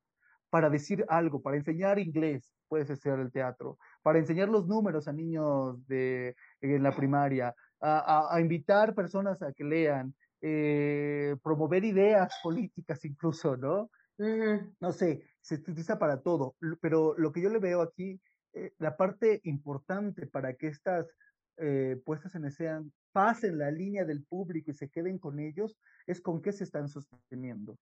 para 0.51 0.71
decir 0.71 1.05
algo, 1.09 1.42
para 1.42 1.57
enseñar 1.59 1.99
inglés, 1.99 2.55
puedes 2.68 2.90
hacer 2.90 3.18
el 3.21 3.31
teatro, 3.31 3.77
para 4.03 4.18
enseñar 4.18 4.49
los 4.49 4.66
números 4.66 5.07
a 5.09 5.12
niños 5.12 5.87
de, 5.87 6.35
en 6.61 6.83
la 6.83 6.92
primaria, 6.92 7.55
a, 7.81 7.99
a- 8.31 8.35
a 8.37 8.40
invitar 8.40 8.94
personas 8.94 9.42
a 9.42 9.53
que 9.53 9.64
lean, 9.64 10.14
eh, 10.40 11.37
promover 11.42 11.85
ideas 11.85 12.33
políticas 12.42 13.05
incluso, 13.05 13.57
¿no? 13.57 13.90
No 14.18 14.92
sé, 14.92 15.22
se 15.40 15.54
utiliza 15.54 15.98
para 15.98 16.20
todo, 16.20 16.57
pero 16.81 17.14
lo 17.16 17.33
que 17.33 17.40
yo 17.40 17.50
le 17.50 17.61
veo 17.61 17.81
aquí, 17.81 18.20
eh, 18.52 18.72
la 18.78 18.96
parte 18.96 19.40
importante 19.44 20.26
para 20.26 20.54
que 20.54 20.66
estas 20.66 21.07
eh, 21.57 22.00
puestas 22.04 22.35
en 22.35 22.44
escena 22.44 22.85
pasen 23.12 23.59
la 23.59 23.70
línea 23.70 24.04
del 24.04 24.24
público 24.24 24.70
y 24.70 24.74
se 24.74 24.88
queden 24.88 25.18
con 25.18 25.38
ellos, 25.38 25.76
es 26.07 26.20
con 26.20 26.42
qué 26.42 26.52
se 26.52 26.64
están 26.64 26.88
sosteniendo. 26.88 27.78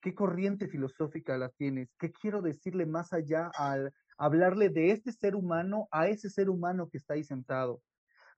¿Qué 0.00 0.14
corriente 0.14 0.68
filosófica 0.68 1.36
la 1.36 1.50
tienes? 1.50 1.92
¿Qué 1.98 2.10
quiero 2.12 2.40
decirle 2.40 2.86
más 2.86 3.12
allá 3.12 3.50
al 3.56 3.92
hablarle 4.16 4.68
de 4.70 4.92
este 4.92 5.12
ser 5.12 5.34
humano 5.34 5.88
a 5.90 6.08
ese 6.08 6.30
ser 6.30 6.48
humano 6.48 6.88
que 6.88 6.98
está 6.98 7.14
ahí 7.14 7.24
sentado? 7.24 7.82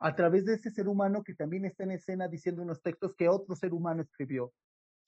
A 0.00 0.16
través 0.16 0.44
de 0.44 0.54
ese 0.54 0.70
ser 0.70 0.88
humano 0.88 1.22
que 1.22 1.34
también 1.34 1.64
está 1.64 1.84
en 1.84 1.92
escena 1.92 2.28
diciendo 2.28 2.62
unos 2.62 2.82
textos 2.82 3.14
que 3.14 3.28
otro 3.28 3.54
ser 3.54 3.72
humano 3.72 4.02
escribió. 4.02 4.52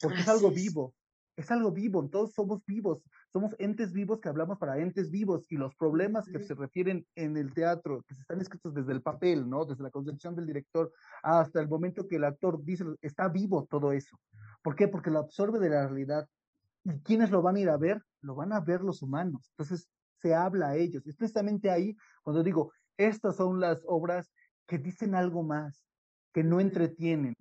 Porque 0.01 0.21
es 0.21 0.29
algo 0.29 0.51
vivo, 0.51 0.95
es 1.37 1.51
algo 1.51 1.73
vivo, 1.73 2.09
todos 2.09 2.33
somos 2.33 2.65
vivos, 2.65 3.03
somos 3.33 3.55
entes 3.59 3.93
vivos 3.93 4.21
que 4.21 4.29
hablamos 4.29 4.59
para 4.59 4.79
entes 4.79 5.11
vivos 5.11 5.47
y 5.51 5.57
los 5.57 5.75
problemas 5.75 6.27
que 6.27 6.39
se 6.39 6.55
refieren 6.55 7.07
en 7.17 7.37
el 7.37 7.53
teatro, 7.53 8.05
que 8.07 8.15
se 8.15 8.21
están 8.21 8.41
escritos 8.41 8.73
desde 8.75 8.93
el 8.93 9.03
papel, 9.03 9.49
¿no? 9.49 9.65
Desde 9.65 9.83
la 9.83 9.91
concepción 9.91 10.37
del 10.37 10.47
director 10.47 10.93
hasta 11.23 11.61
el 11.61 11.69
momento 11.69 12.07
que 12.07 12.17
el 12.17 12.25
actor 12.25 12.63
dice, 12.63 12.85
está 13.03 13.29
vivo 13.29 13.67
todo 13.69 13.93
eso. 13.93 14.19
¿Por 14.63 14.77
qué? 14.77 14.87
Porque 14.87 15.11
lo 15.11 15.19
absorbe 15.19 15.59
de 15.59 15.71
la 15.71 15.89
realidad. 15.89 16.29
¿Y 16.85 17.01
quiénes 17.01 17.31
lo 17.31 17.43
van 17.43 17.57
a 17.57 17.61
ir 17.61 17.69
a 17.69 17.77
ver? 17.77 18.03
Lo 18.21 18.35
van 18.35 18.53
a 18.53 18.61
ver 18.61 18.83
los 18.83 19.03
humanos. 19.03 19.51
Entonces 19.51 19.89
se 20.23 20.35
habla 20.35 20.69
a 20.69 20.77
ellos. 20.77 21.07
Es 21.07 21.17
precisamente 21.17 21.71
ahí 21.71 21.97
cuando 22.23 22.43
digo, 22.43 22.73
estas 22.97 23.37
son 23.37 23.61
las 23.61 23.83
obras 23.87 24.31
que 24.67 24.79
dicen 24.79 25.15
algo 25.15 25.43
más, 25.43 25.85
que 26.33 26.45
no 26.45 26.61
entretienen, 26.61 27.35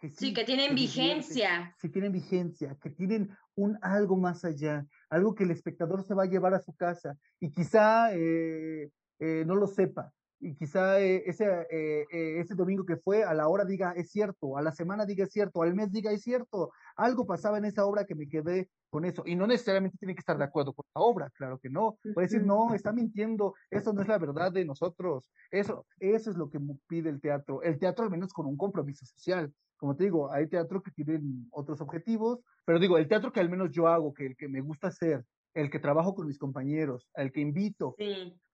que 0.00 0.08
Sí, 0.08 0.16
sí, 0.16 0.34
que 0.34 0.44
tienen 0.44 0.70
que 0.70 0.74
vigencia. 0.74 1.76
que 1.80 1.88
tienen 1.88 2.12
vigencia, 2.12 2.76
que 2.80 2.90
tienen 2.90 3.30
un 3.54 3.78
algo 3.82 4.16
más 4.16 4.44
allá, 4.44 4.86
algo 5.10 5.34
que 5.34 5.44
el 5.44 5.50
espectador 5.50 6.02
se 6.04 6.14
va 6.14 6.24
a 6.24 6.26
llevar 6.26 6.54
a 6.54 6.60
su 6.60 6.74
casa 6.74 7.16
y 7.38 7.50
quizá 7.50 8.12
eh, 8.14 8.90
eh, 9.18 9.44
no 9.46 9.54
lo 9.54 9.66
sepa, 9.66 10.12
y 10.40 10.54
quizá 10.54 10.98
eh, 11.00 11.22
ese, 11.26 11.66
ese 12.10 12.54
domingo 12.54 12.86
que 12.86 12.96
fue, 12.96 13.24
a 13.24 13.34
la 13.34 13.46
hora 13.48 13.66
diga 13.66 13.92
es 13.92 14.10
cierto, 14.10 14.56
a 14.56 14.62
la 14.62 14.72
semana 14.72 15.04
diga 15.04 15.24
es 15.24 15.32
cierto, 15.32 15.62
al 15.62 15.74
mes 15.74 15.92
diga 15.92 16.10
es 16.12 16.22
cierto. 16.22 16.70
Algo 16.96 17.26
pasaba 17.26 17.58
en 17.58 17.66
esa 17.66 17.84
obra 17.84 18.06
que 18.06 18.14
me 18.14 18.26
quedé 18.26 18.70
con 18.90 19.04
eso. 19.04 19.22
Y 19.26 19.36
no 19.36 19.46
necesariamente 19.46 19.98
tiene 19.98 20.14
que 20.14 20.20
estar 20.20 20.36
de 20.36 20.44
acuerdo 20.44 20.72
con 20.72 20.84
la 20.94 21.02
obra, 21.02 21.30
claro 21.30 21.58
que 21.58 21.70
no. 21.70 21.98
Puede 22.14 22.26
decir, 22.26 22.44
no, 22.44 22.74
está 22.74 22.92
mintiendo, 22.92 23.54
eso 23.70 23.92
no 23.92 24.02
es 24.02 24.08
la 24.08 24.18
verdad 24.18 24.52
de 24.52 24.64
nosotros. 24.64 25.30
Eso, 25.50 25.86
eso 25.98 26.30
es 26.30 26.36
lo 26.36 26.50
que 26.50 26.58
pide 26.88 27.10
el 27.10 27.20
teatro. 27.20 27.62
El 27.62 27.78
teatro 27.78 28.04
al 28.04 28.10
menos 28.10 28.32
con 28.32 28.46
un 28.46 28.56
compromiso 28.56 29.06
social. 29.06 29.52
Como 29.80 29.96
te 29.96 30.04
digo, 30.04 30.30
hay 30.30 30.46
teatro 30.46 30.82
que 30.82 30.90
tienen 30.90 31.48
otros 31.52 31.80
objetivos, 31.80 32.40
pero 32.66 32.78
digo, 32.78 32.98
el 32.98 33.08
teatro 33.08 33.32
que 33.32 33.40
al 33.40 33.48
menos 33.48 33.70
yo 33.70 33.88
hago, 33.88 34.12
que 34.12 34.26
el 34.26 34.36
que 34.36 34.46
me 34.46 34.60
gusta 34.60 34.88
hacer, 34.88 35.24
el 35.54 35.70
que 35.70 35.78
trabajo 35.78 36.14
con 36.14 36.26
mis 36.26 36.36
compañeros, 36.36 37.08
el 37.14 37.32
que 37.32 37.40
invito 37.40 37.96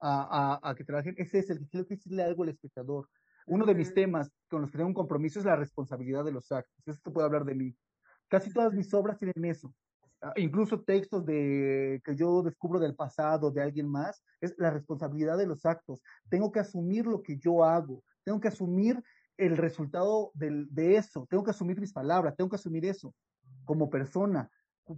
a, 0.01 0.61
a, 0.63 0.75
que 0.77 0.85
trabajen, 0.85 1.17
ese 1.19 1.41
es 1.41 1.51
el 1.51 1.59
que 1.59 1.67
quiero 1.67 1.87
decirle 1.91 2.23
algo 2.23 2.45
al 2.45 2.51
espectador. 2.51 3.09
Uno 3.49 3.67
de 3.67 3.75
mis 3.75 3.93
temas 3.93 4.31
con 4.49 4.63
los 4.63 4.71
que 4.71 4.79
tengo 4.79 4.87
un 4.87 4.95
compromiso 4.95 5.41
es 5.41 5.45
la 5.45 5.57
responsabilidad 5.57 6.25
de 6.25 6.31
los 6.31 6.53
actos. 6.53 6.87
Esto 6.87 7.13
puede 7.13 7.27
hablar 7.27 7.45
de 7.45 7.57
mí. 7.57 7.77
Casi 8.29 8.53
todas 8.53 8.73
mis 8.73 8.95
obras 8.95 9.19
tienen 9.19 9.45
eso. 9.47 9.75
Ah, 10.23 10.33
incluso 10.37 10.81
textos 10.83 11.27
de 11.27 12.01
que 12.05 12.15
yo 12.15 12.43
descubro 12.43 12.79
del 12.79 12.95
pasado 12.95 13.51
de 13.51 13.63
alguien 13.63 13.89
más, 13.89 14.23
es 14.41 14.55
la 14.59 14.71
responsabilidad 14.71 15.37
de 15.37 15.47
los 15.49 15.67
actos. 15.67 16.01
Tengo 16.31 16.53
que 16.53 16.61
asumir 16.61 17.05
lo 17.05 17.21
que 17.21 17.37
yo 17.37 17.65
hago, 17.65 18.05
tengo 18.25 18.41
que 18.41 18.49
asumir 18.49 19.03
el 19.39 19.57
resultado 19.57 20.31
del, 20.35 20.69
de 20.71 20.97
eso, 20.97 21.27
tengo 21.29 21.45
que 21.45 21.51
asumir 21.51 21.81
mis 21.81 21.93
palabras, 21.93 22.37
tengo 22.37 22.51
que 22.51 22.57
asumir 22.57 22.85
eso 22.85 23.15
como 23.65 23.91
persona. 23.91 24.51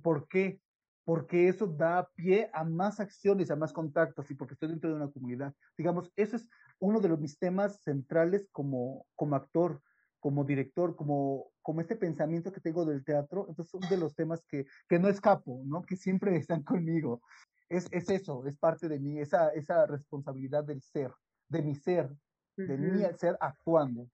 ¿Por 0.03 0.28
qué? 0.28 0.61
porque 1.09 1.49
eso 1.49 1.66
da 1.66 2.07
pie 2.16 2.51
a 2.53 2.64
más 2.64 3.01
acciones, 3.01 3.51
a 3.51 3.57
más 3.57 3.72
contactos 3.72 4.30
y 4.30 4.34
porque 4.34 4.53
estoy 4.53 4.68
dentro 4.68 4.91
de 4.91 4.97
una 4.97 5.11
comunidad. 5.11 5.55
Digamos, 5.74 6.12
eso 6.16 6.36
es 6.36 6.51
uno 6.80 7.01
de 7.01 7.09
los, 7.09 7.18
mis 7.18 7.39
temas 7.39 7.80
centrales 7.80 8.47
como, 8.53 9.07
como 9.16 9.34
actor, 9.34 9.80
como 10.20 10.45
director, 10.45 10.95
como, 10.97 11.47
como 11.62 11.80
este 11.80 11.97
pensamiento 11.97 12.53
que 12.53 12.61
tengo 12.61 12.84
del 12.84 13.07
teatro. 13.07 13.47
Entonces, 13.49 13.70
son 13.70 13.89
de 13.89 13.97
los 13.97 14.14
temas 14.14 14.45
que, 14.47 14.66
que 14.86 14.99
no 14.99 15.09
escapo, 15.09 15.62
¿no? 15.64 15.80
que 15.80 15.97
siempre 15.97 16.36
están 16.36 16.62
conmigo. 16.62 17.22
Es, 17.70 17.89
es 17.91 18.11
eso, 18.11 18.45
es 18.45 18.59
parte 18.59 18.86
de 18.86 19.01
mí, 19.01 19.18
esa, 19.18 19.49
esa 19.55 19.86
responsabilidad 19.86 20.62
del 20.62 20.82
ser, 20.82 21.11
de 21.49 21.62
mi 21.62 21.74
ser, 21.74 22.14
de 22.55 22.76
mi 22.76 23.03
ser 23.16 23.34
actuando. 23.41 24.11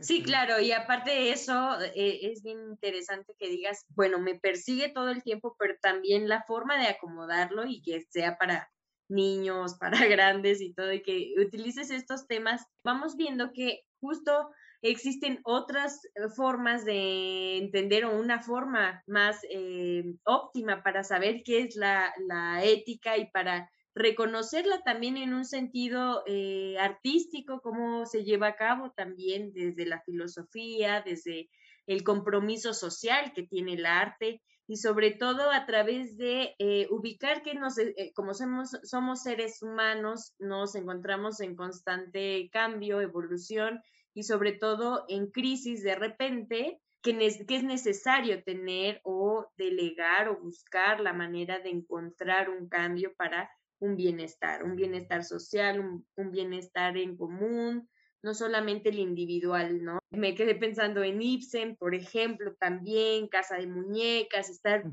Sí, 0.00 0.22
claro, 0.22 0.60
y 0.60 0.72
aparte 0.72 1.10
de 1.10 1.30
eso, 1.30 1.80
eh, 1.80 2.20
es 2.22 2.42
bien 2.42 2.58
interesante 2.70 3.34
que 3.38 3.48
digas, 3.48 3.84
bueno, 3.88 4.18
me 4.18 4.34
persigue 4.38 4.88
todo 4.88 5.10
el 5.10 5.22
tiempo, 5.22 5.54
pero 5.58 5.74
también 5.80 6.28
la 6.28 6.42
forma 6.42 6.78
de 6.78 6.88
acomodarlo 6.88 7.66
y 7.66 7.82
que 7.82 8.00
sea 8.10 8.36
para 8.36 8.68
niños, 9.08 9.76
para 9.80 10.06
grandes 10.06 10.60
y 10.60 10.74
todo, 10.74 10.92
y 10.92 11.02
que 11.02 11.34
utilices 11.38 11.90
estos 11.90 12.26
temas, 12.26 12.66
vamos 12.84 13.16
viendo 13.16 13.52
que 13.52 13.82
justo 14.00 14.50
existen 14.82 15.40
otras 15.44 16.04
eh, 16.14 16.28
formas 16.34 16.84
de 16.84 17.58
entender 17.58 18.04
o 18.04 18.18
una 18.18 18.40
forma 18.40 19.02
más 19.06 19.40
eh, 19.50 20.04
óptima 20.24 20.82
para 20.82 21.04
saber 21.04 21.42
qué 21.44 21.62
es 21.62 21.76
la, 21.76 22.12
la 22.26 22.64
ética 22.64 23.16
y 23.16 23.30
para 23.30 23.70
reconocerla 23.96 24.82
también 24.82 25.16
en 25.16 25.32
un 25.32 25.46
sentido 25.46 26.22
eh, 26.26 26.76
artístico, 26.78 27.62
cómo 27.62 28.04
se 28.04 28.24
lleva 28.24 28.48
a 28.48 28.56
cabo 28.56 28.92
también 28.94 29.54
desde 29.54 29.86
la 29.86 30.02
filosofía, 30.02 31.00
desde 31.00 31.48
el 31.86 32.04
compromiso 32.04 32.74
social 32.74 33.32
que 33.34 33.44
tiene 33.44 33.72
el 33.72 33.86
arte 33.86 34.42
y 34.68 34.76
sobre 34.76 35.12
todo 35.12 35.50
a 35.50 35.64
través 35.64 36.18
de 36.18 36.54
eh, 36.58 36.88
ubicar 36.90 37.42
que 37.42 37.54
nos, 37.54 37.78
eh, 37.78 38.12
como 38.14 38.34
somos, 38.34 38.76
somos 38.82 39.22
seres 39.22 39.62
humanos, 39.62 40.34
nos 40.38 40.74
encontramos 40.74 41.40
en 41.40 41.56
constante 41.56 42.50
cambio, 42.52 43.00
evolución 43.00 43.80
y 44.12 44.24
sobre 44.24 44.52
todo 44.52 45.06
en 45.08 45.30
crisis 45.30 45.82
de 45.82 45.94
repente, 45.94 46.80
que, 47.02 47.16
que, 47.46 47.56
es 47.56 47.62
necesario 47.62 48.42
tener 48.42 49.00
o 49.04 49.46
delegar 49.56 50.28
o 50.28 50.38
buscar 50.38 51.00
la 51.00 51.14
manera 51.14 51.60
de 51.60 51.70
encontrar 51.70 52.50
un 52.50 52.68
cambio 52.68 53.14
para 53.16 53.48
un 53.78 53.96
bienestar, 53.96 54.64
un 54.64 54.76
bienestar 54.76 55.24
social, 55.24 55.80
un, 56.16 56.30
bienestar 56.30 56.96
en 56.96 57.16
común, 57.16 57.88
no 58.22 58.34
solamente 58.34 58.88
el 58.88 58.98
individual, 58.98 59.84
¿no? 59.84 59.98
Me 60.10 60.34
quedé 60.34 60.54
pensando 60.54 61.02
en 61.02 61.20
Ibsen, 61.22 61.76
por 61.76 61.94
ejemplo, 61.94 62.54
también, 62.58 63.28
Casa 63.28 63.56
de 63.56 63.66
Muñecas, 63.66 64.48
estar 64.48 64.84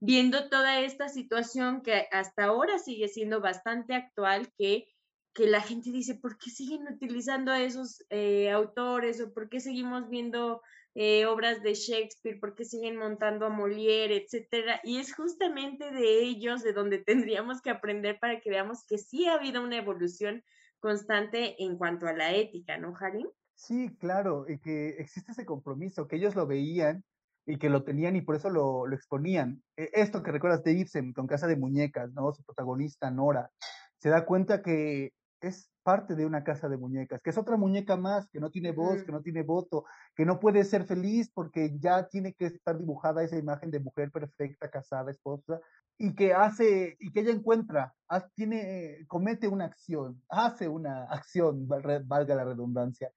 viendo 0.00 0.48
toda 0.48 0.80
esta 0.80 1.08
situación 1.08 1.82
que 1.82 2.08
hasta 2.10 2.44
ahora 2.44 2.78
sigue 2.78 3.08
siendo 3.08 3.40
bastante 3.40 3.94
actual, 3.94 4.52
que, 4.58 4.88
que 5.32 5.46
la 5.46 5.60
gente 5.60 5.90
dice, 5.90 6.16
¿por 6.16 6.36
qué 6.38 6.50
siguen 6.50 6.86
utilizando 6.88 7.52
a 7.52 7.62
esos 7.62 8.04
eh, 8.10 8.50
autores 8.50 9.20
o 9.20 9.32
por 9.32 9.48
qué 9.48 9.60
seguimos 9.60 10.08
viendo 10.10 10.60
eh, 10.94 11.26
obras 11.26 11.62
de 11.62 11.74
Shakespeare, 11.74 12.38
porque 12.38 12.64
siguen 12.64 12.96
montando 12.96 13.46
a 13.46 13.50
Molière, 13.50 14.16
etcétera. 14.16 14.80
Y 14.84 14.98
es 14.98 15.14
justamente 15.14 15.90
de 15.90 16.20
ellos 16.20 16.62
de 16.62 16.72
donde 16.72 16.98
tendríamos 17.04 17.62
que 17.62 17.70
aprender 17.70 18.18
para 18.18 18.40
que 18.40 18.50
veamos 18.50 18.84
que 18.86 18.98
sí 18.98 19.26
ha 19.26 19.34
habido 19.34 19.62
una 19.62 19.78
evolución 19.78 20.42
constante 20.80 21.62
en 21.62 21.78
cuanto 21.78 22.06
a 22.06 22.12
la 22.12 22.34
ética, 22.34 22.76
¿no, 22.76 22.94
Harim? 22.98 23.28
Sí, 23.54 23.94
claro, 24.00 24.46
y 24.48 24.58
que 24.58 24.90
existe 24.98 25.32
ese 25.32 25.46
compromiso, 25.46 26.08
que 26.08 26.16
ellos 26.16 26.34
lo 26.34 26.46
veían 26.46 27.04
y 27.46 27.58
que 27.58 27.70
lo 27.70 27.84
tenían 27.84 28.16
y 28.16 28.22
por 28.22 28.34
eso 28.34 28.50
lo, 28.50 28.86
lo 28.86 28.94
exponían. 28.94 29.62
E, 29.76 29.90
esto 29.92 30.22
que 30.22 30.32
recuerdas 30.32 30.64
de 30.64 30.72
Ibsen 30.72 31.12
con 31.12 31.26
Casa 31.26 31.46
de 31.46 31.56
Muñecas, 31.56 32.12
¿no? 32.12 32.32
Su 32.32 32.42
protagonista, 32.42 33.10
Nora, 33.10 33.50
se 33.98 34.08
da 34.08 34.24
cuenta 34.24 34.62
que 34.62 35.12
es 35.40 35.70
parte 35.82 36.14
de 36.14 36.26
una 36.26 36.44
casa 36.44 36.68
de 36.68 36.76
muñecas, 36.76 37.20
que 37.22 37.30
es 37.30 37.38
otra 37.38 37.56
muñeca 37.56 37.96
más, 37.96 38.28
que 38.28 38.40
no 38.40 38.50
tiene 38.50 38.72
voz, 38.72 39.02
que 39.04 39.12
no 39.12 39.22
tiene 39.22 39.42
voto, 39.42 39.84
que 40.14 40.24
no 40.24 40.38
puede 40.38 40.64
ser 40.64 40.84
feliz 40.84 41.30
porque 41.32 41.76
ya 41.78 42.08
tiene 42.08 42.34
que 42.34 42.46
estar 42.46 42.78
dibujada 42.78 43.22
esa 43.22 43.36
imagen 43.36 43.70
de 43.70 43.80
mujer 43.80 44.10
perfecta, 44.10 44.70
casada, 44.70 45.10
esposa, 45.10 45.60
y 45.98 46.14
que 46.14 46.32
hace, 46.32 46.96
y 46.98 47.12
que 47.12 47.20
ella 47.20 47.32
encuentra, 47.32 47.94
tiene, 48.34 49.04
comete 49.06 49.48
una 49.48 49.66
acción, 49.66 50.22
hace 50.28 50.68
una 50.68 51.04
acción, 51.04 51.68
valga 51.68 52.34
la 52.34 52.44
redundancia, 52.44 53.12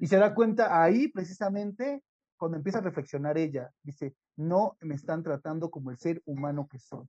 y 0.00 0.06
se 0.06 0.16
da 0.16 0.34
cuenta 0.34 0.82
ahí 0.82 1.08
precisamente 1.08 2.02
cuando 2.36 2.56
empieza 2.56 2.78
a 2.78 2.82
reflexionar 2.82 3.38
ella, 3.38 3.70
dice, 3.82 4.16
no 4.36 4.76
me 4.80 4.94
están 4.94 5.22
tratando 5.22 5.70
como 5.70 5.90
el 5.90 5.98
ser 5.98 6.22
humano 6.24 6.66
que 6.70 6.78
soy 6.78 7.06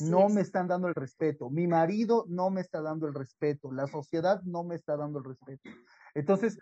no 0.00 0.28
me 0.28 0.40
están 0.40 0.68
dando 0.68 0.88
el 0.88 0.94
respeto, 0.94 1.50
mi 1.50 1.66
marido 1.66 2.24
no 2.28 2.50
me 2.50 2.60
está 2.60 2.80
dando 2.80 3.06
el 3.06 3.14
respeto, 3.14 3.72
la 3.72 3.86
sociedad 3.86 4.40
no 4.42 4.64
me 4.64 4.76
está 4.76 4.96
dando 4.96 5.18
el 5.18 5.24
respeto. 5.24 5.68
Entonces, 6.14 6.58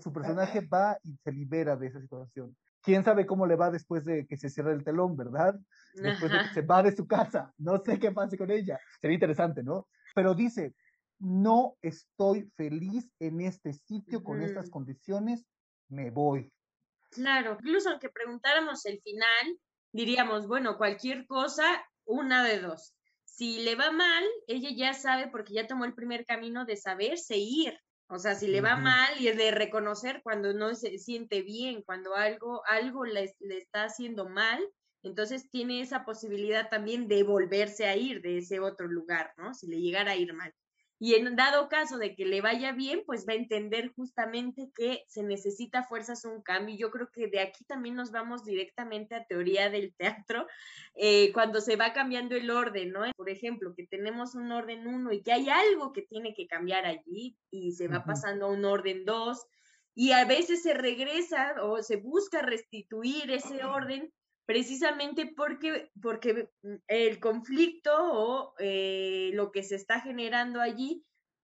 su 0.00 0.12
personaje 0.12 0.60
va 0.60 0.98
y 1.02 1.16
se 1.16 1.32
libera 1.32 1.76
de 1.76 1.88
esa 1.88 2.00
situación. 2.00 2.56
¿Quién 2.82 3.02
sabe 3.02 3.26
cómo 3.26 3.46
le 3.46 3.56
va 3.56 3.70
después 3.70 4.04
de 4.04 4.26
que 4.26 4.36
se 4.36 4.50
cierre 4.50 4.72
el 4.72 4.84
telón, 4.84 5.16
verdad? 5.16 5.58
Después 5.94 6.30
de 6.30 6.38
que 6.38 6.54
se 6.54 6.62
va 6.62 6.82
de 6.82 6.94
su 6.94 7.06
casa. 7.06 7.52
No 7.56 7.78
sé 7.78 7.98
qué 7.98 8.12
pase 8.12 8.36
con 8.36 8.50
ella. 8.50 8.78
Sería 9.00 9.14
interesante, 9.14 9.62
¿no? 9.62 9.88
Pero 10.14 10.34
dice, 10.34 10.74
no 11.18 11.76
estoy 11.80 12.50
feliz 12.56 13.10
en 13.18 13.40
este 13.40 13.72
sitio 13.72 14.22
con 14.22 14.42
estas 14.42 14.68
condiciones, 14.68 15.46
me 15.88 16.10
voy. 16.10 16.52
Claro, 17.10 17.56
incluso 17.60 17.90
aunque 17.90 18.10
preguntáramos 18.10 18.84
el 18.84 19.00
final, 19.00 19.58
diríamos, 19.92 20.46
bueno, 20.46 20.76
cualquier 20.76 21.26
cosa 21.26 21.64
una 22.04 22.44
de 22.44 22.60
dos. 22.60 22.94
Si 23.24 23.62
le 23.62 23.74
va 23.74 23.90
mal, 23.90 24.24
ella 24.46 24.70
ya 24.74 24.94
sabe 24.94 25.28
porque 25.28 25.54
ya 25.54 25.66
tomó 25.66 25.84
el 25.84 25.94
primer 25.94 26.24
camino 26.24 26.64
de 26.64 26.76
saberse 26.76 27.36
ir. 27.36 27.78
O 28.08 28.18
sea, 28.18 28.34
si 28.34 28.46
le 28.46 28.60
va 28.60 28.76
mal 28.76 29.18
y 29.18 29.28
es 29.28 29.36
de 29.36 29.50
reconocer 29.50 30.20
cuando 30.22 30.52
no 30.52 30.74
se 30.74 30.98
siente 30.98 31.42
bien, 31.42 31.82
cuando 31.82 32.14
algo, 32.14 32.62
algo 32.66 33.04
le, 33.04 33.34
le 33.40 33.58
está 33.58 33.84
haciendo 33.84 34.28
mal, 34.28 34.62
entonces 35.02 35.50
tiene 35.50 35.80
esa 35.80 36.04
posibilidad 36.04 36.68
también 36.68 37.08
de 37.08 37.22
volverse 37.22 37.86
a 37.86 37.96
ir 37.96 38.20
de 38.22 38.38
ese 38.38 38.60
otro 38.60 38.86
lugar, 38.86 39.32
¿no? 39.36 39.54
Si 39.54 39.66
le 39.66 39.80
llegara 39.80 40.12
a 40.12 40.16
ir 40.16 40.32
mal. 40.34 40.52
Y 40.98 41.14
en 41.14 41.34
dado 41.34 41.68
caso 41.68 41.98
de 41.98 42.14
que 42.14 42.24
le 42.24 42.40
vaya 42.40 42.72
bien, 42.72 43.02
pues 43.04 43.26
va 43.28 43.32
a 43.32 43.36
entender 43.36 43.92
justamente 43.94 44.70
que 44.74 45.04
se 45.08 45.22
necesita 45.22 45.82
fuerzas 45.82 46.24
un 46.24 46.40
cambio. 46.42 46.76
Yo 46.76 46.90
creo 46.90 47.10
que 47.10 47.26
de 47.26 47.40
aquí 47.40 47.64
también 47.64 47.96
nos 47.96 48.12
vamos 48.12 48.44
directamente 48.44 49.14
a 49.14 49.26
teoría 49.26 49.70
del 49.70 49.94
teatro, 49.94 50.46
eh, 50.94 51.32
cuando 51.32 51.60
se 51.60 51.76
va 51.76 51.92
cambiando 51.92 52.36
el 52.36 52.50
orden, 52.50 52.92
¿no? 52.92 53.02
Por 53.16 53.28
ejemplo, 53.28 53.74
que 53.76 53.86
tenemos 53.86 54.34
un 54.34 54.52
orden 54.52 54.86
uno 54.86 55.12
y 55.12 55.22
que 55.22 55.32
hay 55.32 55.48
algo 55.48 55.92
que 55.92 56.02
tiene 56.02 56.32
que 56.34 56.46
cambiar 56.46 56.86
allí 56.86 57.36
y 57.50 57.72
se 57.72 57.88
va 57.88 58.04
pasando 58.04 58.46
a 58.46 58.52
un 58.52 58.64
orden 58.64 59.04
dos 59.04 59.46
y 59.94 60.12
a 60.12 60.24
veces 60.24 60.62
se 60.62 60.74
regresa 60.74 61.54
o 61.62 61.82
se 61.82 61.96
busca 61.96 62.42
restituir 62.42 63.30
ese 63.30 63.64
orden 63.64 64.12
precisamente 64.46 65.32
porque, 65.36 65.90
porque 66.00 66.48
mm, 66.62 66.74
el 66.88 67.20
conflicto 67.20 67.92
o 67.96 68.54
eh, 68.58 69.30
lo 69.34 69.50
que 69.52 69.62
se 69.62 69.76
está 69.76 70.00
generando 70.00 70.60
allí 70.60 71.04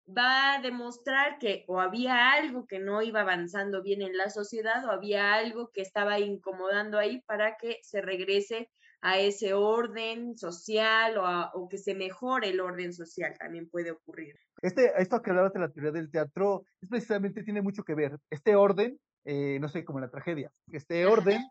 va 0.07 0.55
a 0.55 0.61
demostrar 0.61 1.37
que 1.39 1.63
o 1.67 1.79
había 1.79 2.31
algo 2.31 2.65
que 2.67 2.79
no 2.79 3.01
iba 3.01 3.21
avanzando 3.21 3.81
bien 3.81 4.01
en 4.01 4.17
la 4.17 4.29
sociedad 4.29 4.83
o 4.85 4.91
había 4.91 5.33
algo 5.33 5.71
que 5.73 5.81
estaba 5.81 6.19
incomodando 6.19 6.97
ahí 6.97 7.21
para 7.21 7.55
que 7.57 7.77
se 7.83 8.01
regrese 8.01 8.69
a 9.01 9.19
ese 9.19 9.53
orden 9.53 10.37
social 10.37 11.17
o, 11.17 11.25
a- 11.25 11.51
o 11.53 11.67
que 11.69 11.77
se 11.77 11.95
mejore 11.95 12.49
el 12.49 12.59
orden 12.59 12.93
social, 12.93 13.33
también 13.39 13.69
puede 13.69 13.91
ocurrir. 13.91 14.35
Este, 14.61 14.91
esto 15.01 15.21
que 15.21 15.31
hablabas 15.31 15.53
de 15.53 15.59
la 15.59 15.71
teoría 15.71 15.91
del 15.91 16.11
teatro, 16.11 16.65
es 16.81 16.89
precisamente 16.89 17.43
tiene 17.43 17.61
mucho 17.63 17.83
que 17.83 17.95
ver. 17.95 18.17
Este 18.29 18.55
orden, 18.55 18.99
eh, 19.25 19.57
no 19.59 19.69
sé, 19.69 19.83
como 19.85 19.99
la 19.99 20.09
tragedia, 20.11 20.51
este 20.71 21.05
orden 21.05 21.41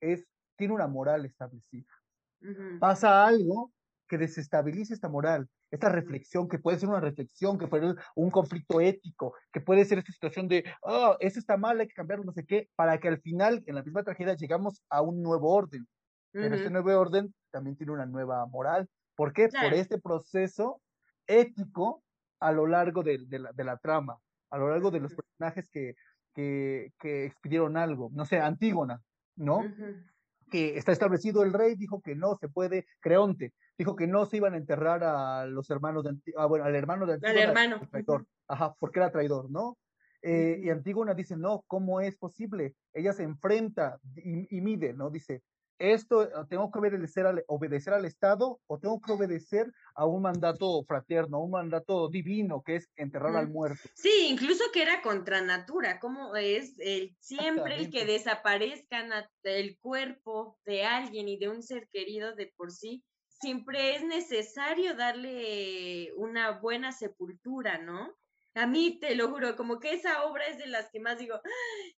es, 0.00 0.24
tiene 0.56 0.74
una 0.74 0.86
moral 0.86 1.24
establecida. 1.24 1.92
Ujú. 2.40 2.78
Pasa 2.78 3.26
algo 3.26 3.72
que 4.08 4.18
desestabiliza 4.18 4.94
esta 4.94 5.08
moral, 5.08 5.48
esta 5.70 5.88
reflexión, 5.88 6.48
que 6.48 6.58
puede 6.58 6.78
ser 6.78 6.88
una 6.88 7.00
reflexión, 7.00 7.58
que 7.58 7.66
puede 7.66 7.88
ser 7.88 8.04
un 8.14 8.30
conflicto 8.30 8.80
ético, 8.80 9.34
que 9.52 9.60
puede 9.60 9.84
ser 9.84 9.98
esta 9.98 10.12
situación 10.12 10.46
de, 10.48 10.64
oh, 10.82 11.16
eso 11.18 11.38
está 11.40 11.56
mal, 11.56 11.80
hay 11.80 11.88
que 11.88 11.94
cambiarlo, 11.94 12.24
no 12.24 12.32
sé 12.32 12.44
qué, 12.46 12.68
para 12.76 12.98
que 12.98 13.08
al 13.08 13.20
final, 13.20 13.64
en 13.66 13.74
la 13.74 13.82
misma 13.82 14.04
tragedia, 14.04 14.34
llegamos 14.34 14.82
a 14.88 15.02
un 15.02 15.22
nuevo 15.22 15.52
orden. 15.52 15.86
Pero 16.32 16.54
este 16.54 16.70
nuevo 16.70 16.90
orden 17.00 17.34
también 17.50 17.76
tiene 17.76 17.92
una 17.92 18.04
nueva 18.04 18.44
moral. 18.46 18.88
¿Por 19.16 19.32
qué? 19.32 19.44
Por 19.44 19.52
Claro. 19.52 19.76
este 19.76 19.98
proceso 19.98 20.82
ético 21.26 22.04
a 22.40 22.52
lo 22.52 22.66
largo 22.66 23.02
de, 23.02 23.24
de 23.26 23.38
la, 23.38 23.52
de 23.52 23.64
la 23.64 23.78
trama, 23.78 24.18
a 24.50 24.58
lo 24.58 24.68
largo 24.68 24.90
de 24.90 25.00
los 25.00 25.14
personajes 25.14 25.70
que, 25.70 25.94
que, 26.34 26.92
que 27.00 27.24
expidieron 27.24 27.78
algo. 27.78 28.10
No 28.12 28.26
sé, 28.26 28.38
Antígona, 28.38 29.00
¿no? 29.34 29.60
Ujú. 29.60 30.04
Que 30.50 30.76
está 30.78 30.92
establecido 30.92 31.42
el 31.42 31.52
rey, 31.52 31.74
dijo 31.76 32.00
que 32.00 32.14
no 32.14 32.36
se 32.36 32.48
puede, 32.48 32.86
Creonte, 33.00 33.52
dijo 33.76 33.96
que 33.96 34.06
no 34.06 34.26
se 34.26 34.36
iban 34.38 34.54
a 34.54 34.58
enterrar 34.58 35.02
a 35.04 35.46
los 35.46 35.68
hermanos 35.70 36.04
de 36.04 36.10
Antí- 36.10 36.32
ah, 36.36 36.46
bueno, 36.46 36.64
al 36.64 36.74
hermano 36.74 37.06
de 37.06 37.14
Al 37.14 37.18
Antígona, 37.24 37.42
hermano. 37.42 37.88
traidor, 37.90 38.26
ajá, 38.48 38.74
porque 38.78 38.98
era 39.00 39.10
traidor, 39.10 39.50
¿no? 39.50 39.76
Eh, 40.22 40.60
y. 40.62 40.70
Antígona 40.70 41.14
dice, 41.14 41.36
no, 41.36 41.62
¿cómo 41.66 42.00
es 42.00 42.16
posible? 42.16 42.74
Ella 42.92 43.12
se 43.12 43.22
enfrenta 43.22 43.98
y, 44.16 44.56
y 44.56 44.60
mide, 44.60 44.92
¿no? 44.92 45.10
Dice, 45.10 45.42
esto, 45.78 46.22
eh, 46.24 46.46
tengo 46.48 46.70
que 46.70 46.78
obedecer 46.78 47.26
al, 47.26 47.44
obedecer 47.48 47.94
al 47.94 48.04
Estado 48.04 48.60
o 48.66 48.78
tengo 48.78 49.00
que 49.00 49.12
obedecer 49.12 49.72
a 49.94 50.06
un 50.06 50.22
mandato 50.22 50.84
fraterno, 50.84 51.38
a 51.38 51.44
un 51.44 51.50
mandato 51.50 52.08
divino, 52.08 52.62
que 52.64 52.76
es 52.76 52.90
enterrar 52.96 53.36
al 53.36 53.48
muerto. 53.48 53.90
Sí, 53.94 54.28
incluso 54.30 54.64
que 54.72 54.82
era 54.82 55.02
contra 55.02 55.40
natura, 55.40 55.98
como 56.00 56.36
es 56.36 56.78
el 56.78 57.16
siempre 57.20 57.76
el 57.80 57.90
que 57.90 58.04
Exactamente. 58.04 58.12
desaparezca 58.12 59.02
na- 59.04 59.30
el 59.42 59.78
cuerpo 59.78 60.58
de 60.64 60.84
alguien 60.84 61.28
y 61.28 61.38
de 61.38 61.48
un 61.48 61.62
ser 61.62 61.88
querido 61.90 62.34
de 62.34 62.52
por 62.56 62.70
sí, 62.72 63.04
siempre 63.28 63.96
es 63.96 64.04
necesario 64.04 64.94
darle 64.94 66.12
una 66.16 66.58
buena 66.60 66.92
sepultura, 66.92 67.78
¿no? 67.78 68.14
A 68.56 68.66
mí 68.66 68.98
te 69.00 69.14
lo 69.14 69.28
juro, 69.30 69.54
como 69.56 69.78
que 69.80 69.92
esa 69.92 70.24
obra 70.24 70.46
es 70.48 70.58
de 70.58 70.66
las 70.66 70.90
que 70.90 71.00
más 71.00 71.18
digo, 71.18 71.36
"Ah, 71.36 71.40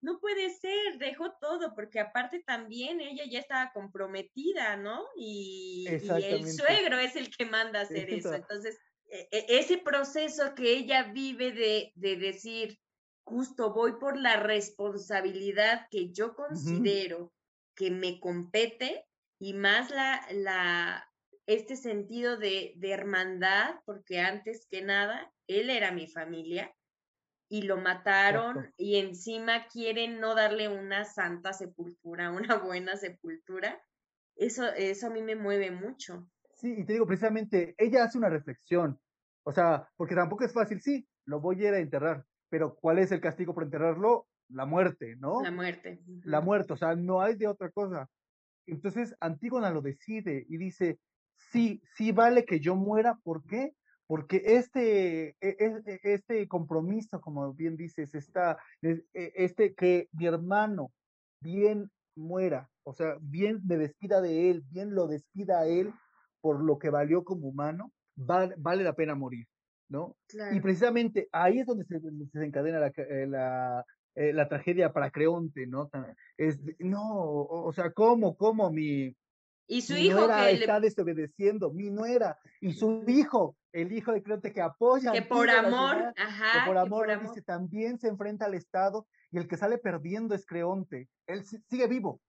no 0.02 0.20
puede 0.20 0.50
ser, 0.50 0.98
dejó 0.98 1.34
todo, 1.40 1.74
porque 1.76 2.00
aparte 2.00 2.44
también 2.46 3.00
ella 3.02 3.26
ya 3.30 3.40
estaba 3.40 3.72
comprometida, 3.74 4.76
¿no? 4.78 5.06
Y, 5.18 5.96
y 6.00 6.24
el 6.24 6.46
suegro 6.48 7.00
es 7.00 7.16
el 7.16 7.30
que 7.36 7.46
manda 7.46 7.80
a 7.80 7.84
hacer 7.84 8.10
eso. 8.10 8.36
Entonces, 8.36 8.78
e- 9.08 9.28
e- 9.32 9.46
ese 9.60 9.78
proceso 9.78 10.56
que 10.56 10.72
ella 10.74 11.04
vive 11.14 11.52
de, 11.52 11.92
de 11.96 12.16
decir, 12.18 12.80
justo 13.24 13.74
voy 13.74 13.94
por 14.00 14.18
la 14.18 14.38
responsabilidad 14.38 15.88
que 15.92 16.12
yo 16.12 16.34
considero 16.36 17.34
que 17.76 17.92
me 17.92 18.20
compete 18.20 19.06
y 19.40 19.54
más 19.54 19.92
la, 19.92 20.26
la, 20.32 21.07
este 21.48 21.76
sentido 21.76 22.38
de, 22.38 22.74
de 22.76 22.92
hermandad, 22.92 23.76
porque 23.86 24.20
antes 24.20 24.68
que 24.70 24.82
nada, 24.82 25.34
él 25.48 25.70
era 25.70 25.92
mi 25.92 26.08
familia 26.08 26.74
y 27.50 27.62
lo 27.62 27.78
mataron 27.78 28.58
Exacto. 28.58 28.76
y 28.78 28.98
encima 28.98 29.68
quieren 29.68 30.20
no 30.20 30.36
darle 30.36 30.68
una 30.68 31.06
santa 31.06 31.54
sepultura, 31.54 32.32
una 32.32 32.58
buena 32.58 32.98
sepultura. 32.98 33.82
Eso, 34.36 34.68
eso 34.74 35.08
a 35.08 35.10
mí 35.10 35.22
me 35.22 35.36
mueve 35.36 35.72
mucho. 35.72 36.30
Sí, 36.54 36.76
y 36.80 36.86
te 36.86 36.94
digo, 36.94 37.08
precisamente, 37.08 37.76
ella 37.78 38.04
hace 38.04 38.18
una 38.18 38.30
reflexión. 38.30 39.00
O 39.44 39.52
sea, 39.52 39.88
porque 39.96 40.16
tampoco 40.16 40.44
es 40.44 40.54
fácil, 40.54 40.82
sí, 40.82 41.08
lo 41.26 41.40
voy 41.40 41.64
a 41.64 41.70
ir 41.70 41.74
a 41.76 41.80
enterrar, 41.80 42.26
pero 42.50 42.76
¿cuál 42.76 43.00
es 43.00 43.12
el 43.12 43.22
castigo 43.22 43.54
por 43.54 43.64
enterrarlo? 43.64 44.28
La 44.50 44.66
muerte, 44.66 45.16
¿no? 45.18 45.42
La 45.42 45.52
muerte. 45.52 46.02
La 46.24 46.42
muerte, 46.42 46.74
o 46.74 46.78
sea, 46.78 46.96
no 46.96 47.22
hay 47.22 47.36
de 47.36 47.48
otra 47.48 47.70
cosa. 47.72 48.10
Entonces, 48.66 49.16
Antígona 49.20 49.72
lo 49.72 49.82
decide 49.82 50.46
y 50.50 50.58
dice, 50.58 51.00
sí, 51.38 51.82
sí 51.96 52.12
vale 52.12 52.46
que 52.46 52.60
yo 52.60 52.76
muera, 52.76 53.16
¿por 53.24 53.44
qué? 53.46 53.74
Porque 54.08 54.42
este, 54.46 55.30
e- 55.30 55.36
e- 55.42 55.82
e- 55.86 56.00
este 56.04 56.48
compromiso, 56.48 57.20
como 57.22 57.54
bien 57.54 57.76
dices, 57.78 58.16
esta, 58.16 58.58
e- 58.82 59.04
e- 59.14 59.32
este 59.36 59.76
que 59.76 60.08
mi 60.14 60.26
hermano 60.28 60.92
bien 61.42 61.90
muera, 62.16 62.70
o 62.84 62.94
sea, 62.94 63.18
bien 63.22 63.62
me 63.66 63.78
despida 63.78 64.22
de 64.22 64.50
él, 64.50 64.64
bien 64.72 64.96
lo 64.96 65.08
despida 65.08 65.60
a 65.60 65.68
él 65.68 65.94
por 66.42 66.64
lo 66.64 66.78
que 66.80 66.90
valió 66.90 67.24
como 67.24 67.48
humano, 67.50 67.92
va- 68.18 68.50
vale 68.58 68.84
la 68.84 68.94
pena 68.94 69.16
morir, 69.16 69.46
¿no? 69.90 70.16
Y 70.28 70.30
Claro. 70.30 70.62
precisamente 70.62 71.28
ahí 71.32 71.60
es 71.60 71.66
donde 71.66 71.86
se, 71.86 72.00
se 72.00 72.10
desencadena 72.12 72.80
la, 72.80 72.88
eh, 72.96 73.28
la, 73.28 73.86
eh, 74.16 74.34
la 74.34 74.48
tragedia 74.48 74.94
para 74.94 75.12
Creonte, 75.12 75.68
¿no? 75.68 75.90
Es, 76.38 76.60
no, 76.80 77.02
o, 77.14 77.68
o 77.68 77.74
sea, 77.74 77.92
¿cómo, 77.92 78.36
cómo 78.36 78.72
mi, 78.72 79.14
Y 79.68 79.82
su 79.82 79.94
mi 79.94 80.06
hijo 80.06 80.20
nuera 80.20 80.46
que, 80.48 80.54
le- 80.54 80.60
está 80.62 80.80
desobedeciendo, 80.80 81.72
mi 81.72 81.90
nuera 81.90 82.38
y 82.62 82.74
su 82.74 83.04
hijo, 83.08 83.58
el 83.74 83.92
hijo 83.92 84.14
de 84.14 84.24
Creonte 84.24 84.54
que 84.54 84.62
apoya 84.62 85.12
que 85.12 85.22
por 85.24 85.50
amor, 85.50 86.14
que 86.16 86.22
ajá, 86.22 86.66
por 86.66 86.84
que 86.84 86.90
por 86.90 87.12
amor. 87.12 87.22
dice, 87.28 87.42
también 87.42 88.00
se 88.00 88.08
enfrenta 88.08 88.46
al 88.46 88.54
Estado 88.54 89.08
y 89.32 89.38
el 89.38 89.48
que 89.48 89.58
sale 89.58 89.78
perdiendo 89.78 90.34
es 90.36 90.46
Creonte. 90.46 91.10
Él 91.28 91.44
si- 91.46 91.62
sigue 91.70 91.88
vivo. 91.88 92.22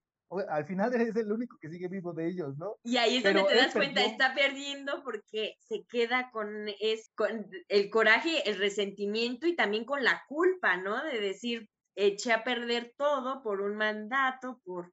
Al 0.50 0.66
final 0.66 0.92
es 0.94 1.16
el 1.16 1.32
único 1.32 1.56
que 1.58 1.70
sigue 1.70 1.88
vivo 1.88 2.12
de 2.12 2.28
ellos, 2.28 2.58
¿no? 2.58 2.76
Y 2.82 2.98
ahí 2.98 3.16
es 3.16 3.22
Pero 3.22 3.40
donde 3.40 3.54
te 3.54 3.60
das 3.60 3.72
cuenta, 3.72 3.94
perdió. 4.02 4.12
está 4.12 4.34
perdiendo 4.34 5.02
porque 5.02 5.54
se 5.60 5.84
queda 5.88 6.30
con, 6.32 6.68
es, 6.80 7.10
con 7.14 7.48
el 7.68 7.88
coraje, 7.88 8.46
el 8.50 8.58
resentimiento 8.58 9.46
y 9.46 9.56
también 9.56 9.86
con 9.86 10.04
la 10.04 10.22
culpa, 10.28 10.76
¿no? 10.76 11.02
De 11.02 11.18
decir, 11.18 11.70
eché 11.94 12.32
a 12.32 12.44
perder 12.44 12.92
todo 12.98 13.42
por 13.42 13.62
un 13.62 13.76
mandato, 13.76 14.60
por 14.66 14.92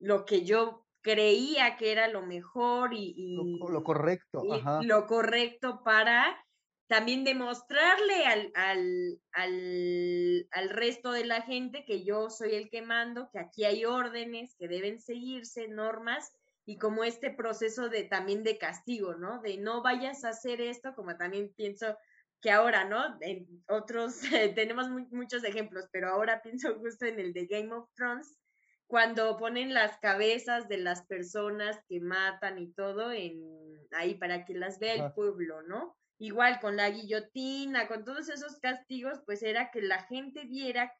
lo 0.00 0.24
que 0.24 0.44
yo 0.46 0.86
creía 1.02 1.76
que 1.76 1.92
era 1.92 2.08
lo 2.08 2.22
mejor 2.26 2.94
y, 2.94 3.14
Lo, 3.34 3.42
y- 3.44 3.58
co- 3.58 3.70
lo 3.70 3.82
correcto, 3.84 4.46
y 4.46 4.48
ajá. 4.50 4.80
lo 4.86 5.06
correcto 5.06 5.82
para 5.84 6.36
también 6.88 7.24
demostrarle 7.24 8.26
al, 8.26 8.50
al, 8.54 9.20
al, 9.32 10.46
al 10.50 10.68
resto 10.70 11.12
de 11.12 11.24
la 11.24 11.42
gente 11.42 11.84
que 11.86 12.04
yo 12.04 12.28
soy 12.28 12.54
el 12.54 12.68
que 12.70 12.82
mando, 12.82 13.30
que 13.32 13.38
aquí 13.38 13.64
hay 13.64 13.84
órdenes, 13.84 14.54
que 14.58 14.68
deben 14.68 15.00
seguirse, 15.00 15.68
normas, 15.68 16.30
y 16.66 16.78
como 16.78 17.02
este 17.04 17.30
proceso 17.30 17.88
de 17.88 18.04
también 18.04 18.44
de 18.44 18.58
castigo, 18.58 19.14
¿no? 19.14 19.40
De 19.40 19.56
no 19.58 19.82
vayas 19.82 20.24
a 20.24 20.30
hacer 20.30 20.60
esto, 20.60 20.94
como 20.94 21.16
también 21.16 21.52
pienso 21.56 21.96
que 22.40 22.50
ahora, 22.50 22.84
¿no? 22.84 23.16
En 23.20 23.64
otros, 23.68 24.20
tenemos 24.54 24.88
mu- 24.90 25.08
muchos 25.10 25.44
ejemplos, 25.44 25.86
pero 25.92 26.08
ahora 26.10 26.42
pienso 26.42 26.74
justo 26.78 27.06
en 27.06 27.18
el 27.20 27.32
de 27.32 27.46
Game 27.46 27.72
of 27.74 27.88
Thrones, 27.94 28.38
cuando 28.92 29.38
ponen 29.38 29.72
las 29.72 29.96
cabezas 30.00 30.68
de 30.68 30.76
las 30.76 31.06
personas 31.06 31.80
que 31.88 31.98
matan 31.98 32.58
y 32.58 32.74
todo 32.74 33.10
en 33.10 33.40
ahí 33.92 34.16
para 34.16 34.44
que 34.44 34.52
las 34.52 34.78
vea 34.78 34.92
el 34.92 35.14
pueblo, 35.14 35.62
¿no? 35.62 35.96
Igual 36.18 36.60
con 36.60 36.76
la 36.76 36.90
guillotina, 36.90 37.88
con 37.88 38.04
todos 38.04 38.28
esos 38.28 38.60
castigos, 38.60 39.22
pues 39.24 39.42
era 39.42 39.70
que 39.70 39.80
la 39.80 40.02
gente 40.02 40.44
viera 40.44 40.92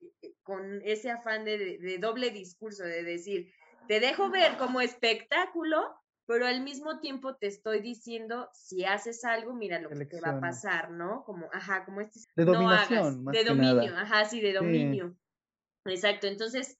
con 0.42 0.80
ese 0.86 1.10
afán 1.10 1.44
de, 1.44 1.98
doble 2.00 2.30
discurso, 2.30 2.82
de 2.82 3.02
decir, 3.02 3.52
te 3.88 4.00
dejo 4.00 4.30
ver 4.30 4.56
como 4.56 4.80
espectáculo, 4.80 5.94
pero 6.24 6.46
al 6.46 6.62
mismo 6.62 6.98
tiempo 6.98 7.36
te 7.36 7.48
estoy 7.48 7.82
diciendo, 7.82 8.48
si 8.54 8.86
haces 8.86 9.22
algo, 9.26 9.52
mira 9.52 9.78
lo 9.78 9.90
que 9.90 10.06
te 10.06 10.18
va 10.22 10.30
a 10.30 10.40
pasar, 10.40 10.90
¿no? 10.92 11.24
Como, 11.24 11.50
ajá, 11.52 11.84
como 11.84 12.00
este, 12.00 12.20
De 12.36 12.46
no 12.46 12.52
dominación, 12.54 13.00
hagas, 13.00 13.16
más 13.18 13.34
de 13.34 13.40
que 13.40 13.50
dominio, 13.50 13.90
nada. 13.90 14.00
ajá, 14.00 14.24
sí, 14.24 14.40
de 14.40 14.48
Sí. 14.48 14.54
dominio. 14.54 15.14
Exacto, 15.84 16.26
entonces, 16.26 16.78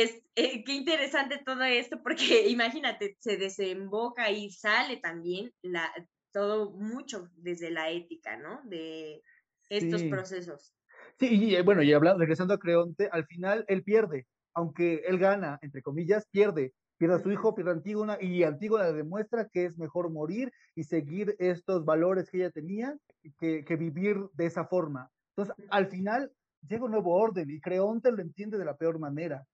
es, 0.00 0.22
eh, 0.34 0.64
qué 0.64 0.72
interesante 0.74 1.42
todo 1.44 1.62
esto, 1.64 2.02
porque 2.02 2.48
imagínate, 2.48 3.16
se 3.20 3.36
desemboca 3.36 4.30
y 4.30 4.50
sale 4.50 4.98
también 4.98 5.52
la, 5.62 5.92
todo 6.32 6.72
mucho 6.72 7.28
desde 7.34 7.70
la 7.70 7.90
ética, 7.90 8.36
¿no? 8.36 8.62
De 8.64 9.22
estos 9.68 10.04
Sí. 10.04 10.04
procesos. 10.04 10.74
Sí, 11.18 11.54
y 11.56 11.62
bueno, 11.62 11.82
y 11.82 11.92
hablando, 11.92 12.20
regresando 12.20 12.54
a 12.54 12.58
Creonte, 12.58 13.08
al 13.12 13.26
final 13.26 13.64
él 13.68 13.84
pierde, 13.84 14.26
aunque 14.54 15.02
él 15.06 15.18
gana, 15.18 15.58
entre 15.62 15.82
comillas, 15.82 16.26
pierde. 16.30 16.74
Pierde 16.98 17.16
a 17.16 17.20
su 17.20 17.32
hijo, 17.32 17.54
pierde 17.54 17.72
a 17.72 17.74
Antígona, 17.74 18.18
y 18.20 18.44
Antígona 18.44 18.84
le 18.86 18.94
demuestra 18.94 19.48
que 19.52 19.64
es 19.66 19.78
mejor 19.78 20.10
morir 20.10 20.52
y 20.76 20.84
seguir 20.84 21.36
estos 21.38 21.84
valores 21.84 22.30
que 22.30 22.38
ella 22.38 22.50
tenía 22.50 22.96
que, 23.38 23.64
que 23.64 23.76
vivir 23.76 24.18
de 24.34 24.46
esa 24.46 24.66
forma. 24.66 25.10
Entonces, 25.36 25.56
al 25.70 25.88
final 25.88 26.32
llega 26.62 26.84
un 26.84 26.92
nuevo 26.92 27.14
orden 27.16 27.50
y 27.50 27.60
Creonte 27.60 28.12
lo 28.12 28.22
entiende 28.22 28.58
de 28.58 28.64
la 28.64 28.76
peor 28.76 28.98
manera, 29.00 29.44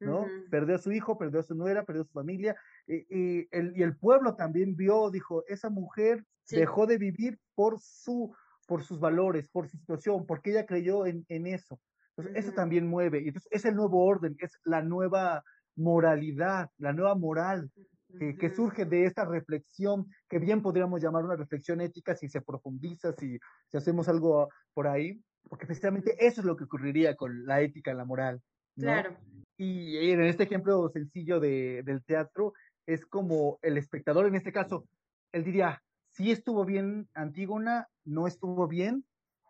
¿no? 0.00 0.26
Perdió 0.50 0.76
a 0.76 0.78
su 0.78 0.92
hijo, 0.92 1.18
perdió 1.18 1.40
a 1.40 1.42
su 1.42 1.54
nuera, 1.54 1.84
perdió 1.84 2.02
a 2.02 2.06
su 2.06 2.12
familia, 2.12 2.56
y, 2.86 3.06
y 3.10 3.48
el, 3.50 3.76
y 3.76 3.82
el 3.82 3.96
pueblo 3.96 4.34
también 4.36 4.76
vio, 4.76 5.10
dijo, 5.10 5.44
esa 5.46 5.70
mujer 5.70 6.24
Sí. 6.46 6.56
dejó 6.56 6.86
de 6.86 6.96
vivir 6.96 7.40
por 7.56 7.80
su 7.80 8.32
por 8.68 8.82
sus 8.82 8.98
valores, 8.98 9.48
por 9.48 9.68
su 9.68 9.76
situación, 9.76 10.26
porque 10.26 10.50
ella 10.50 10.66
creyó 10.66 11.06
en, 11.06 11.24
en 11.28 11.46
eso. 11.46 11.80
Entonces, 12.16 12.44
eso 12.44 12.52
también 12.52 12.86
mueve. 12.86 13.20
Y 13.22 13.28
entonces, 13.28 13.48
es 13.52 13.64
el 13.64 13.76
nuevo 13.76 14.04
orden, 14.04 14.36
es 14.40 14.58
la 14.64 14.82
nueva 14.82 15.44
moralidad, 15.76 16.70
la 16.78 16.92
nueva 16.92 17.14
moral 17.14 17.70
que, 18.18 18.50
surge 18.50 18.84
de 18.84 19.04
esta 19.04 19.24
reflexión, 19.24 20.06
que 20.28 20.38
bien 20.38 20.62
podríamos 20.62 21.00
llamar 21.02 21.24
una 21.24 21.36
reflexión 21.36 21.80
ética 21.80 22.16
si 22.16 22.28
se 22.28 22.40
profundiza, 22.40 23.12
si, 23.12 23.38
si 23.70 23.76
hacemos 23.76 24.08
algo 24.08 24.48
por 24.74 24.88
ahí, 24.88 25.20
porque 25.48 25.66
precisamente 25.66 26.16
eso 26.18 26.40
es 26.40 26.46
lo 26.46 26.56
que 26.56 26.64
ocurriría 26.64 27.14
con 27.14 27.44
la 27.44 27.60
ética, 27.60 27.94
la 27.94 28.04
moral, 28.04 28.40
¿no? 28.76 28.84
Claro. 28.84 29.16
Y 29.56 30.10
en 30.10 30.22
este 30.22 30.44
ejemplo 30.44 30.88
sencillo 30.90 31.40
de, 31.40 31.82
del 31.84 32.04
teatro, 32.04 32.52
es 32.86 33.06
como 33.06 33.58
el 33.62 33.78
espectador, 33.78 34.26
en 34.26 34.34
este 34.34 34.52
caso, 34.52 34.86
él 35.32 35.44
diría, 35.44 35.82
si 36.10 36.30
estuvo 36.30 36.64
bien 36.64 37.08
Antígona, 37.14 37.88
no 38.04 38.26
estuvo 38.26 38.68
bien, 38.68 39.04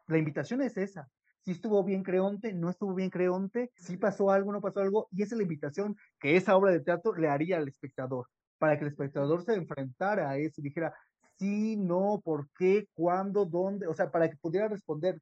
la 0.06 0.18
invitación 0.18 0.62
es 0.62 0.76
esa. 0.76 1.08
Si 1.44 1.52
estuvo 1.52 1.84
bien 1.84 2.02
Creonte, 2.02 2.52
no 2.52 2.70
estuvo 2.70 2.94
bien 2.94 3.10
Creonte, 3.10 3.70
si 3.74 3.96
pasó 3.96 4.30
algo, 4.30 4.52
no 4.52 4.60
pasó 4.60 4.80
algo, 4.80 5.08
y 5.12 5.22
esa 5.22 5.34
es 5.34 5.38
la 5.38 5.44
invitación 5.44 5.96
que 6.18 6.36
esa 6.36 6.56
obra 6.56 6.72
de 6.72 6.80
teatro 6.80 7.14
le 7.14 7.28
haría 7.28 7.58
al 7.58 7.68
espectador, 7.68 8.26
para 8.58 8.76
que 8.76 8.84
el 8.84 8.90
espectador 8.90 9.44
se 9.44 9.54
enfrentara 9.54 10.30
a 10.30 10.38
eso 10.38 10.60
y 10.60 10.64
dijera, 10.64 10.92
sí, 11.38 11.76
no, 11.76 12.20
por 12.24 12.48
qué, 12.58 12.88
cuándo, 12.94 13.44
dónde, 13.44 13.86
o 13.86 13.94
sea, 13.94 14.10
para 14.10 14.28
que 14.28 14.36
pudiera 14.36 14.68
responder, 14.68 15.20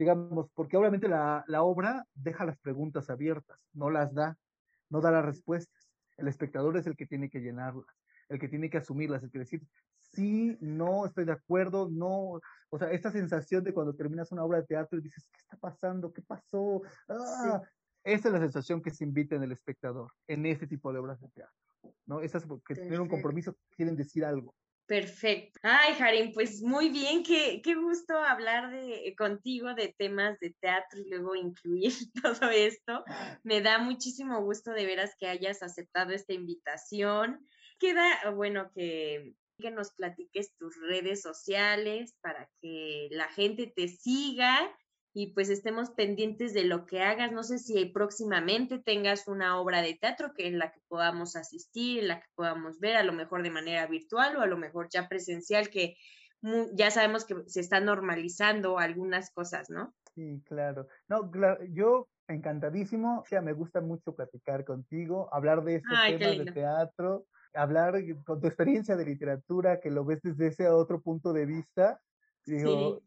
digamos, 0.00 0.50
porque 0.54 0.78
obviamente 0.78 1.08
la, 1.08 1.44
la 1.46 1.62
obra 1.62 2.06
deja 2.14 2.46
las 2.46 2.58
preguntas 2.58 3.10
abiertas, 3.10 3.58
no 3.74 3.90
las 3.90 4.14
da, 4.14 4.38
no 4.88 5.02
da 5.02 5.10
las 5.10 5.26
respuestas. 5.26 5.90
El 6.16 6.26
espectador 6.26 6.78
es 6.78 6.86
el 6.86 6.96
que 6.96 7.04
tiene 7.04 7.28
que 7.28 7.40
llenarlas, 7.40 7.84
el 8.30 8.38
que 8.38 8.48
tiene 8.48 8.70
que 8.70 8.78
asumirlas, 8.78 9.22
el 9.22 9.30
que 9.30 9.40
decir, 9.40 9.62
sí, 9.98 10.56
no, 10.62 11.04
estoy 11.04 11.26
de 11.26 11.32
acuerdo, 11.32 11.90
no, 11.90 12.40
o 12.70 12.78
sea, 12.78 12.90
esta 12.92 13.10
sensación 13.10 13.62
de 13.62 13.74
cuando 13.74 13.94
terminas 13.94 14.32
una 14.32 14.42
obra 14.42 14.62
de 14.62 14.66
teatro 14.68 14.98
y 14.98 15.02
dices, 15.02 15.28
¿qué 15.30 15.38
está 15.38 15.58
pasando? 15.58 16.14
¿Qué 16.14 16.22
pasó? 16.22 16.80
Ah, 17.06 17.60
esa 18.02 18.28
es 18.28 18.32
la 18.32 18.40
sensación 18.40 18.80
que 18.80 18.92
se 18.92 19.04
invita 19.04 19.36
en 19.36 19.42
el 19.42 19.52
espectador, 19.52 20.10
en 20.26 20.46
este 20.46 20.66
tipo 20.66 20.94
de 20.94 20.98
obras 20.98 21.20
de 21.20 21.28
teatro, 21.28 21.54
¿no? 22.06 22.22
Esas 22.22 22.46
que 22.66 22.74
tienen 22.74 23.02
un 23.02 23.08
compromiso, 23.08 23.54
quieren 23.76 23.96
decir 23.96 24.24
algo. 24.24 24.54
Perfecto. 24.90 25.60
Ay, 25.62 25.94
Harim, 26.00 26.32
pues 26.32 26.62
muy 26.62 26.88
bien, 26.88 27.22
qué, 27.22 27.62
qué 27.62 27.76
gusto 27.76 28.18
hablar 28.18 28.72
de, 28.72 29.14
contigo 29.16 29.72
de 29.72 29.94
temas 29.96 30.36
de 30.40 30.50
teatro 30.60 30.98
y 30.98 31.08
luego 31.08 31.36
incluir 31.36 31.92
todo 32.24 32.50
esto. 32.50 33.04
Me 33.44 33.60
da 33.60 33.78
muchísimo 33.78 34.42
gusto 34.42 34.72
de 34.72 34.86
veras 34.86 35.14
que 35.16 35.28
hayas 35.28 35.62
aceptado 35.62 36.10
esta 36.12 36.32
invitación. 36.32 37.46
Queda, 37.78 38.30
bueno, 38.30 38.72
que, 38.74 39.36
que 39.60 39.70
nos 39.70 39.92
platiques 39.92 40.56
tus 40.56 40.74
redes 40.80 41.22
sociales 41.22 42.16
para 42.20 42.50
que 42.60 43.06
la 43.12 43.28
gente 43.28 43.72
te 43.72 43.86
siga 43.86 44.76
y 45.12 45.32
pues 45.34 45.48
estemos 45.50 45.90
pendientes 45.90 46.54
de 46.54 46.64
lo 46.64 46.86
que 46.86 47.02
hagas. 47.02 47.32
No 47.32 47.42
sé 47.42 47.58
si 47.58 47.84
próximamente 47.86 48.78
tengas 48.78 49.28
una 49.28 49.60
obra 49.60 49.82
de 49.82 49.94
teatro 50.00 50.32
que 50.34 50.46
en 50.46 50.58
la 50.58 50.72
que 50.72 50.80
podamos 50.88 51.36
asistir, 51.36 52.00
en 52.00 52.08
la 52.08 52.20
que 52.20 52.28
podamos 52.34 52.78
ver, 52.80 52.96
a 52.96 53.02
lo 53.04 53.12
mejor 53.12 53.42
de 53.42 53.50
manera 53.50 53.86
virtual 53.86 54.36
o 54.36 54.42
a 54.42 54.46
lo 54.46 54.56
mejor 54.58 54.88
ya 54.90 55.08
presencial, 55.08 55.70
que 55.70 55.96
ya 56.74 56.90
sabemos 56.90 57.24
que 57.24 57.34
se 57.46 57.60
están 57.60 57.84
normalizando 57.86 58.78
algunas 58.78 59.30
cosas, 59.32 59.68
¿no? 59.70 59.94
Sí, 60.14 60.42
claro. 60.44 60.88
No, 61.08 61.30
cla- 61.30 61.58
yo 61.72 62.08
encantadísimo, 62.28 63.20
o 63.20 63.24
sea, 63.24 63.40
me 63.42 63.52
gusta 63.52 63.80
mucho 63.80 64.14
platicar 64.14 64.64
contigo, 64.64 65.28
hablar 65.32 65.62
de 65.64 65.76
estos 65.76 66.02
Ay, 66.02 66.14
temas 66.18 66.36
de 66.36 66.46
teatro, 66.48 67.26
hablar 67.54 67.94
con 68.24 68.40
tu 68.40 68.46
experiencia 68.46 68.96
de 68.96 69.04
literatura, 69.04 69.80
que 69.80 69.90
lo 69.90 70.04
ves 70.04 70.20
desde 70.22 70.48
ese 70.48 70.68
otro 70.68 71.00
punto 71.02 71.32
de 71.32 71.46
vista, 71.46 72.00
digo, 72.44 73.00
Sí. 73.00 73.02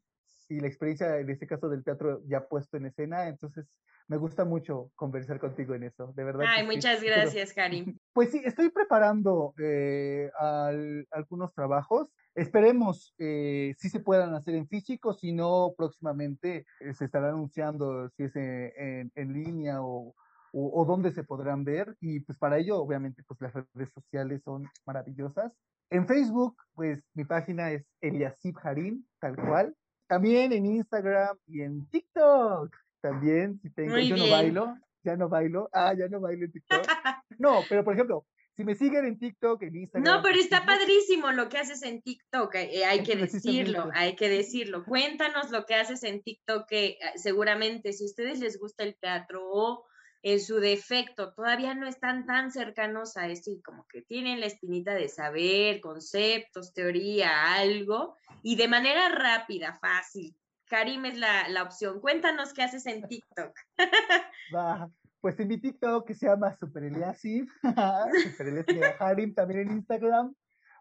Y 0.50 0.60
la 0.60 0.68
experiencia 0.68 1.18
en 1.20 1.30
este 1.30 1.48
caso 1.48 1.70
del 1.70 1.84
teatro 1.84 2.22
ya 2.26 2.48
puesto 2.48 2.78
en 2.78 2.86
escena, 2.88 3.28
entonces 3.28 3.68
me 4.08 4.18
gusta 4.18 4.44
mucho 4.44 4.91
conversar 4.96 5.39
contigo 5.39 5.74
en 5.76 5.84
eso, 5.84 6.12
de 6.16 6.24
verdad 6.26 6.46
Ay, 6.48 6.62
sí. 6.68 6.76
muchas 6.76 7.00
Pero- 7.00 7.16
gracias, 7.16 7.54
Karim. 7.54 7.98
pues 8.14 8.32
sí, 8.32 8.41
estoy 8.44 8.70
preparando 8.70 9.54
eh, 9.62 10.30
al- 10.38 11.08
algunos 11.12 11.54
trabajos. 11.54 12.12
Esperemos 12.36 13.14
eh, 13.20 13.74
si 13.78 13.89
se 13.89 14.00
puedan 14.02 14.34
hacer 14.34 14.56
en 14.56 14.68
físico, 14.68 15.14
si 15.14 15.32
no, 15.32 15.74
próximamente 15.78 16.66
eh, 16.82 16.94
se 16.94 17.06
estará 17.06 17.30
anunciando 17.30 18.10
si 18.10 18.24
es 18.24 18.36
en, 18.36 18.72
en- 18.76 19.12
en 19.16 19.34
línea 19.34 19.82
o, 19.82 20.14
o, 20.52 20.82
o 20.82 20.86
dónde 20.86 21.12
se 21.12 21.24
podrán 21.24 21.64
ver. 21.64 21.96
Y 22.02 22.20
pues 22.22 22.38
para 22.38 22.58
ello, 22.58 22.78
obviamente, 22.82 23.24
pues 23.26 23.39
las 23.39 23.54
redes 23.54 23.91
sociales 23.94 24.41
son 24.44 24.68
maravillosas. 24.86 25.54
En 25.89 26.08
Facebook, 26.08 26.58
pues 26.74 27.04
mi 27.14 27.24
página 27.24 27.72
es 27.72 27.86
Eliasib 28.02 28.58
Harim, 28.64 29.06
tal 29.20 29.36
cual. 29.36 29.76
También 30.08 30.54
en 30.54 30.66
Instagram 30.66 31.38
y 31.47 31.62
en 31.62 31.88
TikTok. 31.89 32.76
También, 33.01 33.60
si 33.62 33.70
tengo, 33.70 33.91
Muy 33.91 34.08
yo 34.08 34.16
no 34.16 34.30
bailo, 34.30 34.78
ya 35.04 35.18
no 35.18 35.30
bailo. 35.30 35.70
Ah, 35.74 35.93
ya 35.97 36.08
no 36.08 36.22
bailo 36.22 36.45
en 36.45 36.51
TikTok. 36.51 36.82
No, 37.39 37.62
pero 37.68 37.84
por 37.84 37.95
ejemplo, 37.95 38.28
si 38.56 38.64
me 38.64 38.76
siguen 38.76 39.06
en 39.06 39.18
TikTok, 39.18 39.64
en 39.64 39.76
Instagram. 39.76 40.04
No, 40.04 40.22
pero 40.22 40.39
está 40.39 40.66
padrísimo 40.66 41.32
lo 41.32 41.49
que 41.49 41.58
haces 41.58 41.82
en 41.82 42.01
TikTok, 42.01 42.54
eh, 42.56 42.86
hay 42.86 43.01
que 43.01 43.16
decirlo, 43.16 43.89
hay 43.93 44.16
que 44.16 44.30
decirlo. 44.30 44.86
Cuéntanos 44.86 45.49
lo 45.49 45.66
que 45.66 45.74
haces 45.74 46.04
en 46.04 46.22
TikTok, 46.22 46.68
que 46.68 46.86
eh, 46.86 46.97
seguramente 47.16 47.91
si 47.91 48.04
a 48.04 48.06
ustedes 48.06 48.39
les 48.39 48.60
gusta 48.60 48.84
el 48.84 48.95
teatro 48.95 49.41
o 49.43 49.86
en 50.24 50.40
su 50.40 50.56
defecto 50.60 51.34
todavía 51.34 51.76
no 51.76 51.86
están 51.86 52.26
tan 52.26 52.50
cercanos 52.50 53.18
a 53.18 53.28
esto 53.28 53.52
y 53.52 53.62
como 53.62 53.86
que 53.88 54.02
tienen 54.02 54.40
la 54.40 54.46
espinita 54.46 54.94
de 54.94 55.10
saber 55.10 55.82
conceptos, 55.82 56.74
teoría, 56.74 57.54
algo, 57.56 58.16
y 58.42 58.56
de 58.56 58.70
manera 58.70 59.10
rápida, 59.10 59.78
fácil. 59.82 60.36
Karim 60.66 61.06
es 61.06 61.18
la, 61.18 61.50
la 61.50 61.64
opción. 61.64 62.00
Cuéntanos 62.00 62.54
qué 62.54 62.64
haces 62.64 62.86
en 62.88 63.08
TikTok. 63.08 63.54
Pues 65.24 65.40
en 65.40 65.48
mi 65.48 65.58
TikTok 65.58 66.06
que 66.06 66.16
se 66.16 66.26
llama 66.26 66.54
Super 66.58 66.84
Eliasif, 66.84 67.50
Super 68.38 68.96
Harim, 69.00 69.34
también 69.34 69.62
en 69.62 69.72
Instagram. 69.78 70.36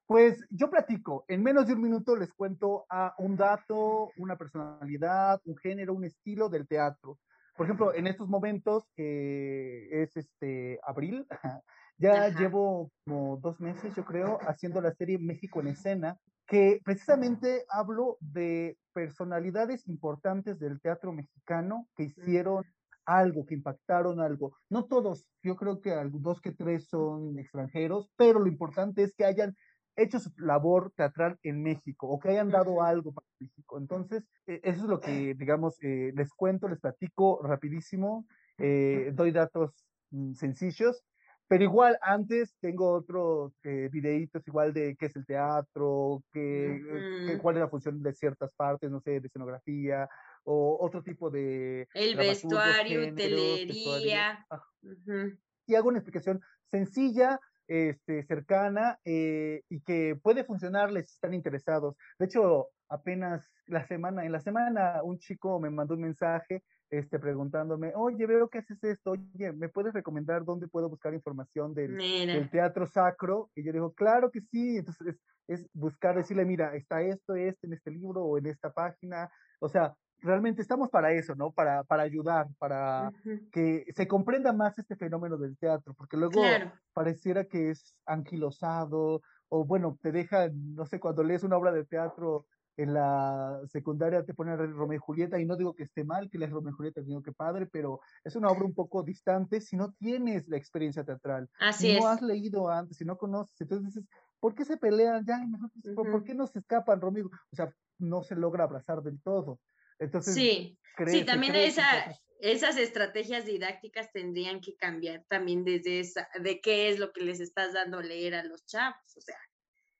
Pues 0.04 0.44
yo 0.50 0.68
platico, 0.68 1.24
en 1.28 1.44
menos 1.44 1.68
de 1.68 1.74
un 1.74 1.80
minuto 1.80 2.16
les 2.16 2.32
cuento 2.32 2.84
a 2.90 3.14
un 3.18 3.36
dato, 3.36 4.10
una 4.16 4.36
personalidad, 4.36 5.40
un 5.44 5.56
género, 5.56 5.94
un 5.94 6.02
estilo 6.02 6.48
del 6.48 6.66
teatro. 6.66 7.20
Por 7.56 7.66
ejemplo, 7.66 7.94
en 7.94 8.06
estos 8.06 8.28
momentos, 8.28 8.84
que 8.94 10.02
es 10.02 10.16
este 10.16 10.78
abril, 10.82 11.26
ya 11.98 12.26
Ajá. 12.26 12.38
llevo 12.38 12.90
como 13.04 13.36
dos 13.36 13.60
meses, 13.60 13.94
yo 13.94 14.04
creo, 14.04 14.38
haciendo 14.42 14.80
la 14.80 14.92
serie 14.92 15.18
México 15.18 15.60
en 15.60 15.68
escena, 15.68 16.18
que 16.46 16.80
precisamente 16.84 17.64
hablo 17.68 18.16
de 18.20 18.76
personalidades 18.92 19.86
importantes 19.88 20.58
del 20.58 20.80
teatro 20.80 21.12
mexicano 21.12 21.88
que 21.96 22.04
hicieron 22.04 22.64
algo, 23.04 23.46
que 23.46 23.54
impactaron 23.54 24.20
algo. 24.20 24.56
No 24.68 24.84
todos, 24.84 25.26
yo 25.42 25.56
creo 25.56 25.80
que 25.80 25.94
dos 26.12 26.40
que 26.40 26.52
tres 26.52 26.88
son 26.88 27.38
extranjeros, 27.38 28.10
pero 28.16 28.38
lo 28.38 28.48
importante 28.48 29.02
es 29.02 29.14
que 29.14 29.24
hayan 29.24 29.54
hecho 29.96 30.18
su 30.18 30.30
labor 30.38 30.92
teatral 30.96 31.38
en 31.42 31.62
México 31.62 32.08
o 32.08 32.18
que 32.18 32.30
hayan 32.30 32.50
dado 32.50 32.82
algo 32.82 33.12
para 33.12 33.26
México. 33.38 33.78
Entonces, 33.78 34.24
eh, 34.46 34.60
eso 34.62 34.82
es 34.84 34.88
lo 34.90 35.00
que, 35.00 35.34
digamos, 35.36 35.76
eh, 35.82 36.12
les 36.14 36.30
cuento, 36.34 36.68
les 36.68 36.80
platico 36.80 37.40
rapidísimo, 37.42 38.26
eh, 38.58 39.10
doy 39.14 39.32
datos 39.32 39.72
mm, 40.10 40.32
sencillos, 40.34 41.04
pero 41.48 41.64
igual 41.64 41.98
antes 42.00 42.56
tengo 42.60 42.90
otros 42.92 43.58
eh, 43.64 43.88
videitos 43.92 44.46
igual 44.46 44.72
de 44.72 44.96
qué 44.98 45.06
es 45.06 45.16
el 45.16 45.26
teatro, 45.26 46.22
qué, 46.32 46.80
qué- 47.26 47.38
cuál 47.38 47.56
es 47.56 47.60
la 47.62 47.68
función 47.68 48.02
de 48.02 48.14
ciertas 48.14 48.52
partes, 48.54 48.90
no 48.90 49.00
sé, 49.00 49.20
de 49.20 49.26
escenografía 49.26 50.08
o 50.44 50.78
otro 50.80 51.02
tipo 51.02 51.30
de 51.30 51.86
El 51.94 52.16
vestuario, 52.16 53.00
géneros, 53.02 53.66
vestuario. 53.66 54.12
utelería. 54.12 54.46
Ajá 54.48 54.64
Ujú. 54.82 55.38
y 55.66 55.74
hago 55.76 55.88
una 55.88 55.98
explicación 55.98 56.40
sencilla, 56.70 57.38
este, 57.68 58.24
cercana 58.24 58.98
eh, 59.04 59.62
y 59.68 59.80
que 59.80 60.16
puede 60.22 60.44
funcionarles 60.44 61.08
si 61.08 61.14
están 61.14 61.34
interesados. 61.34 61.96
De 62.18 62.26
hecho, 62.26 62.68
apenas 62.88 63.50
la 63.66 63.86
semana, 63.86 64.24
en 64.24 64.32
la 64.32 64.40
semana, 64.40 65.00
un 65.02 65.18
chico 65.18 65.58
me 65.60 65.70
mandó 65.70 65.94
un 65.94 66.02
mensaje 66.02 66.62
este, 66.90 67.18
preguntándome, 67.18 67.92
oye, 67.96 68.26
veo 68.26 68.48
que 68.48 68.58
haces 68.58 68.84
esto, 68.84 69.12
oye, 69.12 69.52
¿me 69.52 69.70
puedes 69.70 69.94
recomendar 69.94 70.44
dónde 70.44 70.68
puedo 70.68 70.90
buscar 70.90 71.14
información 71.14 71.72
del, 71.72 72.50
teatro 72.50 72.86
sacro? 72.86 73.50
Y 73.54 73.64
yo 73.64 73.72
digo, 73.72 73.94
claro 73.94 74.30
que 74.30 74.42
sí. 74.42 74.76
Entonces 74.76 75.06
es, 75.06 75.20
es 75.48 75.68
buscar, 75.72 76.16
decirle, 76.16 76.44
mira, 76.44 76.76
está 76.76 77.00
esto, 77.00 77.34
este 77.34 77.66
en 77.66 77.72
este 77.72 77.90
libro 77.90 78.22
o 78.22 78.36
en 78.36 78.46
esta 78.46 78.70
página. 78.70 79.30
O 79.58 79.70
sea, 79.70 79.94
realmente 80.22 80.62
estamos 80.62 80.88
para 80.88 81.12
eso, 81.12 81.34
¿no? 81.34 81.50
Para, 81.50 81.84
para 81.84 82.02
ayudar, 82.04 82.48
para 82.58 83.12
que 83.50 83.84
se 83.94 84.08
comprenda 84.08 84.52
más 84.52 84.78
este 84.78 84.96
fenómeno 84.96 85.36
del 85.36 85.56
teatro, 85.58 85.94
porque 85.94 86.16
luego 86.16 86.40
Claro. 86.40 86.72
pareciera 86.92 87.44
que 87.44 87.70
es 87.70 87.96
anquilosado, 88.06 89.22
o 89.48 89.64
bueno, 89.64 89.98
te 90.00 90.12
deja, 90.12 90.48
no 90.52 90.86
sé, 90.86 91.00
cuando 91.00 91.22
lees 91.22 91.42
una 91.42 91.56
obra 91.56 91.72
de 91.72 91.84
teatro 91.84 92.46
en 92.78 92.94
la 92.94 93.60
secundaria 93.66 94.24
te 94.24 94.32
ponen 94.32 94.56
Romeo 94.74 94.96
y 94.96 94.98
Julieta, 94.98 95.38
y 95.38 95.44
no 95.44 95.56
digo 95.56 95.74
que 95.74 95.82
esté 95.82 96.04
mal 96.04 96.30
que 96.30 96.38
leas 96.38 96.50
Romeo 96.50 96.70
y 96.70 96.76
Julieta, 96.76 97.02
digo 97.02 97.22
que 97.22 97.32
padre, 97.32 97.66
pero 97.66 98.00
es 98.24 98.34
una 98.34 98.48
obra 98.48 98.64
un 98.64 98.74
poco 98.74 99.02
distante 99.02 99.60
si 99.60 99.76
no 99.76 99.92
tienes 99.92 100.48
la 100.48 100.56
experiencia 100.56 101.04
teatral, 101.04 101.50
Así 101.58 101.88
si 101.88 101.92
es. 101.92 102.00
no 102.00 102.08
has 102.08 102.22
leído 102.22 102.70
antes, 102.70 102.96
si 102.96 103.04
no 103.04 103.18
conoces, 103.18 103.60
entonces 103.60 103.94
dices, 103.94 104.08
¿por 104.40 104.54
qué 104.54 104.64
se 104.64 104.78
pelean? 104.78 105.24
Ya, 105.26 105.38
mejor, 105.46 105.70
¿por, 105.94 106.24
qué 106.24 106.34
no 106.34 106.46
se 106.46 106.60
escapan, 106.60 107.00
Romeo? 107.00 107.26
O 107.26 107.56
sea, 107.56 107.70
no 107.98 108.22
se 108.22 108.36
logra 108.36 108.64
abrazar 108.64 109.02
del 109.02 109.20
todo. 109.20 109.60
Entonces, 110.02 110.34
Sí, 110.34 110.78
sí, 111.06 111.24
también 111.24 111.54
esa, 111.54 112.14
esas 112.40 112.76
estrategias 112.76 113.46
didácticas 113.46 114.10
tendrían 114.12 114.60
que 114.60 114.76
cambiar 114.76 115.24
también 115.28 115.64
desde 115.64 116.00
esa, 116.00 116.28
de 116.40 116.60
qué 116.60 116.88
es 116.88 116.98
lo 116.98 117.12
que 117.12 117.22
les 117.22 117.40
estás 117.40 117.72
dando 117.72 117.98
a 117.98 118.02
leer 118.02 118.34
a 118.34 118.44
los 118.44 118.66
chavos, 118.66 119.16
o 119.16 119.20
sea. 119.20 119.38